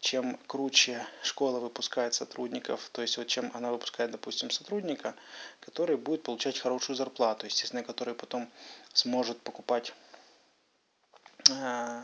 Чем 0.00 0.38
круче 0.46 1.04
школа 1.22 1.58
выпускает 1.58 2.14
сотрудников, 2.14 2.88
то 2.92 3.02
есть 3.02 3.16
вот 3.16 3.26
чем 3.26 3.50
она 3.54 3.72
выпускает, 3.72 4.10
допустим, 4.10 4.50
сотрудника, 4.50 5.14
который 5.60 5.96
будет 5.96 6.22
получать 6.22 6.58
хорошую 6.58 6.96
зарплату, 6.96 7.46
естественно, 7.46 7.82
который 7.82 8.14
потом 8.14 8.48
сможет 8.92 9.40
покупать 9.40 9.92
э, 11.50 12.02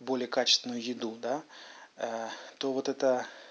более 0.00 0.28
качественную 0.28 0.82
еду, 0.82 1.16
да, 1.20 1.42
то 2.58 2.72
вот 2.72 2.88
это 2.88 3.24
Э, 3.24 3.41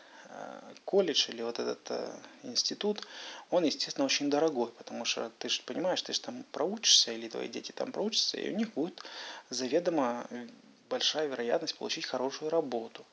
колледж 0.86 1.30
или 1.30 1.42
вот 1.42 1.60
этот 1.60 1.80
э, 1.90 2.14
институт, 2.44 3.08
он, 3.50 3.64
естественно, 3.64 4.06
очень 4.06 4.30
дорогой, 4.30 4.72
потому 4.72 5.06
что 5.06 5.32
ты 5.40 5.50
же 5.50 5.62
понимаешь, 5.64 6.02
ты 6.02 6.14
же 6.14 6.22
там 6.22 6.44
проучишься, 6.52 7.12
или 7.12 7.30
твои 7.30 7.48
дети 7.48 7.72
там 7.72 7.92
проучатся, 7.92 8.38
и 8.38 8.52
у 8.52 8.56
них 8.56 8.74
будет 8.74 9.02
заведомо 9.50 10.28
большая 10.90 11.28
вероятность 11.28 11.78
получить 11.78 12.06
хорошую 12.06 12.52
работу. 12.52 13.06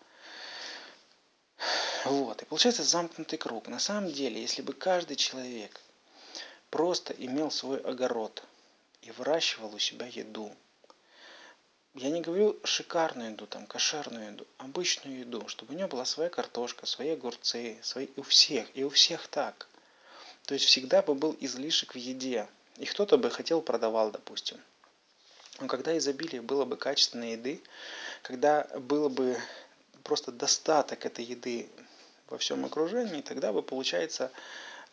Вот, 2.04 2.42
и 2.42 2.44
получается 2.44 2.82
замкнутый 2.82 3.38
круг. 3.38 3.68
На 3.68 3.78
самом 3.78 4.12
деле, 4.12 4.40
если 4.40 4.62
бы 4.62 4.72
каждый 4.72 5.16
человек 5.16 5.80
просто 6.70 7.12
имел 7.12 7.50
свой 7.50 7.78
огород 7.78 8.42
и 9.02 9.10
выращивал 9.10 9.74
у 9.74 9.78
себя 9.78 10.06
еду, 10.06 10.52
я 11.94 12.10
не 12.10 12.20
говорю 12.20 12.58
шикарную 12.64 13.32
еду, 13.32 13.46
там, 13.46 13.66
кошерную 13.66 14.32
еду, 14.32 14.46
обычную 14.58 15.20
еду, 15.20 15.48
чтобы 15.48 15.74
у 15.74 15.76
нее 15.76 15.86
была 15.86 16.04
своя 16.04 16.30
картошка, 16.30 16.86
свои 16.86 17.10
огурцы, 17.10 17.78
свои 17.82 18.08
у 18.16 18.22
всех, 18.22 18.66
и 18.74 18.84
у 18.84 18.90
всех 18.90 19.28
так. 19.28 19.68
То 20.44 20.54
есть 20.54 20.66
всегда 20.66 21.02
бы 21.02 21.14
был 21.14 21.36
излишек 21.40 21.94
в 21.94 21.98
еде. 21.98 22.48
И 22.76 22.84
кто-то 22.84 23.18
бы 23.18 23.30
хотел, 23.30 23.60
продавал, 23.60 24.10
допустим. 24.10 24.58
Но 25.60 25.66
когда 25.66 25.96
изобилие 25.98 26.40
было 26.40 26.64
бы 26.64 26.76
качественной 26.76 27.32
еды, 27.32 27.60
когда 28.22 28.68
было 28.78 29.08
бы 29.08 29.36
просто 30.04 30.30
достаток 30.30 31.04
этой 31.04 31.24
еды 31.24 31.68
во 32.28 32.38
всем 32.38 32.64
окружении, 32.64 33.22
тогда 33.22 33.52
бы, 33.52 33.62
получается, 33.62 34.30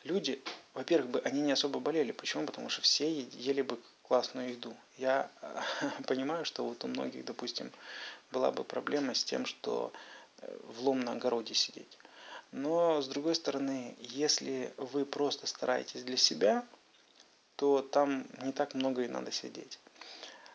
люди, 0.06 0.42
во-первых, 0.74 1.10
бы 1.10 1.20
они 1.20 1.42
не 1.42 1.52
особо 1.52 1.80
болели. 1.80 2.12
Почему? 2.12 2.46
Потому 2.46 2.70
что 2.70 2.82
все 2.82 3.22
ели 3.22 3.62
бы 3.62 3.78
классную 4.04 4.52
еду. 4.52 4.76
Я 4.98 5.30
понимаю, 6.08 6.46
что 6.46 6.64
вот 6.64 6.84
у 6.84 6.88
многих, 6.88 7.26
допустим, 7.26 7.72
была 8.32 8.52
бы 8.52 8.64
проблема 8.64 9.14
с 9.14 9.24
тем, 9.24 9.46
что 9.46 9.92
э, 10.40 10.58
влом 10.78 11.02
на 11.02 11.14
огороде 11.14 11.54
сидеть. 11.54 11.98
Но, 12.52 13.02
с 13.02 13.08
другой 13.08 13.36
стороны, 13.36 13.96
если 14.00 14.74
вы 14.78 15.06
просто 15.06 15.48
стараетесь 15.48 16.04
для 16.04 16.18
себя, 16.18 16.66
то 17.56 17.82
там 17.82 18.28
не 18.42 18.52
так 18.52 18.74
много 18.74 19.04
и 19.04 19.08
надо 19.08 19.32
сидеть. 19.32 19.80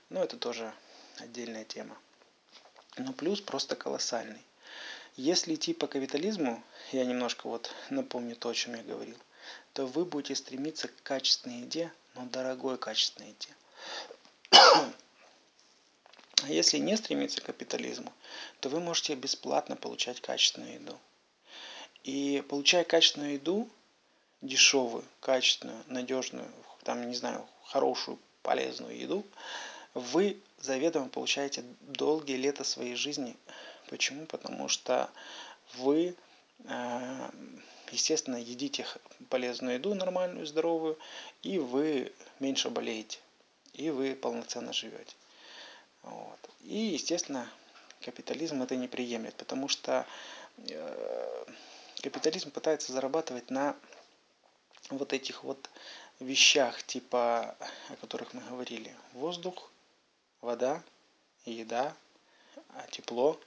Но 0.08 0.22
это 0.22 0.36
тоже 0.36 0.72
отдельная 1.18 1.64
тема. 1.64 1.98
Но 2.96 3.12
плюс 3.12 3.40
просто 3.40 3.76
колоссальный. 3.76 4.42
Если 5.16 5.54
идти 5.54 5.74
по 5.74 5.86
капитализму, 5.86 6.62
я 6.92 7.04
немножко 7.04 7.48
вот 7.48 7.74
напомню 7.90 8.36
то, 8.36 8.48
о 8.48 8.54
чем 8.54 8.74
я 8.74 8.82
говорил, 8.82 9.16
то 9.72 9.86
вы 9.86 10.04
будете 10.04 10.34
стремиться 10.34 10.88
к 10.88 11.02
качественной 11.02 11.60
еде, 11.60 11.92
но 12.14 12.24
дорогой 12.26 12.78
качественной 12.78 13.30
еде. 13.30 13.54
Если 16.46 16.78
не 16.78 16.96
стремиться 16.96 17.40
к 17.40 17.44
капитализму, 17.44 18.12
то 18.60 18.68
вы 18.68 18.80
можете 18.80 19.14
бесплатно 19.14 19.76
получать 19.76 20.20
качественную 20.20 20.74
еду. 20.74 20.98
И 22.02 22.42
получая 22.48 22.84
качественную 22.84 23.34
еду, 23.34 23.68
дешевую, 24.40 25.04
качественную, 25.20 25.84
надежную, 25.86 26.50
там, 26.82 27.08
не 27.08 27.14
знаю, 27.14 27.46
хорошую, 27.64 28.18
полезную 28.42 28.98
еду, 28.98 29.26
вы 29.92 30.40
заведомо 30.58 31.08
получаете 31.08 31.62
долгие 31.80 32.36
лета 32.36 32.64
своей 32.64 32.94
жизни. 32.94 33.36
Почему? 33.88 34.24
Потому 34.26 34.68
что 34.68 35.10
вы 35.74 36.14
э, 36.64 37.30
естественно, 37.92 38.36
едите 38.36 38.86
полезную 39.28 39.74
еду, 39.74 39.94
нормальную, 39.94 40.46
здоровую, 40.46 40.98
и 41.42 41.58
вы 41.58 42.12
меньше 42.38 42.70
болеете, 42.70 43.18
и 43.72 43.90
вы 43.90 44.14
полноценно 44.14 44.72
живете. 44.72 45.14
Вот. 46.02 46.38
И, 46.62 46.76
естественно, 46.76 47.48
капитализм 48.00 48.62
это 48.62 48.76
не 48.76 48.88
приемлет, 48.88 49.34
потому 49.36 49.68
что 49.68 50.06
э, 50.56 51.44
капитализм 52.02 52.50
пытается 52.50 52.92
зарабатывать 52.92 53.50
на 53.50 53.76
вот 54.90 55.12
этих 55.12 55.44
вот 55.44 55.68
вещах, 56.18 56.82
типа, 56.82 57.56
о 57.88 57.96
которых 58.00 58.34
мы 58.34 58.40
говорили. 58.42 58.94
Воздух, 59.12 59.70
вода, 60.40 60.82
еда, 61.44 61.94
тепло, 62.90 63.38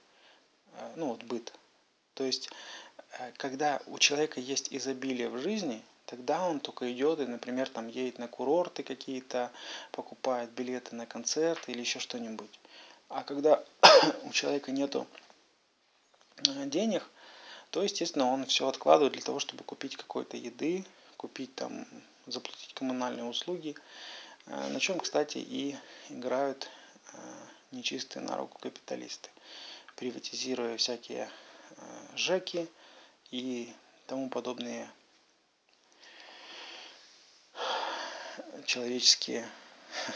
э, 0.74 0.94
ну 0.96 1.08
вот 1.08 1.24
быт. 1.24 1.54
То 2.14 2.24
есть 2.24 2.50
когда 3.38 3.82
у 3.88 4.00
человека 4.00 4.40
есть 4.40 4.68
изобилие 4.72 5.30
в 5.30 5.38
жизни, 5.38 5.84
тогда 6.06 6.48
он 6.48 6.60
только 6.60 6.92
идет 6.92 7.20
и, 7.20 7.26
например, 7.26 7.70
там 7.70 7.88
едет 7.88 8.20
на 8.20 8.28
курорты 8.28 8.84
какие-то, 8.84 9.52
покупает 9.92 10.52
билеты 10.52 10.96
на 10.96 11.06
концерты 11.06 11.72
или 11.72 11.82
еще 11.82 12.00
что-нибудь. 12.00 12.60
А 13.10 13.24
когда 13.24 13.64
у 14.24 14.32
человека 14.32 14.72
нету 14.72 15.08
э, 16.48 16.66
денег, 16.66 17.08
то, 17.70 17.84
естественно, 17.84 18.32
он 18.32 18.46
все 18.46 18.68
откладывает 18.68 19.14
для 19.14 19.22
того, 19.22 19.40
чтобы 19.40 19.64
купить 19.64 19.96
какой-то 19.96 20.38
еды, 20.38 20.86
купить 21.18 21.54
там, 21.56 21.88
заплатить 22.26 22.74
коммунальные 22.74 23.26
услуги, 23.26 23.76
э, 24.48 24.68
на 24.70 24.80
чем, 24.80 25.00
кстати, 25.00 25.38
и 25.38 25.76
играют 26.10 26.70
нечистые 27.72 28.24
на 28.24 28.38
руку 28.38 28.58
капиталисты, 28.60 29.30
приватизируя 29.96 30.78
всякие 30.78 31.30
ЖЭКи, 32.16 32.68
и 33.34 33.74
тому 34.06 34.30
подобные 34.30 34.88
человеческие, 38.68 39.44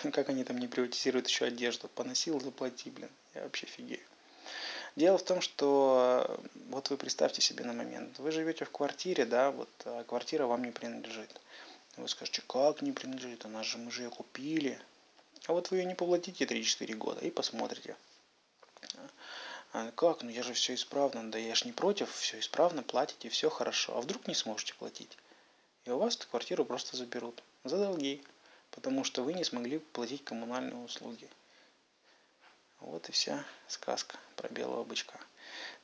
как 0.13 0.29
они 0.29 0.43
там 0.43 0.59
не 0.59 0.67
приватизируют 0.67 1.27
еще 1.27 1.45
одежду, 1.45 1.87
поносил, 1.87 2.39
заплати, 2.39 2.91
блин, 2.91 3.09
я 3.33 3.41
вообще 3.41 3.65
фигею. 3.65 4.05
Дело 4.95 5.17
в 5.17 5.23
том, 5.23 5.41
что 5.41 6.39
вот 6.69 6.91
вы 6.91 6.97
представьте 6.97 7.41
себе 7.41 7.65
на 7.65 7.73
момент, 7.73 8.19
вы 8.19 8.31
живете 8.31 8.65
в 8.65 8.71
квартире, 8.71 9.25
да, 9.25 9.49
вот 9.49 9.69
а 9.85 10.03
квартира 10.03 10.45
вам 10.45 10.63
не 10.63 10.71
принадлежит. 10.71 11.41
Вы 11.95 12.07
скажете, 12.07 12.43
как 12.45 12.83
не 12.83 12.91
принадлежит, 12.91 13.45
она 13.45 13.63
же, 13.63 13.79
мы 13.79 13.89
же 13.89 14.03
ее 14.03 14.11
купили. 14.11 14.79
А 15.47 15.53
вот 15.53 15.71
вы 15.71 15.77
ее 15.77 15.85
не 15.85 15.95
поплатите 15.95 16.45
3-4 16.45 16.93
года 16.93 17.21
и 17.21 17.31
посмотрите. 17.31 17.95
А 19.73 19.91
как? 19.91 20.23
Ну 20.23 20.29
я 20.29 20.43
же 20.43 20.53
все 20.53 20.73
исправно. 20.75 21.29
Да 21.31 21.37
я 21.37 21.55
ж 21.55 21.65
не 21.65 21.71
против, 21.71 22.13
все 22.13 22.39
исправно, 22.39 22.83
платите, 22.83 23.29
все 23.29 23.49
хорошо. 23.49 23.97
А 23.97 24.01
вдруг 24.01 24.27
не 24.27 24.35
сможете 24.35 24.73
платить? 24.73 25.17
И 25.85 25.89
у 25.89 25.97
вас 25.97 26.15
эту 26.15 26.27
квартиру 26.27 26.65
просто 26.65 26.97
заберут 26.97 27.43
за 27.63 27.77
долги, 27.77 28.23
потому 28.71 29.03
что 29.03 29.23
вы 29.23 29.33
не 29.33 29.43
смогли 29.43 29.79
платить 29.79 30.23
коммунальные 30.23 30.83
услуги. 30.83 31.29
Вот 32.79 33.09
и 33.09 33.11
вся 33.11 33.43
сказка 33.67 34.17
про 34.35 34.49
белого 34.49 34.83
бычка. 34.83 35.19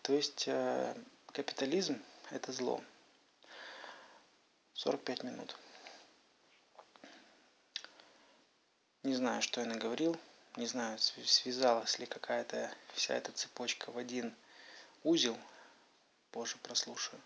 То 0.02 0.14
есть 0.14 0.46
э, 0.48 0.96
капитализм 1.32 2.02
это 2.30 2.52
зло. 2.52 2.82
45 4.76 5.24
минут. 5.24 5.56
Не 9.04 9.16
знаю, 9.16 9.42
что 9.42 9.62
я 9.62 9.68
наговорил. 9.68 10.18
Не 10.56 10.68
знаю, 10.68 10.99
связалась 10.99 11.97
ли 11.97 12.06
какая-то 12.06 12.72
вся 12.93 13.16
эта 13.16 13.32
цепочка 13.32 13.91
в 13.91 13.97
один 13.97 14.36
узел. 15.04 15.36
Позже 16.32 16.58
прослушаю. 16.62 17.20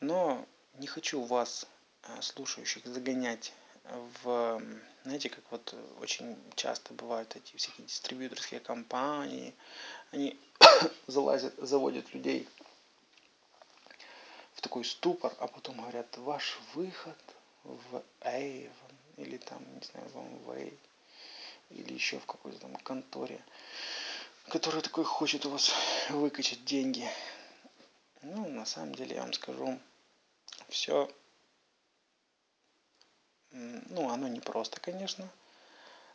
Но 0.00 0.44
не 0.74 0.88
хочу 0.88 1.22
вас, 1.22 1.66
э, 2.02 2.20
слушающих, 2.20 2.84
загонять 2.84 3.52
в, 3.84 4.60
знаете, 5.04 5.28
как 5.28 5.44
вот 5.50 5.74
очень 6.00 6.36
часто 6.56 6.94
бывают 6.94 7.34
эти 7.36 7.56
всякие 7.56 7.86
дистрибьюторские 7.86 8.60
компании, 8.60 9.54
они 10.10 10.38
залазят, 11.06 11.54
заводят 11.58 12.12
людей 12.14 12.48
в 14.54 14.60
такой 14.60 14.84
ступор, 14.84 15.32
а 15.38 15.46
потом 15.46 15.78
говорят, 15.78 16.16
ваш 16.18 16.58
выход 16.74 17.18
в 17.64 18.02
Avon 18.20 18.94
или 19.16 19.36
там, 19.36 19.62
не 19.74 19.84
знаю, 19.84 20.08
в 20.08 20.16
Amway 20.16 20.76
или 21.72 21.92
еще 21.94 22.18
в 22.18 22.26
какой-то 22.26 22.58
там 22.58 22.76
конторе, 22.76 23.44
который 24.48 24.82
такой 24.82 25.04
хочет 25.04 25.46
у 25.46 25.50
вас 25.50 25.72
выкачать 26.10 26.64
деньги. 26.64 27.08
Ну, 28.22 28.48
на 28.48 28.64
самом 28.64 28.94
деле, 28.94 29.16
я 29.16 29.22
вам 29.22 29.32
скажу, 29.32 29.78
все 30.68 31.08
ну, 33.52 34.08
оно 34.10 34.28
не 34.28 34.40
просто, 34.40 34.80
конечно, 34.80 35.28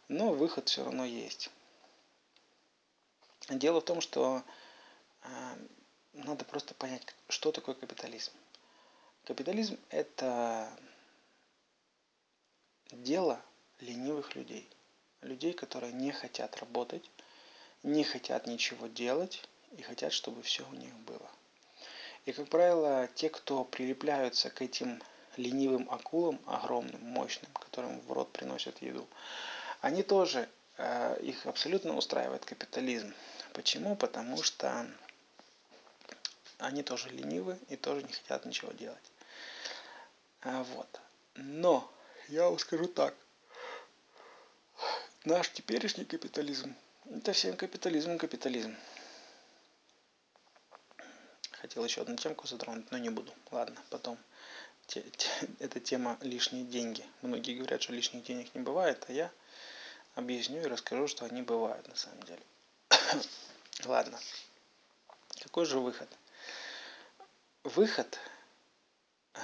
но 0.08 0.34
выход 0.34 0.70
все 0.70 0.84
равно 0.84 1.06
есть. 1.06 1.50
Дело 3.50 3.80
в 3.80 3.86
том, 3.86 4.02
что 4.02 4.44
э, 5.22 5.28
надо 6.14 6.44
просто 6.46 6.74
понять, 6.74 7.04
что 7.30 7.52
такое 7.52 7.76
капитализм. 7.76 8.32
Капитализм– 9.24 9.80
это 9.90 10.70
дело 12.92 13.42
ленивых 13.80 14.36
людей. 14.36 14.68
Людей, 15.28 15.52
которые 15.52 15.92
не 15.92 16.14
хотят 16.14 16.56
работать, 16.58 17.04
не 17.84 18.06
хотят 18.06 18.48
ничего 18.48 18.88
делать 18.88 19.44
и 19.78 19.82
хотят, 19.82 20.14
чтобы 20.14 20.42
все 20.42 20.66
у 20.66 20.74
них 20.74 20.94
было. 21.00 21.30
И, 22.26 22.32
как 22.32 22.48
правило, 22.48 23.10
те, 23.14 23.30
кто 23.30 23.66
прилепляются 23.66 24.50
к 24.50 24.62
этим 24.62 25.04
ленивым 25.36 25.90
акулам 25.92 26.40
огромным, 26.46 27.02
мощным, 27.02 27.52
которым 27.52 28.00
в 28.00 28.12
рот 28.14 28.32
приносят 28.32 28.82
еду, 28.82 29.06
они 29.82 30.02
тоже, 30.02 30.48
э, 30.78 31.20
их 31.22 31.46
абсолютно 31.46 31.98
устраивает 31.98 32.46
капитализм. 32.46 33.14
Почему? 33.52 33.98
Потому 33.98 34.42
что 34.42 34.88
они 36.58 36.84
тоже 36.84 37.10
ленивы 37.10 37.60
и 37.68 37.76
тоже 37.76 38.02
не 38.04 38.14
хотят 38.14 38.46
ничего 38.46 38.72
делать. 38.72 39.12
А, 40.42 40.64
вот. 40.64 41.02
Но 41.36 41.92
я 42.30 42.46
вам 42.46 42.58
скажу 42.60 42.88
так. 42.88 43.14
Наш 45.30 45.50
теперешний 45.50 46.06
капитализм– 46.06 46.74
это 47.12 47.34
всем 47.34 47.58
капитализм 47.58 48.18
капитализм. 48.18 48.74
Хотел 51.52 51.84
еще 51.84 52.04
одну 52.04 52.16
темку 52.16 52.48
затронуть, 52.48 52.90
но 52.92 52.98
не 52.98 53.10
буду. 53.10 53.34
Ладно, 53.52 53.76
потом 53.90 54.18
те, 54.86 55.02
те, 55.02 55.28
эта 55.60 55.82
тема 55.82 56.18
лишние 56.22 56.64
деньги. 56.64 57.04
Многие 57.22 57.58
говорят, 57.58 57.82
что 57.82 57.92
лишних 57.92 58.24
денег 58.24 58.56
не 58.56 58.62
бывает, 58.62 59.04
а 59.10 59.12
я 59.12 59.30
объясню 60.16 60.62
и 60.62 60.68
расскажу, 60.68 61.10
что 61.10 61.26
они 61.26 61.42
бывают 61.42 61.86
на 61.90 61.96
самом 61.98 62.24
деле. 62.24 62.42
Ладно. 63.84 64.18
Какой 65.42 65.66
же 65.66 65.80
выход? 65.80 66.08
Выход 67.66 68.18
э, 69.34 69.40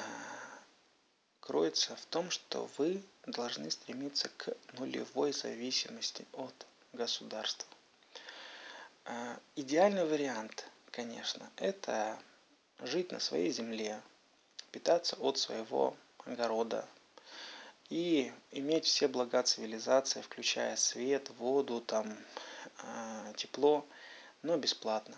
кроется 1.41 1.97
в 1.97 2.05
том, 2.05 2.31
что 2.31 2.69
вы 2.77 3.03
должны 3.25 3.71
стремиться 3.71 4.29
к 4.37 4.55
нулевой 4.73 5.33
зависимости 5.33 6.25
от 6.33 6.65
государства. 6.93 7.67
Э, 9.05 9.37
идеальный 9.55 10.05
вариант, 10.05 10.69
конечно, 10.91 11.49
это 11.57 12.19
жить 12.79 13.11
на 13.11 13.19
своей 13.19 13.51
земле, 13.51 14.01
питаться 14.71 15.15
от 15.17 15.37
своего 15.37 15.95
огорода 16.25 16.87
и 17.89 18.31
иметь 18.51 18.85
все 18.85 19.07
блага 19.07 19.43
цивилизации, 19.43 20.21
включая 20.21 20.75
свет, 20.75 21.29
воду, 21.37 21.79
там, 21.79 22.17
э, 22.81 23.33
тепло, 23.35 23.85
но 24.41 24.57
бесплатно. 24.57 25.15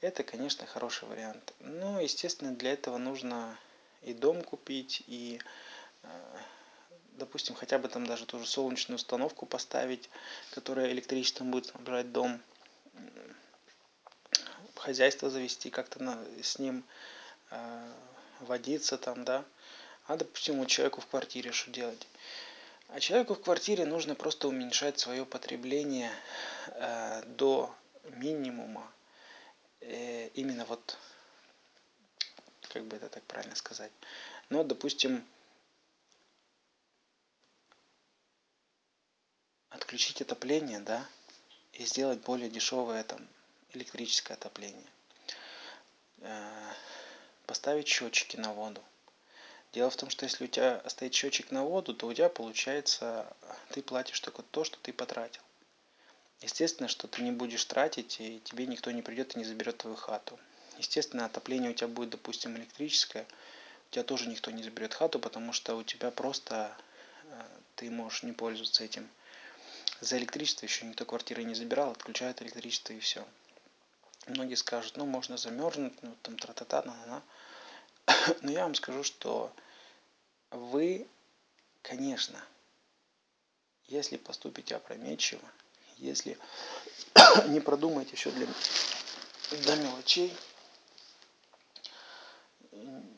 Это, 0.00 0.22
конечно, 0.22 0.64
хороший 0.66 1.08
вариант. 1.08 1.52
Но, 1.60 2.00
естественно, 2.00 2.54
для 2.54 2.72
этого 2.72 2.98
нужно 2.98 3.58
и 4.02 4.14
дом 4.14 4.42
купить, 4.42 5.02
и, 5.06 5.40
э, 6.04 6.38
допустим, 7.18 7.54
хотя 7.54 7.78
бы 7.78 7.88
там 7.88 8.06
даже 8.06 8.26
ту 8.26 8.38
же 8.38 8.46
солнечную 8.46 8.96
установку 8.96 9.46
поставить, 9.46 10.08
которая 10.52 10.90
электричеством 10.92 11.50
будет 11.50 11.66
снабжать 11.66 12.12
дом, 12.12 12.40
хозяйство 14.76 15.28
завести 15.28 15.70
как-то 15.70 16.24
с 16.42 16.58
ним, 16.58 16.84
э, 17.50 17.92
водиться 18.40 18.96
там, 18.96 19.24
да. 19.24 19.44
А, 20.06 20.16
допустим, 20.16 20.58
у 20.60 20.66
человека 20.66 21.00
в 21.00 21.06
квартире 21.06 21.52
что 21.52 21.70
делать? 21.70 22.06
А 22.88 23.00
человеку 23.00 23.34
в 23.34 23.42
квартире 23.42 23.84
нужно 23.84 24.14
просто 24.14 24.48
уменьшать 24.48 24.98
свое 24.98 25.26
потребление 25.26 26.10
э, 26.68 27.22
до 27.26 27.74
минимума. 28.04 28.90
Э, 29.80 30.28
именно 30.28 30.64
вот, 30.64 30.96
как 32.72 32.84
бы 32.84 32.96
это 32.96 33.08
так 33.08 33.22
правильно 33.24 33.56
сказать. 33.56 33.92
Но, 34.48 34.64
допустим, 34.64 35.22
отключить 39.88 40.20
отопление, 40.20 40.80
да, 40.80 41.02
и 41.72 41.86
сделать 41.86 42.20
более 42.20 42.50
дешевое 42.50 43.02
там 43.04 43.26
электрическое 43.72 44.36
отопление. 44.36 44.86
Э, 46.18 46.72
поставить 47.46 47.88
счетчики 47.88 48.36
на 48.36 48.52
воду. 48.52 48.82
Дело 49.72 49.88
в 49.88 49.96
том, 49.96 50.10
что 50.10 50.26
если 50.26 50.44
у 50.44 50.46
тебя 50.46 50.82
стоит 50.88 51.14
счетчик 51.14 51.50
на 51.52 51.64
воду, 51.64 51.94
то 51.94 52.06
у 52.06 52.12
тебя 52.12 52.28
получается, 52.28 53.34
ты 53.70 53.80
платишь 53.80 54.20
только 54.20 54.42
то, 54.42 54.62
что 54.62 54.76
ты 54.82 54.92
потратил. 54.92 55.40
Естественно, 56.42 56.88
что 56.88 57.08
ты 57.08 57.22
не 57.22 57.32
будешь 57.32 57.64
тратить, 57.64 58.20
и 58.20 58.40
тебе 58.44 58.66
никто 58.66 58.90
не 58.90 59.00
придет 59.00 59.36
и 59.36 59.38
не 59.38 59.46
заберет 59.46 59.78
твою 59.78 59.96
хату. 59.96 60.38
Естественно, 60.76 61.24
отопление 61.24 61.70
у 61.70 61.74
тебя 61.74 61.88
будет, 61.88 62.10
допустим, 62.10 62.58
электрическое, 62.58 63.26
у 63.88 63.94
тебя 63.94 64.04
тоже 64.04 64.28
никто 64.28 64.50
не 64.50 64.62
заберет 64.62 64.92
хату, 64.92 65.18
потому 65.18 65.54
что 65.54 65.76
у 65.76 65.82
тебя 65.82 66.10
просто 66.10 66.76
э, 67.24 67.42
ты 67.76 67.90
можешь 67.90 68.22
не 68.22 68.32
пользоваться 68.32 68.84
этим. 68.84 69.08
За 70.00 70.16
электричество 70.16 70.64
еще 70.64 70.86
никто 70.86 71.04
квартиры 71.04 71.42
не 71.42 71.54
забирал, 71.54 71.90
отключают 71.90 72.40
электричество 72.40 72.92
и 72.92 73.00
все. 73.00 73.26
Многие 74.26 74.54
скажут, 74.54 74.96
ну 74.96 75.06
можно 75.06 75.36
замерзнуть, 75.36 76.02
ну 76.02 76.14
там 76.22 76.38
тра-та-та, 76.38 76.82
на-на-на. 76.82 77.22
Но 78.42 78.50
я 78.50 78.62
вам 78.62 78.74
скажу, 78.74 79.02
что 79.02 79.52
вы, 80.50 81.08
конечно, 81.82 82.40
если 83.88 84.16
поступите 84.16 84.76
опрометчиво, 84.76 85.48
если 85.96 86.38
не 87.48 87.60
продумаете 87.60 88.16
все 88.16 88.30
для, 88.30 88.46
до 89.64 89.76
мелочей, 89.76 90.36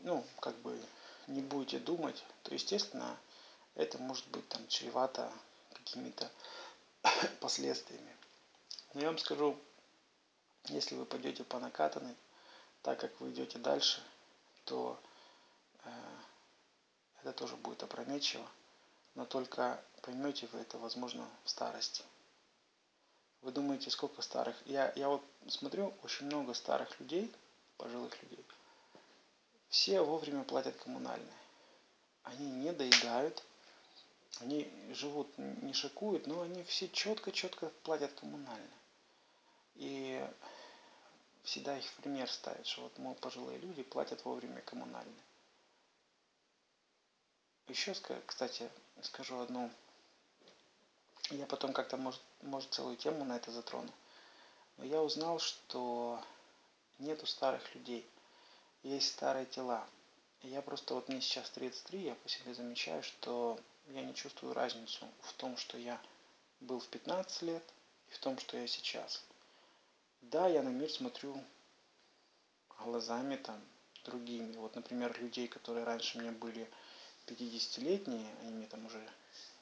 ну, 0.02 0.24
как 0.40 0.56
бы 0.62 0.80
не 1.26 1.42
будете 1.42 1.78
думать, 1.78 2.24
то, 2.42 2.54
естественно, 2.54 3.18
это 3.74 3.98
может 3.98 4.26
быть 4.28 4.48
там 4.48 4.66
чревато 4.68 5.30
какими-то 5.74 6.30
последствиями. 7.40 8.16
Но 8.94 9.00
я 9.00 9.06
вам 9.08 9.18
скажу, 9.18 9.58
если 10.66 10.94
вы 10.94 11.04
пойдете 11.04 11.44
по 11.44 11.58
накатанной, 11.58 12.14
так 12.82 12.98
как 13.00 13.20
вы 13.20 13.30
идете 13.30 13.58
дальше, 13.58 14.02
то 14.64 14.98
э, 15.84 15.90
это 17.22 17.32
тоже 17.32 17.56
будет 17.56 17.82
опрометчиво, 17.82 18.46
но 19.14 19.24
только 19.24 19.82
поймете 20.02 20.48
вы 20.52 20.60
это, 20.60 20.78
возможно, 20.78 21.28
в 21.44 21.50
старости. 21.50 22.02
Вы 23.42 23.52
думаете, 23.52 23.90
сколько 23.90 24.20
старых? 24.22 24.56
Я, 24.66 24.92
я 24.96 25.08
вот 25.08 25.24
смотрю, 25.48 25.94
очень 26.02 26.26
много 26.26 26.52
старых 26.54 27.00
людей, 27.00 27.32
пожилых 27.78 28.20
людей. 28.22 28.44
Все 29.70 30.02
вовремя 30.02 30.44
платят 30.44 30.76
коммунальные. 30.76 31.32
Они 32.22 32.50
не 32.50 32.72
доедают, 32.72 33.42
они 34.38 34.70
живут, 34.92 35.36
не 35.36 35.72
шикуют, 35.72 36.26
но 36.26 36.42
они 36.42 36.62
все 36.64 36.88
четко-четко 36.88 37.70
платят 37.82 38.12
коммунальные. 38.14 38.70
И 39.74 40.26
всегда 41.42 41.76
их 41.76 41.84
в 41.84 41.94
пример 41.96 42.30
ставят, 42.30 42.66
что 42.66 42.82
вот, 42.82 42.98
мол, 42.98 43.14
пожилые 43.16 43.58
люди 43.58 43.82
платят 43.82 44.24
вовремя 44.24 44.60
коммунальные. 44.62 45.22
Еще, 47.68 47.94
кстати, 48.26 48.68
скажу 49.02 49.38
одну. 49.38 49.70
Я 51.30 51.46
потом 51.46 51.72
как-то, 51.72 51.96
может, 51.96 52.20
может, 52.42 52.72
целую 52.72 52.96
тему 52.96 53.24
на 53.24 53.36
это 53.36 53.52
затрону. 53.52 53.92
Но 54.76 54.84
я 54.84 55.02
узнал, 55.02 55.38
что 55.38 56.20
нету 56.98 57.26
старых 57.26 57.74
людей. 57.74 58.08
Есть 58.82 59.12
старые 59.12 59.46
тела. 59.46 59.86
Я 60.42 60.62
просто, 60.62 60.94
вот 60.94 61.08
мне 61.08 61.20
сейчас 61.20 61.50
33, 61.50 62.02
я 62.02 62.14
по 62.14 62.28
себе 62.28 62.54
замечаю, 62.54 63.02
что 63.02 63.60
я 63.94 64.02
не 64.02 64.14
чувствую 64.14 64.54
разницу 64.54 65.06
в 65.22 65.32
том, 65.34 65.56
что 65.56 65.76
я 65.78 66.00
был 66.60 66.80
в 66.80 66.88
15 66.88 67.42
лет 67.42 67.62
и 68.10 68.14
в 68.14 68.18
том, 68.18 68.38
что 68.38 68.56
я 68.56 68.66
сейчас. 68.66 69.22
Да, 70.22 70.48
я 70.48 70.62
на 70.62 70.68
мир 70.68 70.90
смотрю 70.90 71.42
глазами 72.78 73.36
там 73.36 73.60
другими. 74.04 74.56
Вот, 74.56 74.74
например, 74.74 75.18
людей, 75.20 75.48
которые 75.48 75.84
раньше 75.84 76.18
мне 76.18 76.30
были 76.30 76.70
50-летние, 77.26 78.26
они 78.42 78.50
мне 78.52 78.66
там 78.66 78.86
уже 78.86 79.02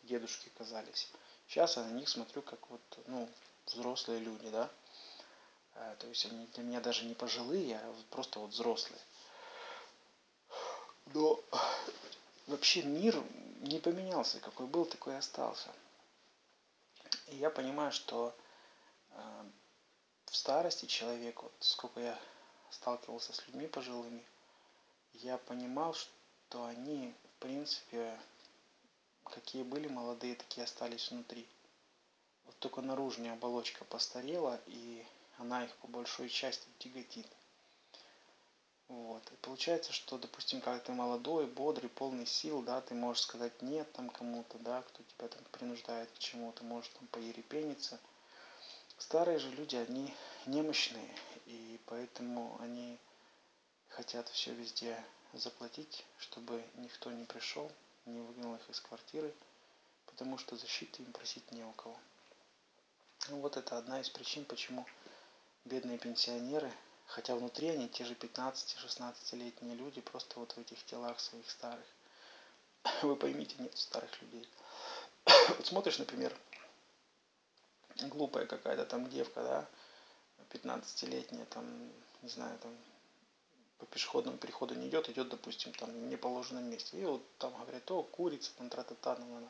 дедушки 0.02 0.50
казались. 0.56 1.10
Сейчас 1.46 1.76
я 1.76 1.84
на 1.84 1.90
них 1.90 2.08
смотрю 2.08 2.42
как 2.42 2.68
вот, 2.70 2.80
ну, 3.06 3.28
взрослые 3.66 4.20
люди, 4.20 4.50
да. 4.50 4.70
А, 5.74 5.96
то 5.96 6.06
есть 6.06 6.26
они 6.26 6.46
для 6.54 6.62
меня 6.64 6.80
даже 6.80 7.04
не 7.04 7.14
пожилые, 7.14 7.78
а 7.78 7.94
просто 8.10 8.40
вот 8.40 8.50
взрослые. 8.50 9.00
Но 11.14 11.40
вообще 12.46 12.82
мир 12.82 13.22
не 13.60 13.78
поменялся. 13.78 14.40
Какой 14.40 14.66
был, 14.66 14.84
такой 14.86 15.14
и 15.14 15.16
остался. 15.16 15.68
И 17.28 17.36
я 17.36 17.50
понимаю, 17.50 17.92
что 17.92 18.34
э, 19.10 19.44
в 20.26 20.36
старости 20.36 20.86
человек, 20.86 21.42
вот 21.42 21.52
сколько 21.60 22.00
я 22.00 22.18
сталкивался 22.70 23.32
с 23.32 23.46
людьми 23.46 23.66
пожилыми, 23.66 24.24
я 25.14 25.38
понимал, 25.38 25.94
что 25.94 26.64
они, 26.66 27.14
в 27.24 27.40
принципе, 27.40 28.18
какие 29.24 29.62
были 29.62 29.88
молодые, 29.88 30.36
такие 30.36 30.64
остались 30.64 31.10
внутри. 31.10 31.46
Вот 32.46 32.58
только 32.58 32.80
наружная 32.80 33.32
оболочка 33.32 33.84
постарела, 33.84 34.60
и 34.66 35.04
она 35.38 35.64
их 35.64 35.74
по 35.76 35.86
большой 35.86 36.28
части 36.28 36.66
тяготит. 36.78 37.26
Вот. 38.88 39.22
И 39.30 39.36
получается, 39.36 39.92
что, 39.92 40.16
допустим, 40.16 40.60
когда 40.60 40.78
ты 40.78 40.92
молодой, 40.92 41.46
бодрый, 41.46 41.90
полный 41.90 42.26
сил, 42.26 42.62
да, 42.62 42.80
ты 42.80 42.94
можешь 42.94 43.22
сказать 43.22 43.60
нет 43.60 43.90
там 43.92 44.08
кому-то, 44.08 44.58
да, 44.58 44.82
кто 44.82 45.02
тебя 45.02 45.28
там 45.28 45.42
принуждает 45.52 46.10
к 46.10 46.18
чему-то, 46.18 46.64
можешь 46.64 46.90
там 46.98 47.06
поерепениться. 47.08 48.00
Старые 48.96 49.38
же 49.38 49.50
люди, 49.50 49.76
они 49.76 50.12
немощные, 50.46 51.14
и 51.46 51.78
поэтому 51.86 52.56
они 52.60 52.98
хотят 53.88 54.28
все 54.28 54.54
везде 54.54 55.04
заплатить, 55.34 56.04
чтобы 56.18 56.64
никто 56.76 57.10
не 57.12 57.24
пришел, 57.24 57.70
не 58.06 58.20
выгнал 58.20 58.54
их 58.54 58.70
из 58.70 58.80
квартиры, 58.80 59.32
потому 60.06 60.38
что 60.38 60.56
защиты 60.56 61.02
им 61.02 61.12
просить 61.12 61.52
не 61.52 61.62
у 61.62 61.72
кого. 61.72 61.96
Ну, 63.28 63.40
вот 63.40 63.56
это 63.58 63.76
одна 63.76 64.00
из 64.00 64.08
причин, 64.08 64.46
почему 64.46 64.86
бедные 65.64 65.98
пенсионеры 65.98 66.72
Хотя 67.08 67.34
внутри 67.34 67.68
они 67.68 67.88
те 67.88 68.04
же 68.04 68.14
15-16-летние 68.14 69.74
люди, 69.74 70.02
просто 70.02 70.38
вот 70.38 70.52
в 70.52 70.58
этих 70.58 70.84
телах 70.84 71.18
своих 71.18 71.50
старых. 71.50 71.86
Вы 73.02 73.16
поймите, 73.16 73.54
нет 73.58 73.76
старых 73.76 74.10
людей. 74.22 74.48
Вот 75.56 75.66
смотришь, 75.66 75.98
например, 75.98 76.36
глупая 77.96 78.46
какая-то 78.46 78.84
там 78.84 79.08
девка, 79.08 79.42
да, 79.42 79.68
15-летняя, 80.50 81.46
там, 81.46 81.64
не 82.22 82.28
знаю, 82.28 82.58
там, 82.58 82.76
по 83.78 83.86
пешеходному 83.86 84.36
переходу 84.36 84.74
не 84.74 84.88
идет, 84.88 85.08
идет, 85.08 85.30
допустим, 85.30 85.72
там, 85.72 85.90
в 85.90 86.06
неположенном 86.08 86.68
месте. 86.68 87.00
И 87.00 87.04
вот 87.04 87.22
там 87.38 87.52
говорят, 87.58 87.90
о, 87.90 88.02
курица, 88.02 88.52
там, 88.58 88.68
тра-та-та, 88.68 89.14
-та, 89.14 89.48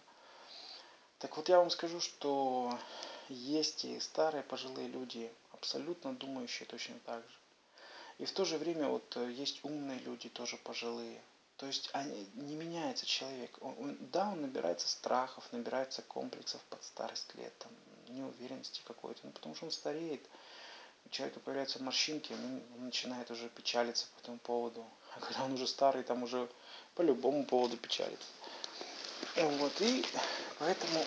Так 1.19 1.37
вот 1.37 1.49
я 1.49 1.59
вам 1.59 1.71
скажу, 1.71 2.01
что 2.01 2.79
есть 3.29 3.85
и 3.85 3.99
старые 3.99 4.45
пожилые 4.45 4.87
люди, 4.87 5.33
абсолютно 5.51 6.15
думающие 6.15 6.67
точно 6.67 6.95
так 7.05 7.23
же. 7.29 7.39
И 8.19 8.25
в 8.25 8.33
то 8.33 8.45
же 8.45 8.59
время 8.59 8.89
вот 8.89 9.17
э, 9.17 9.31
есть 9.31 9.61
умные 9.63 9.99
люди, 10.01 10.29
тоже 10.29 10.57
пожилые. 10.57 11.21
То 11.57 11.67
есть 11.67 11.91
они, 11.93 12.29
не 12.35 12.55
меняется 12.55 13.07
человек. 13.07 13.57
Он, 13.61 13.75
он, 13.79 13.97
да, 14.13 14.29
он 14.31 14.43
набирается 14.43 14.89
страхов, 14.89 15.45
набирается 15.53 16.03
комплексов 16.03 16.61
под 16.71 16.83
старость 16.85 17.35
лет, 17.37 17.53
там, 17.59 17.73
неуверенности 18.09 18.83
какой-то, 18.87 19.21
ну, 19.25 19.31
потому 19.31 19.55
что 19.55 19.67
он 19.67 19.73
стареет. 19.73 20.21
У 21.07 21.11
человека 21.11 21.41
появляются 21.41 21.83
морщинки, 21.83 22.33
он, 22.33 22.63
он 22.77 22.85
начинает 22.87 23.31
уже 23.31 23.49
печалиться 23.49 24.07
по 24.15 24.21
этому 24.23 24.39
поводу. 24.39 24.85
А 25.17 25.21
когда 25.21 25.45
он 25.45 25.55
уже 25.55 25.67
старый, 25.67 26.05
там 26.05 26.23
уже 26.23 26.49
по 26.95 27.03
любому 27.03 27.45
поводу 27.45 27.77
печалится. 27.77 28.29
Вот, 29.37 29.81
и 29.81 30.05
поэтому 30.59 31.05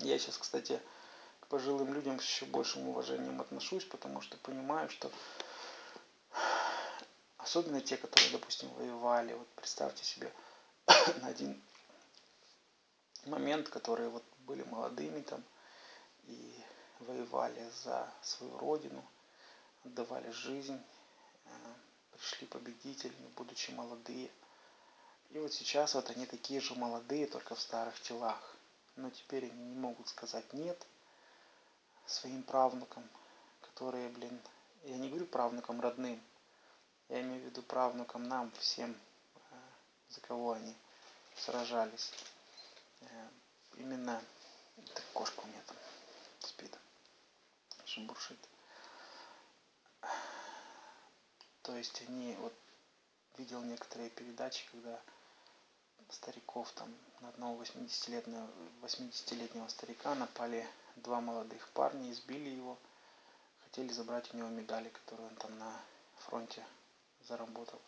я 0.00 0.18
сейчас, 0.18 0.36
кстати, 0.38 0.80
к 1.40 1.46
пожилым 1.46 1.94
людям 1.94 2.20
с 2.20 2.24
еще 2.24 2.44
большим 2.46 2.88
уважением 2.88 3.40
отношусь, 3.40 3.84
потому 3.84 4.20
что 4.20 4.36
понимаю, 4.38 4.88
что 4.90 5.10
Особенно 7.46 7.80
те, 7.80 7.96
которые, 7.96 8.32
допустим, 8.32 8.68
воевали. 8.70 9.32
Вот 9.32 9.46
представьте 9.54 10.04
себе 10.04 10.32
на 11.22 11.28
один 11.28 11.62
момент, 13.24 13.68
которые 13.68 14.08
вот 14.08 14.24
были 14.38 14.64
молодыми 14.64 15.20
там 15.20 15.44
и 16.24 16.60
воевали 16.98 17.70
за 17.84 18.12
свою 18.20 18.58
родину, 18.58 19.00
отдавали 19.84 20.28
жизнь, 20.32 20.82
э, 21.44 21.50
пришли 22.16 22.48
победителями, 22.48 23.28
будучи 23.36 23.70
молодые. 23.70 24.28
И 25.30 25.38
вот 25.38 25.52
сейчас 25.52 25.94
вот 25.94 26.10
они 26.10 26.26
такие 26.26 26.60
же 26.60 26.74
молодые, 26.74 27.28
только 27.28 27.54
в 27.54 27.60
старых 27.60 28.00
телах. 28.00 28.56
Но 28.96 29.08
теперь 29.10 29.44
они 29.44 29.66
не 29.66 29.76
могут 29.76 30.08
сказать 30.08 30.52
нет 30.52 30.84
своим 32.06 32.42
правнукам, 32.42 33.08
которые, 33.60 34.08
блин, 34.08 34.36
я 34.82 34.96
не 34.96 35.08
говорю 35.08 35.26
правнукам 35.26 35.80
родным, 35.80 36.20
я 37.08 37.20
имею 37.20 37.42
в 37.42 37.44
виду 37.44 37.62
правнукам 37.62 38.24
нам, 38.24 38.50
всем, 38.52 38.94
э, 39.50 39.54
за 40.10 40.20
кого 40.20 40.52
они 40.52 40.74
сражались. 41.36 42.12
Э, 43.00 43.28
именно 43.76 44.22
эта 44.76 45.02
кошка 45.12 45.40
у 45.40 45.46
меня 45.46 45.62
там 45.66 45.76
спит, 46.40 46.78
шебуршит. 47.84 48.38
То 51.62 51.76
есть 51.76 52.02
они, 52.08 52.34
вот 52.36 52.54
видел 53.38 53.62
некоторые 53.62 54.10
передачи, 54.10 54.66
когда 54.70 55.00
стариков 56.10 56.70
там 56.72 56.94
на 57.20 57.28
одного 57.30 57.62
80-летнего 57.62 58.48
80 58.82 59.70
старика 59.70 60.14
напали 60.14 60.66
два 60.96 61.20
молодых 61.20 61.68
парня, 61.70 62.12
избили 62.12 62.50
его, 62.50 62.78
хотели 63.64 63.92
забрать 63.92 64.32
у 64.32 64.36
него 64.36 64.48
медали, 64.48 64.88
которые 64.88 65.28
он 65.28 65.36
там 65.36 65.58
на 65.58 65.80
фронте 66.16 66.64
заработал. 67.26 67.80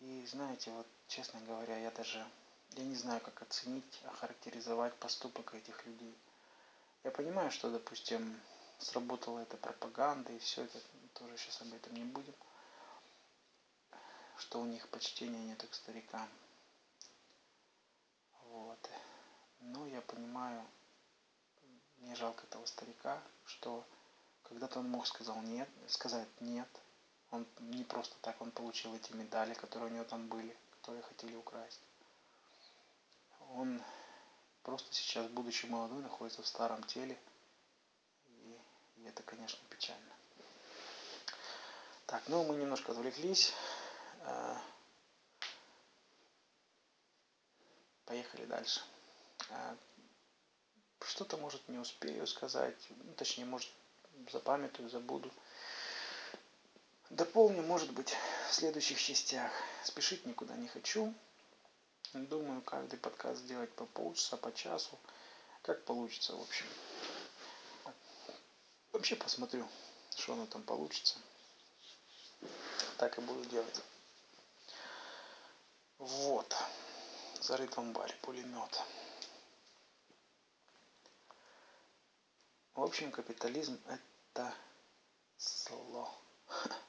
И 0.00 0.26
знаете, 0.26 0.70
вот 0.70 0.86
честно 1.08 1.40
говоря, 1.40 1.76
я 1.78 1.90
даже, 1.90 2.24
я 2.70 2.84
не 2.84 2.94
знаю, 2.94 3.20
как 3.20 3.42
оценить, 3.42 4.00
охарактеризовать 4.04 4.94
поступок 4.96 5.54
этих 5.54 5.84
людей. 5.86 6.14
Я 7.04 7.10
понимаю, 7.10 7.50
что, 7.50 7.70
допустим, 7.70 8.40
сработала 8.78 9.40
эта 9.40 9.56
пропаганда 9.56 10.32
и 10.32 10.38
все 10.38 10.64
это, 10.64 10.78
тоже 11.14 11.36
сейчас 11.36 11.62
об 11.62 11.72
этом 11.74 11.94
не 11.94 12.04
будем, 12.04 12.34
что 14.36 14.60
у 14.60 14.66
них 14.66 14.88
почтения 14.88 15.40
нету 15.40 15.66
к 15.66 15.74
старикам. 15.74 16.28
Вот. 18.44 18.90
Но 19.60 19.86
я 19.86 20.00
понимаю, 20.02 20.64
мне 21.98 22.14
жалко 22.14 22.44
этого 22.46 22.64
старика, 22.66 23.20
что 23.46 23.84
когда-то 24.44 24.78
он 24.78 24.90
мог 24.90 25.06
сказал 25.06 25.40
нет, 25.42 25.68
сказать 25.88 26.28
нет, 26.40 26.68
он 27.30 27.46
не 27.60 27.84
просто 27.84 28.14
так 28.22 28.40
он 28.40 28.50
получил 28.50 28.94
эти 28.94 29.12
медали, 29.12 29.54
которые 29.54 29.90
у 29.90 29.94
него 29.94 30.04
там 30.04 30.28
были, 30.28 30.56
которые 30.80 31.02
хотели 31.02 31.34
украсть. 31.36 31.80
Он 33.54 33.82
просто 34.62 34.92
сейчас, 34.94 35.26
будучи 35.28 35.66
молодой, 35.66 36.02
находится 36.02 36.42
в 36.42 36.46
старом 36.46 36.82
теле. 36.84 37.18
И, 38.28 38.58
и 38.96 39.04
это, 39.04 39.22
конечно, 39.22 39.58
печально. 39.68 40.12
Так, 42.06 42.22
ну 42.28 42.44
мы 42.44 42.56
немножко 42.56 42.92
отвлеклись. 42.92 43.52
А, 44.22 44.60
поехали 48.06 48.46
дальше. 48.46 48.80
А, 49.50 49.76
что-то, 51.00 51.36
может, 51.36 51.68
не 51.68 51.78
успею 51.78 52.26
сказать, 52.26 52.76
ну, 52.90 53.12
точнее, 53.14 53.44
может, 53.44 53.70
запамятую, 54.30 54.88
забуду. 54.88 55.30
Дополню, 57.10 57.62
может 57.62 57.90
быть, 57.92 58.14
в 58.50 58.54
следующих 58.54 59.00
частях. 59.00 59.50
Спешить 59.82 60.26
никуда 60.26 60.54
не 60.56 60.68
хочу. 60.68 61.14
Думаю, 62.12 62.60
каждый 62.60 62.98
подкаст 62.98 63.40
сделать 63.40 63.72
по 63.72 63.86
полчаса, 63.86 64.36
по 64.36 64.52
часу. 64.52 64.98
Как 65.62 65.84
получится, 65.84 66.36
в 66.36 66.42
общем. 66.42 66.66
Вообще 68.92 69.16
посмотрю, 69.16 69.66
что 70.16 70.34
оно 70.34 70.44
там 70.46 70.62
получится. 70.62 71.18
Так 72.98 73.16
и 73.16 73.22
буду 73.22 73.42
делать. 73.46 73.80
Вот. 75.96 76.54
Зарыт 77.40 77.74
в 77.74 77.78
амбаре 77.78 78.14
пулемет. 78.20 78.82
В 82.74 82.82
общем, 82.82 83.10
капитализм 83.10 83.80
это 83.86 84.54
зло. 85.38 86.14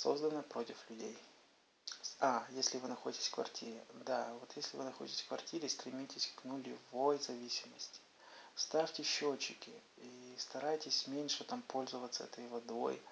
Создано 0.00 0.44
против 0.44 0.76
людей. 0.90 1.18
А, 2.20 2.46
если 2.50 2.78
вы 2.78 2.86
находитесь 2.86 3.26
в 3.26 3.34
квартире. 3.34 3.84
Да, 4.06 4.32
вот 4.38 4.52
если 4.54 4.76
вы 4.76 4.84
находитесь 4.84 5.22
в 5.22 5.26
квартире, 5.26 5.68
стремитесь 5.68 6.32
к 6.36 6.44
нулевой 6.44 7.18
зависимости. 7.18 8.00
Ставьте 8.54 9.02
счетчики 9.02 9.72
и 9.96 10.36
старайтесь 10.38 11.08
меньше 11.08 11.42
там 11.42 11.62
пользоваться 11.62 12.22
этой 12.22 12.46
водой. 12.46 13.02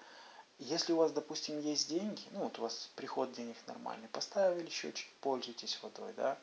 Если 0.60 0.92
у 0.92 0.98
вас, 0.98 1.10
допустим, 1.10 1.58
есть 1.58 1.88
деньги, 1.88 2.22
ну 2.30 2.44
вот 2.44 2.60
у 2.60 2.62
вас 2.62 2.88
приход 2.94 3.32
денег 3.32 3.56
нормальный, 3.66 4.06
поставили 4.06 4.70
счетчик, 4.70 5.08
пользуйтесь 5.20 5.82
водой, 5.82 6.12
да. 6.12 6.38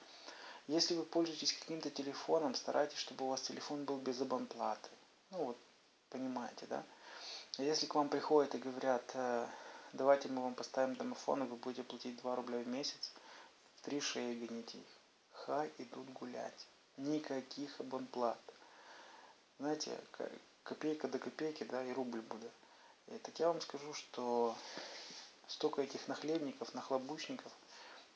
Если 0.67 0.93
вы 0.93 1.05
пользуетесь 1.05 1.53
каким-то 1.53 1.89
телефоном, 1.89 2.53
старайтесь, 2.55 2.97
чтобы 2.97 3.23
у 3.23 3.29
вас 3.29 3.43
телефон 3.43 3.85
был 3.85 3.95
без 3.95 4.19
абонплаты. 4.19 4.89
Ну 5.29 5.45
вот, 5.45 5.57
понимаете, 6.09 6.65
да? 6.65 6.83
Если 7.59 7.85
к 7.85 7.95
вам 7.95 8.09
приходят 8.09 8.53
и 8.55 8.57
говорят, 8.57 9.09
э, 9.13 9.47
давайте 9.93 10.27
мы 10.29 10.41
вам 10.41 10.55
поставим 10.55 10.95
домофон, 10.95 11.43
и 11.43 11.47
вы 11.47 11.55
будете 11.55 11.83
платить 11.83 12.17
2 12.17 12.35
рубля 12.35 12.59
в 12.59 12.67
месяц, 12.67 13.11
три 13.83 14.01
шеи 14.01 14.35
гоните 14.35 14.79
их. 14.79 14.87
Хай 15.31 15.71
идут 15.77 16.09
гулять. 16.11 16.67
Никаких 16.97 17.79
абонплат. 17.79 18.39
Знаете, 19.59 19.97
копейка 20.63 21.07
до 21.07 21.19
копейки, 21.19 21.63
да, 21.63 21.83
и 21.83 21.93
рубль 21.93 22.21
будет. 22.21 22.51
И 23.07 23.17
так 23.17 23.37
я 23.39 23.47
вам 23.47 23.61
скажу, 23.61 23.93
что 23.93 24.55
столько 25.47 25.81
этих 25.81 26.07
нахлебников, 26.07 26.73
нахлобучников, 26.73 27.51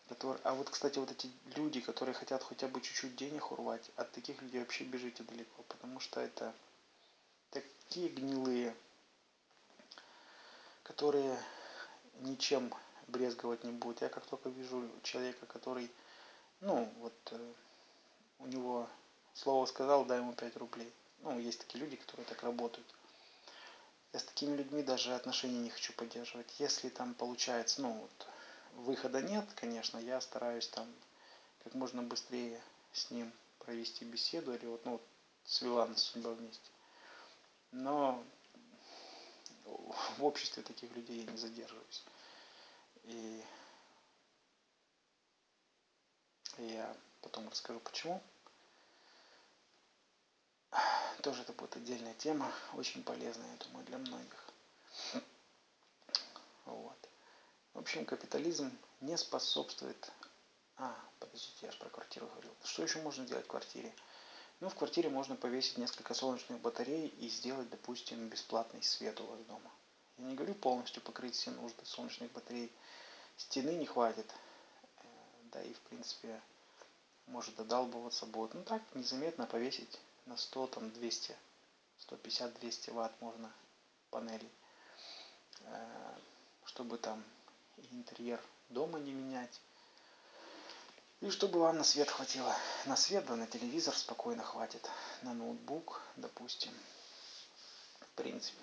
которые... 0.09 0.39
А 0.43 0.53
вот, 0.53 0.69
кстати, 0.69 0.99
вот 0.99 1.11
эти 1.11 1.30
люди, 1.55 1.82
которые 1.82 2.15
хотят 2.15 2.43
хотя 2.43 2.67
бы 2.67 2.82
чуть-чуть 2.82 3.15
денег 3.15 3.51
урвать, 3.51 3.91
от 3.95 4.11
таких 4.11 4.41
людей 4.41 4.61
вообще 4.61 4.86
бежите 4.86 5.23
далеко, 5.23 5.63
потому 5.63 5.99
что 5.99 6.21
это 6.21 6.53
такие 7.51 8.09
гнилые, 8.09 8.75
которые 10.84 11.38
ничем 12.22 12.74
брезговать 13.07 13.63
не 13.63 13.72
будут. 13.72 14.01
Я 14.01 14.09
как 14.09 14.26
только 14.26 14.49
вижу 14.49 14.89
человека, 15.03 15.45
который, 15.45 15.89
ну, 16.61 16.91
вот, 16.99 17.13
э, 17.32 17.53
у 18.39 18.47
него 18.47 18.88
слово 19.34 19.65
сказал, 19.65 20.05
дай 20.05 20.20
ему 20.20 20.34
5 20.34 20.57
рублей. 20.57 20.91
Ну, 21.22 21.39
есть 21.39 21.59
такие 21.59 21.84
люди, 21.84 21.95
которые 21.95 22.26
так 22.26 22.43
работают. 22.43 22.88
Я 24.13 24.20
с 24.20 24.24
такими 24.24 24.55
людьми 24.55 24.84
даже 24.84 25.13
отношения 25.13 25.59
не 25.59 25.70
хочу 25.70 25.93
поддерживать. 25.93 26.59
Если 26.59 26.89
там 26.89 27.13
получается, 27.13 27.82
ну, 27.82 27.93
вот, 27.93 28.28
выхода 28.74 29.22
нет, 29.22 29.45
конечно, 29.55 29.97
я 29.97 30.22
стараюсь 30.22 30.68
там 30.68 30.88
как 31.63 31.74
можно 31.74 32.01
быстрее 32.01 32.61
с 32.93 33.11
ним 33.11 33.32
провести 33.59 34.05
беседу, 34.05 34.53
или 34.53 34.65
вот, 34.65 34.86
ну, 34.86 34.91
вот, 34.93 35.01
свела 35.45 35.86
нас 35.86 36.01
судьба 36.01 36.32
вместе. 36.32 36.70
Но 37.72 38.24
в 40.18 40.24
обществе 40.24 40.63
таких 40.63 40.91
людей 40.95 41.24
я 41.24 41.32
не 41.32 41.38
задерживаюсь. 41.38 42.03
И 43.03 43.43
я 46.57 46.95
потом 47.22 47.47
расскажу 47.49 47.80
почему. 47.80 48.22
Тоже 51.22 51.41
это 51.41 51.53
будет 51.53 51.76
отдельная 51.76 52.13
тема, 52.15 52.51
очень 52.74 53.03
полезная, 53.03 53.51
я 53.51 53.57
думаю, 53.65 53.86
для 53.86 53.97
многих. 53.97 54.49
Вот. 56.65 57.09
В 57.74 57.80
общем, 57.80 58.05
капитализм 58.05 58.72
не 59.01 59.18
способствует... 59.18 60.11
А, 60.78 60.95
подождите, 61.20 61.65
я 61.65 61.72
же 61.72 61.78
про 61.80 61.89
квартиру 61.89 62.28
говорил. 62.28 62.53
Что 62.63 62.84
еще 62.84 63.01
можно 63.01 63.26
сделать 63.26 63.45
в 63.45 63.49
квартире? 63.49 63.93
Ну, 64.60 64.70
в 64.70 64.76
квартире 64.76 65.10
можно 65.10 65.36
повесить 65.36 65.78
несколько 65.78 66.16
солнечных 66.16 66.60
батарей 66.62 67.10
и 67.20 67.30
сделать, 67.30 67.70
допустим, 67.70 68.28
бесплатный 68.28 68.82
свет 68.82 69.20
у 69.22 69.26
вас 69.26 69.39
дома. 69.41 69.72
Я 70.18 70.26
не 70.26 70.34
говорю 70.34 70.55
полностью 70.55 71.03
покрыть 71.03 71.36
все 71.36 71.51
нужды 71.51 71.86
солнечных 71.86 72.32
батарей. 72.32 72.72
Стены 73.38 73.76
не 73.76 73.86
хватит. 73.86 74.26
Э, 74.97 75.03
да 75.51 75.62
и, 75.62 75.72
в 75.74 75.80
принципе, 75.82 76.41
может 77.28 77.55
додалбываться 77.55 78.26
будет. 78.26 78.55
Ну 78.55 78.64
так, 78.64 78.82
незаметно 78.95 79.45
повесить 79.45 79.99
на 80.26 80.36
100, 80.38 80.68
там 80.68 80.91
200, 80.91 81.36
150-200 82.10 82.93
ватт 82.93 83.14
можно 83.22 83.53
панели. 84.10 84.49
Э, 85.62 86.16
чтобы 86.66 86.97
там 86.97 87.24
интерьер 87.91 88.41
дома 88.70 88.97
не 88.97 89.12
менять. 89.12 89.62
И 91.22 91.32
чтобы 91.32 91.59
вам 91.59 91.78
на 91.78 91.84
свет 91.84 92.09
хватило. 92.09 92.55
На 92.86 92.95
свет, 92.95 93.26
да, 93.26 93.36
на 93.36 93.47
телевизор 93.47 93.95
спокойно 93.95 94.43
хватит. 94.43 94.88
На 95.24 95.34
ноутбук, 95.34 96.01
допустим. 96.15 96.72
В 98.01 98.09
принципе. 98.15 98.61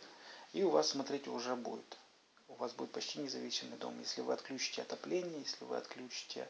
И 0.53 0.63
у 0.63 0.71
вас, 0.71 0.91
смотрите, 0.91 1.31
уже 1.31 1.57
будет. 1.57 1.99
У 2.47 2.55
вас 2.55 2.73
будет 2.73 2.93
почти 2.93 3.19
независимый 3.19 3.77
дом. 3.79 3.99
Если 3.99 4.21
вы 4.21 4.33
отключите 4.33 4.83
отопление, 4.83 5.41
если 5.41 5.65
вы 5.65 5.77
отключите, 5.77 6.49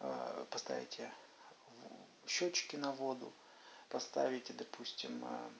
э, 0.00 0.46
поставите 0.50 1.12
счетчики 2.26 2.74
на 2.74 2.90
воду, 2.90 3.32
поставите, 3.88 4.52
допустим, 4.52 5.24
э, 5.24 5.50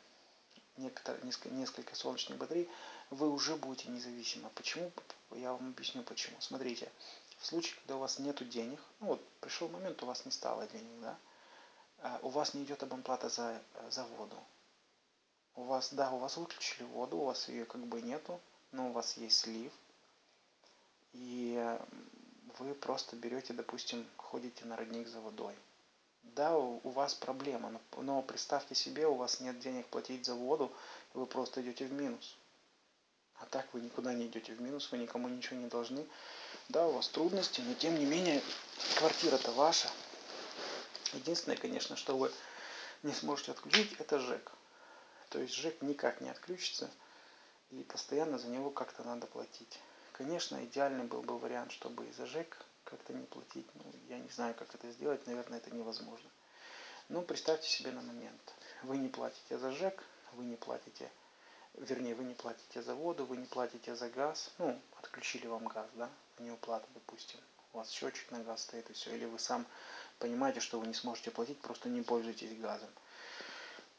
некоторые, 0.78 1.24
несколько, 1.24 1.50
несколько 1.50 1.94
солнечных 1.94 2.38
батарей, 2.38 2.68
вы 3.10 3.30
уже 3.30 3.54
будете 3.54 3.88
независимы. 3.88 4.50
Почему? 4.56 4.90
Я 5.30 5.52
вам 5.52 5.68
объясню 5.68 6.02
почему. 6.02 6.36
Смотрите, 6.40 6.90
в 7.38 7.46
случае, 7.46 7.76
когда 7.76 7.96
у 7.96 8.00
вас 8.00 8.18
нет 8.18 8.48
денег, 8.48 8.80
ну 9.00 9.08
вот 9.08 9.28
пришел 9.40 9.68
момент, 9.68 10.02
у 10.02 10.06
вас 10.06 10.24
не 10.24 10.32
стало 10.32 10.66
денег, 10.66 11.00
да, 11.00 11.18
э, 11.98 12.18
у 12.22 12.28
вас 12.28 12.54
не 12.54 12.64
идет 12.64 12.82
абонплата 12.82 13.28
за, 13.28 13.60
за 13.90 14.04
воду, 14.04 14.36
у 15.56 15.64
вас, 15.64 15.92
да, 15.92 16.10
у 16.10 16.18
вас 16.18 16.36
выключили 16.36 16.84
воду, 16.84 17.16
у 17.16 17.24
вас 17.24 17.48
ее 17.48 17.64
как 17.64 17.80
бы 17.86 18.02
нету, 18.02 18.40
но 18.72 18.90
у 18.90 18.92
вас 18.92 19.16
есть 19.16 19.38
слив. 19.38 19.72
И 21.12 21.78
вы 22.58 22.74
просто 22.74 23.16
берете, 23.16 23.54
допустим, 23.54 24.06
ходите 24.16 24.66
на 24.66 24.76
родник 24.76 25.08
за 25.08 25.20
водой. 25.20 25.54
Да, 26.22 26.56
у 26.58 26.90
вас 26.90 27.14
проблема, 27.14 27.70
но, 27.70 28.02
но 28.02 28.22
представьте 28.22 28.74
себе, 28.74 29.06
у 29.06 29.14
вас 29.14 29.40
нет 29.40 29.58
денег 29.58 29.86
платить 29.86 30.26
за 30.26 30.34
воду, 30.34 30.70
вы 31.14 31.24
просто 31.24 31.62
идете 31.62 31.86
в 31.86 31.92
минус. 31.92 32.36
А 33.36 33.46
так 33.46 33.66
вы 33.72 33.80
никуда 33.80 34.12
не 34.12 34.26
идете 34.26 34.52
в 34.52 34.60
минус, 34.60 34.90
вы 34.90 34.98
никому 34.98 35.28
ничего 35.28 35.58
не 35.58 35.68
должны. 35.68 36.06
Да, 36.68 36.84
у 36.84 36.92
вас 36.92 37.08
трудности, 37.08 37.60
но 37.60 37.74
тем 37.74 37.96
не 37.96 38.04
менее 38.04 38.42
квартира-то 38.98 39.52
ваша. 39.52 39.88
Единственное, 41.12 41.56
конечно, 41.56 41.96
что 41.96 42.18
вы 42.18 42.32
не 43.04 43.12
сможете 43.12 43.52
отключить, 43.52 43.94
это 44.00 44.18
ЖЭК. 44.18 44.50
То 45.28 45.38
есть 45.38 45.54
ЖЭК 45.54 45.80
никак 45.82 46.20
не 46.20 46.28
отключится, 46.28 46.90
и 47.70 47.84
постоянно 47.84 48.36
за 48.38 48.48
него 48.48 48.70
как-то 48.70 49.04
надо 49.04 49.28
платить. 49.28 49.78
Конечно, 50.12 50.64
идеальный 50.64 51.04
был 51.04 51.22
бы 51.22 51.38
вариант, 51.38 51.70
чтобы 51.70 52.06
и 52.06 52.12
за 52.12 52.26
ЖЭК 52.26 52.56
как-то 52.82 53.12
не 53.12 53.26
платить. 53.26 53.66
Ну, 53.74 53.84
я 54.08 54.18
не 54.18 54.28
знаю, 54.30 54.54
как 54.54 54.74
это 54.74 54.90
сделать, 54.90 55.24
наверное, 55.28 55.58
это 55.58 55.70
невозможно. 55.70 56.28
Но 57.08 57.22
представьте 57.22 57.68
себе 57.68 57.92
на 57.92 58.02
момент. 58.02 58.54
Вы 58.82 58.98
не 58.98 59.08
платите 59.08 59.56
за 59.56 59.70
ЖЭК, 59.70 60.02
вы 60.32 60.44
не 60.44 60.56
платите, 60.56 61.12
вернее, 61.74 62.16
вы 62.16 62.24
не 62.24 62.34
платите 62.34 62.82
за 62.82 62.96
воду, 62.96 63.24
вы 63.24 63.36
не 63.36 63.46
платите 63.46 63.94
за 63.94 64.08
газ. 64.08 64.50
Ну, 64.58 64.80
отключили 64.98 65.46
вам 65.46 65.66
газ, 65.66 65.86
да, 65.94 66.10
а 66.38 66.42
не 66.42 66.50
уплата, 66.50 66.86
допустим. 66.94 67.40
У 67.72 67.78
вас 67.78 67.90
счетчик 67.90 68.30
на 68.30 68.42
газ 68.42 68.62
стоит 68.62 68.88
и 68.90 68.92
все. 68.92 69.14
Или 69.14 69.24
вы 69.24 69.38
сам 69.38 69.66
понимаете, 70.18 70.60
что 70.60 70.78
вы 70.78 70.86
не 70.86 70.94
сможете 70.94 71.30
платить, 71.30 71.60
просто 71.60 71.88
не 71.88 72.02
пользуетесь 72.02 72.58
газом. 72.58 72.90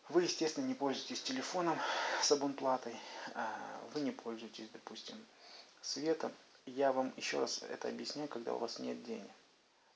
Вы, 0.10 0.24
естественно, 0.24 0.66
не 0.66 0.74
пользуетесь 0.74 1.22
телефоном 1.22 1.78
с 2.22 2.32
абонплатой, 2.32 2.96
а 3.36 3.82
вы 3.94 4.02
не 4.02 4.12
пользуетесь, 4.12 4.70
допустим, 4.70 5.18
светом. 5.82 6.32
Я 6.66 6.92
вам 6.92 7.14
еще 7.18 7.40
раз 7.40 7.62
это 7.64 7.90
объясняю, 7.90 8.30
когда 8.30 8.54
у 8.54 8.58
вас 8.58 8.80
нет 8.80 9.04
денег. 9.04 9.32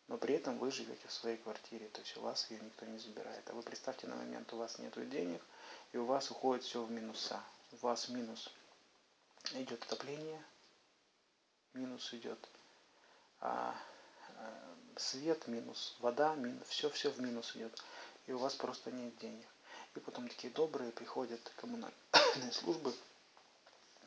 Но 0.08 0.18
при 0.18 0.36
этом 0.36 0.58
вы 0.58 0.72
живете 0.72 1.08
в 1.08 1.14
своей 1.14 1.38
квартире, 1.38 1.88
то 1.88 2.02
есть 2.02 2.18
у 2.18 2.22
вас 2.22 2.52
ее 2.52 2.60
никто 2.60 2.86
не 2.86 2.98
забирает. 2.98 3.50
А 3.50 3.54
вы 3.54 3.62
представьте 3.62 4.08
на 4.08 4.18
момент, 4.18 4.52
у 4.52 4.58
вас 4.58 4.78
нет 4.80 4.94
денег, 5.10 5.42
и 5.94 5.98
у 5.98 6.06
вас 6.06 6.30
уходит 6.30 6.66
все 6.66 6.84
в 6.84 6.92
минуса. 6.92 7.42
У 7.72 7.78
вас 7.78 8.10
минус 8.10 8.50
идет 9.54 9.82
отопление, 9.84 10.44
минус 11.74 12.14
идет 12.14 12.50
а, 13.40 13.76
а, 14.38 14.76
свет, 14.98 15.48
минус 15.48 15.96
вода, 16.00 16.36
минус, 16.36 16.68
все-все 16.68 17.10
в 17.10 17.20
минус 17.20 17.56
идет. 17.56 17.82
И 18.28 18.34
у 18.34 18.38
вас 18.38 18.56
просто 18.56 18.92
нет 18.92 19.18
денег. 19.18 19.48
И 19.96 20.00
потом 20.00 20.28
такие 20.28 20.54
добрые 20.54 20.92
приходят 20.92 21.42
коммунальные 21.58 21.94
службы 22.52 22.94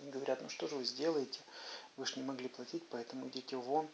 и 0.01 0.11
говорят, 0.11 0.41
ну 0.41 0.49
что 0.49 0.67
же 0.67 0.77
вы 0.77 0.85
сделаете, 0.85 1.41
вы 1.97 2.07
же 2.07 2.17
не 2.17 2.23
могли 2.23 2.49
платить, 2.49 2.85
поэтому 2.91 3.29
идите 3.29 3.57
вон. 3.57 3.89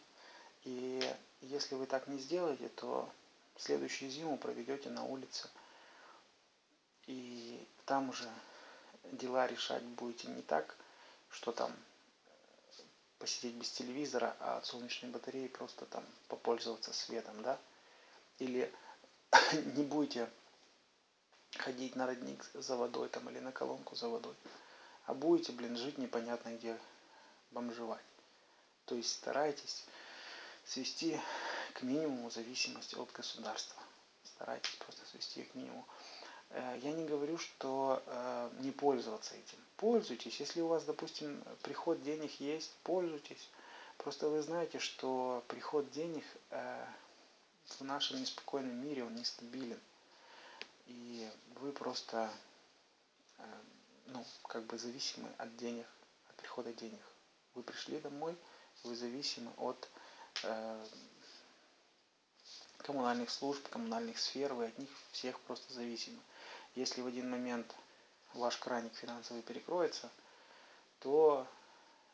И 0.63 1.01
если 1.41 1.75
вы 1.75 1.85
так 1.85 2.07
не 2.07 2.19
сделаете, 2.19 2.69
то 2.69 3.09
следующую 3.57 4.09
зиму 4.11 4.37
проведете 4.37 4.89
на 4.89 5.03
улице. 5.03 5.49
И 7.07 7.67
там 7.85 8.09
уже 8.09 8.29
дела 9.11 9.47
решать 9.47 9.83
будете 9.83 10.27
не 10.29 10.41
так, 10.41 10.75
что 11.29 11.51
там 11.51 11.75
посидеть 13.21 13.53
без 13.53 13.69
телевизора, 13.69 14.35
а 14.39 14.57
от 14.57 14.65
солнечной 14.65 15.11
батареи 15.11 15.47
просто 15.47 15.85
там 15.85 16.03
попользоваться 16.27 16.91
светом, 16.91 17.39
да? 17.43 17.59
Или 18.39 18.73
не 19.75 19.83
будете 19.83 20.27
ходить 21.57 21.95
на 21.95 22.07
родник 22.07 22.43
за 22.55 22.75
водой 22.75 23.09
там 23.09 23.29
или 23.29 23.37
на 23.39 23.51
колонку 23.51 23.95
за 23.95 24.09
водой, 24.09 24.35
а 25.05 25.13
будете, 25.13 25.51
блин, 25.51 25.77
жить 25.77 25.99
непонятно 25.99 26.57
где, 26.57 26.75
бомжевать. 27.51 28.01
То 28.85 28.95
есть 28.95 29.11
старайтесь 29.11 29.85
свести 30.65 31.19
к 31.75 31.83
минимуму 31.83 32.31
зависимость 32.31 32.95
от 32.95 33.11
государства. 33.11 33.81
Старайтесь 34.23 34.75
просто 34.77 35.05
свести 35.11 35.43
к 35.43 35.53
минимуму. 35.53 35.85
Э, 36.53 36.79
я 36.81 36.91
не 36.91 37.05
говорю, 37.05 37.37
что 37.37 38.01
э, 38.05 38.49
не 38.59 38.71
пользоваться 38.71 39.35
этим. 39.35 39.57
Пользуйтесь. 39.77 40.39
Если 40.39 40.61
у 40.61 40.67
вас, 40.67 40.83
допустим, 40.83 41.43
приход 41.61 42.01
денег 42.03 42.31
есть, 42.39 42.71
пользуйтесь. 42.83 43.49
Просто 43.97 44.29
вы 44.29 44.41
знаете, 44.41 44.79
что 44.79 45.43
приход 45.47 45.89
денег 45.91 46.23
э, 46.49 46.85
в 47.79 47.81
нашем 47.81 48.19
неспокойном 48.19 48.75
мире, 48.85 49.03
он 49.03 49.15
нестабилен. 49.15 49.79
И 50.87 51.29
вы 51.61 51.71
просто, 51.71 52.29
ну, 54.07 54.25
как 54.43 54.65
бы 54.65 54.77
зависимы 54.77 55.29
от 55.37 55.55
денег, 55.55 55.85
от 56.29 56.35
прихода 56.35 56.73
денег. 56.73 56.99
Вы 57.55 57.63
пришли 57.63 57.99
домой, 57.99 58.35
вы 58.83 58.95
зависимы 58.95 59.51
от 59.57 59.89
коммунальных 62.79 63.29
служб, 63.29 63.65
коммунальных 63.69 64.19
сфер, 64.19 64.53
вы 64.53 64.65
от 64.65 64.77
них 64.77 64.89
всех 65.13 65.39
просто 65.41 65.71
зависимы. 65.73 66.19
Если 66.75 67.01
в 67.01 67.07
один 67.07 67.29
момент 67.29 67.75
ваш 68.33 68.57
краник 68.57 68.93
финансовый 68.95 69.41
перекроется, 69.41 70.09
то 70.99 71.45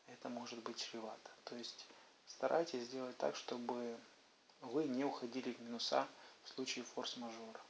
это 0.08 0.28
может 0.28 0.58
быть 0.60 0.78
чревато. 0.78 1.30
То 1.44 1.54
есть 1.54 1.86
старайтесь 2.26 2.84
сделать 2.84 3.16
так, 3.18 3.36
чтобы 3.36 3.98
вы 4.60 4.84
не 4.84 5.04
уходили 5.04 5.52
в 5.52 5.60
минуса 5.60 6.08
в 6.42 6.48
случае 6.48 6.84
форс-мажора. 6.84 7.60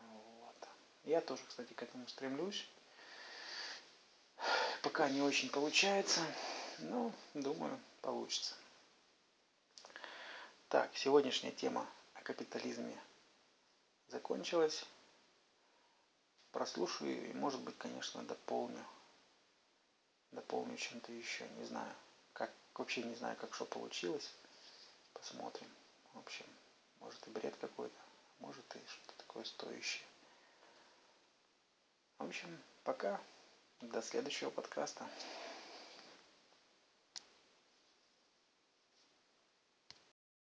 Вот. 0.00 0.68
Я 1.04 1.20
тоже, 1.20 1.42
кстати, 1.48 1.72
к 1.72 1.82
этому 1.82 2.06
стремлюсь. 2.06 2.68
Пока 4.82 5.08
не 5.10 5.20
очень 5.20 5.50
получается, 5.50 6.20
но 6.78 7.12
думаю, 7.34 7.78
получится. 8.00 8.54
Так, 10.68 10.96
сегодняшняя 10.96 11.50
тема 11.50 11.84
о 12.14 12.22
капитализме 12.22 12.96
закончилась 14.08 14.84
прослушаю 16.52 17.30
и, 17.30 17.32
может 17.32 17.60
быть, 17.60 17.76
конечно, 17.78 18.22
дополню. 18.22 18.84
Дополню 20.32 20.76
чем-то 20.76 21.12
еще, 21.12 21.48
не 21.58 21.64
знаю. 21.64 21.92
Как, 22.32 22.50
вообще 22.74 23.02
не 23.02 23.14
знаю, 23.14 23.36
как 23.36 23.54
что 23.54 23.64
получилось. 23.64 24.30
Посмотрим. 25.12 25.68
В 26.14 26.18
общем, 26.18 26.46
может 27.00 27.26
и 27.26 27.30
бред 27.30 27.56
какой-то, 27.60 27.98
может 28.40 28.64
и 28.76 28.78
что-то 28.86 29.14
такое 29.18 29.44
стоящее. 29.44 30.04
В 32.18 32.24
общем, 32.24 32.58
пока. 32.84 33.20
До 33.80 34.02
следующего 34.02 34.50
подкаста. 34.50 35.08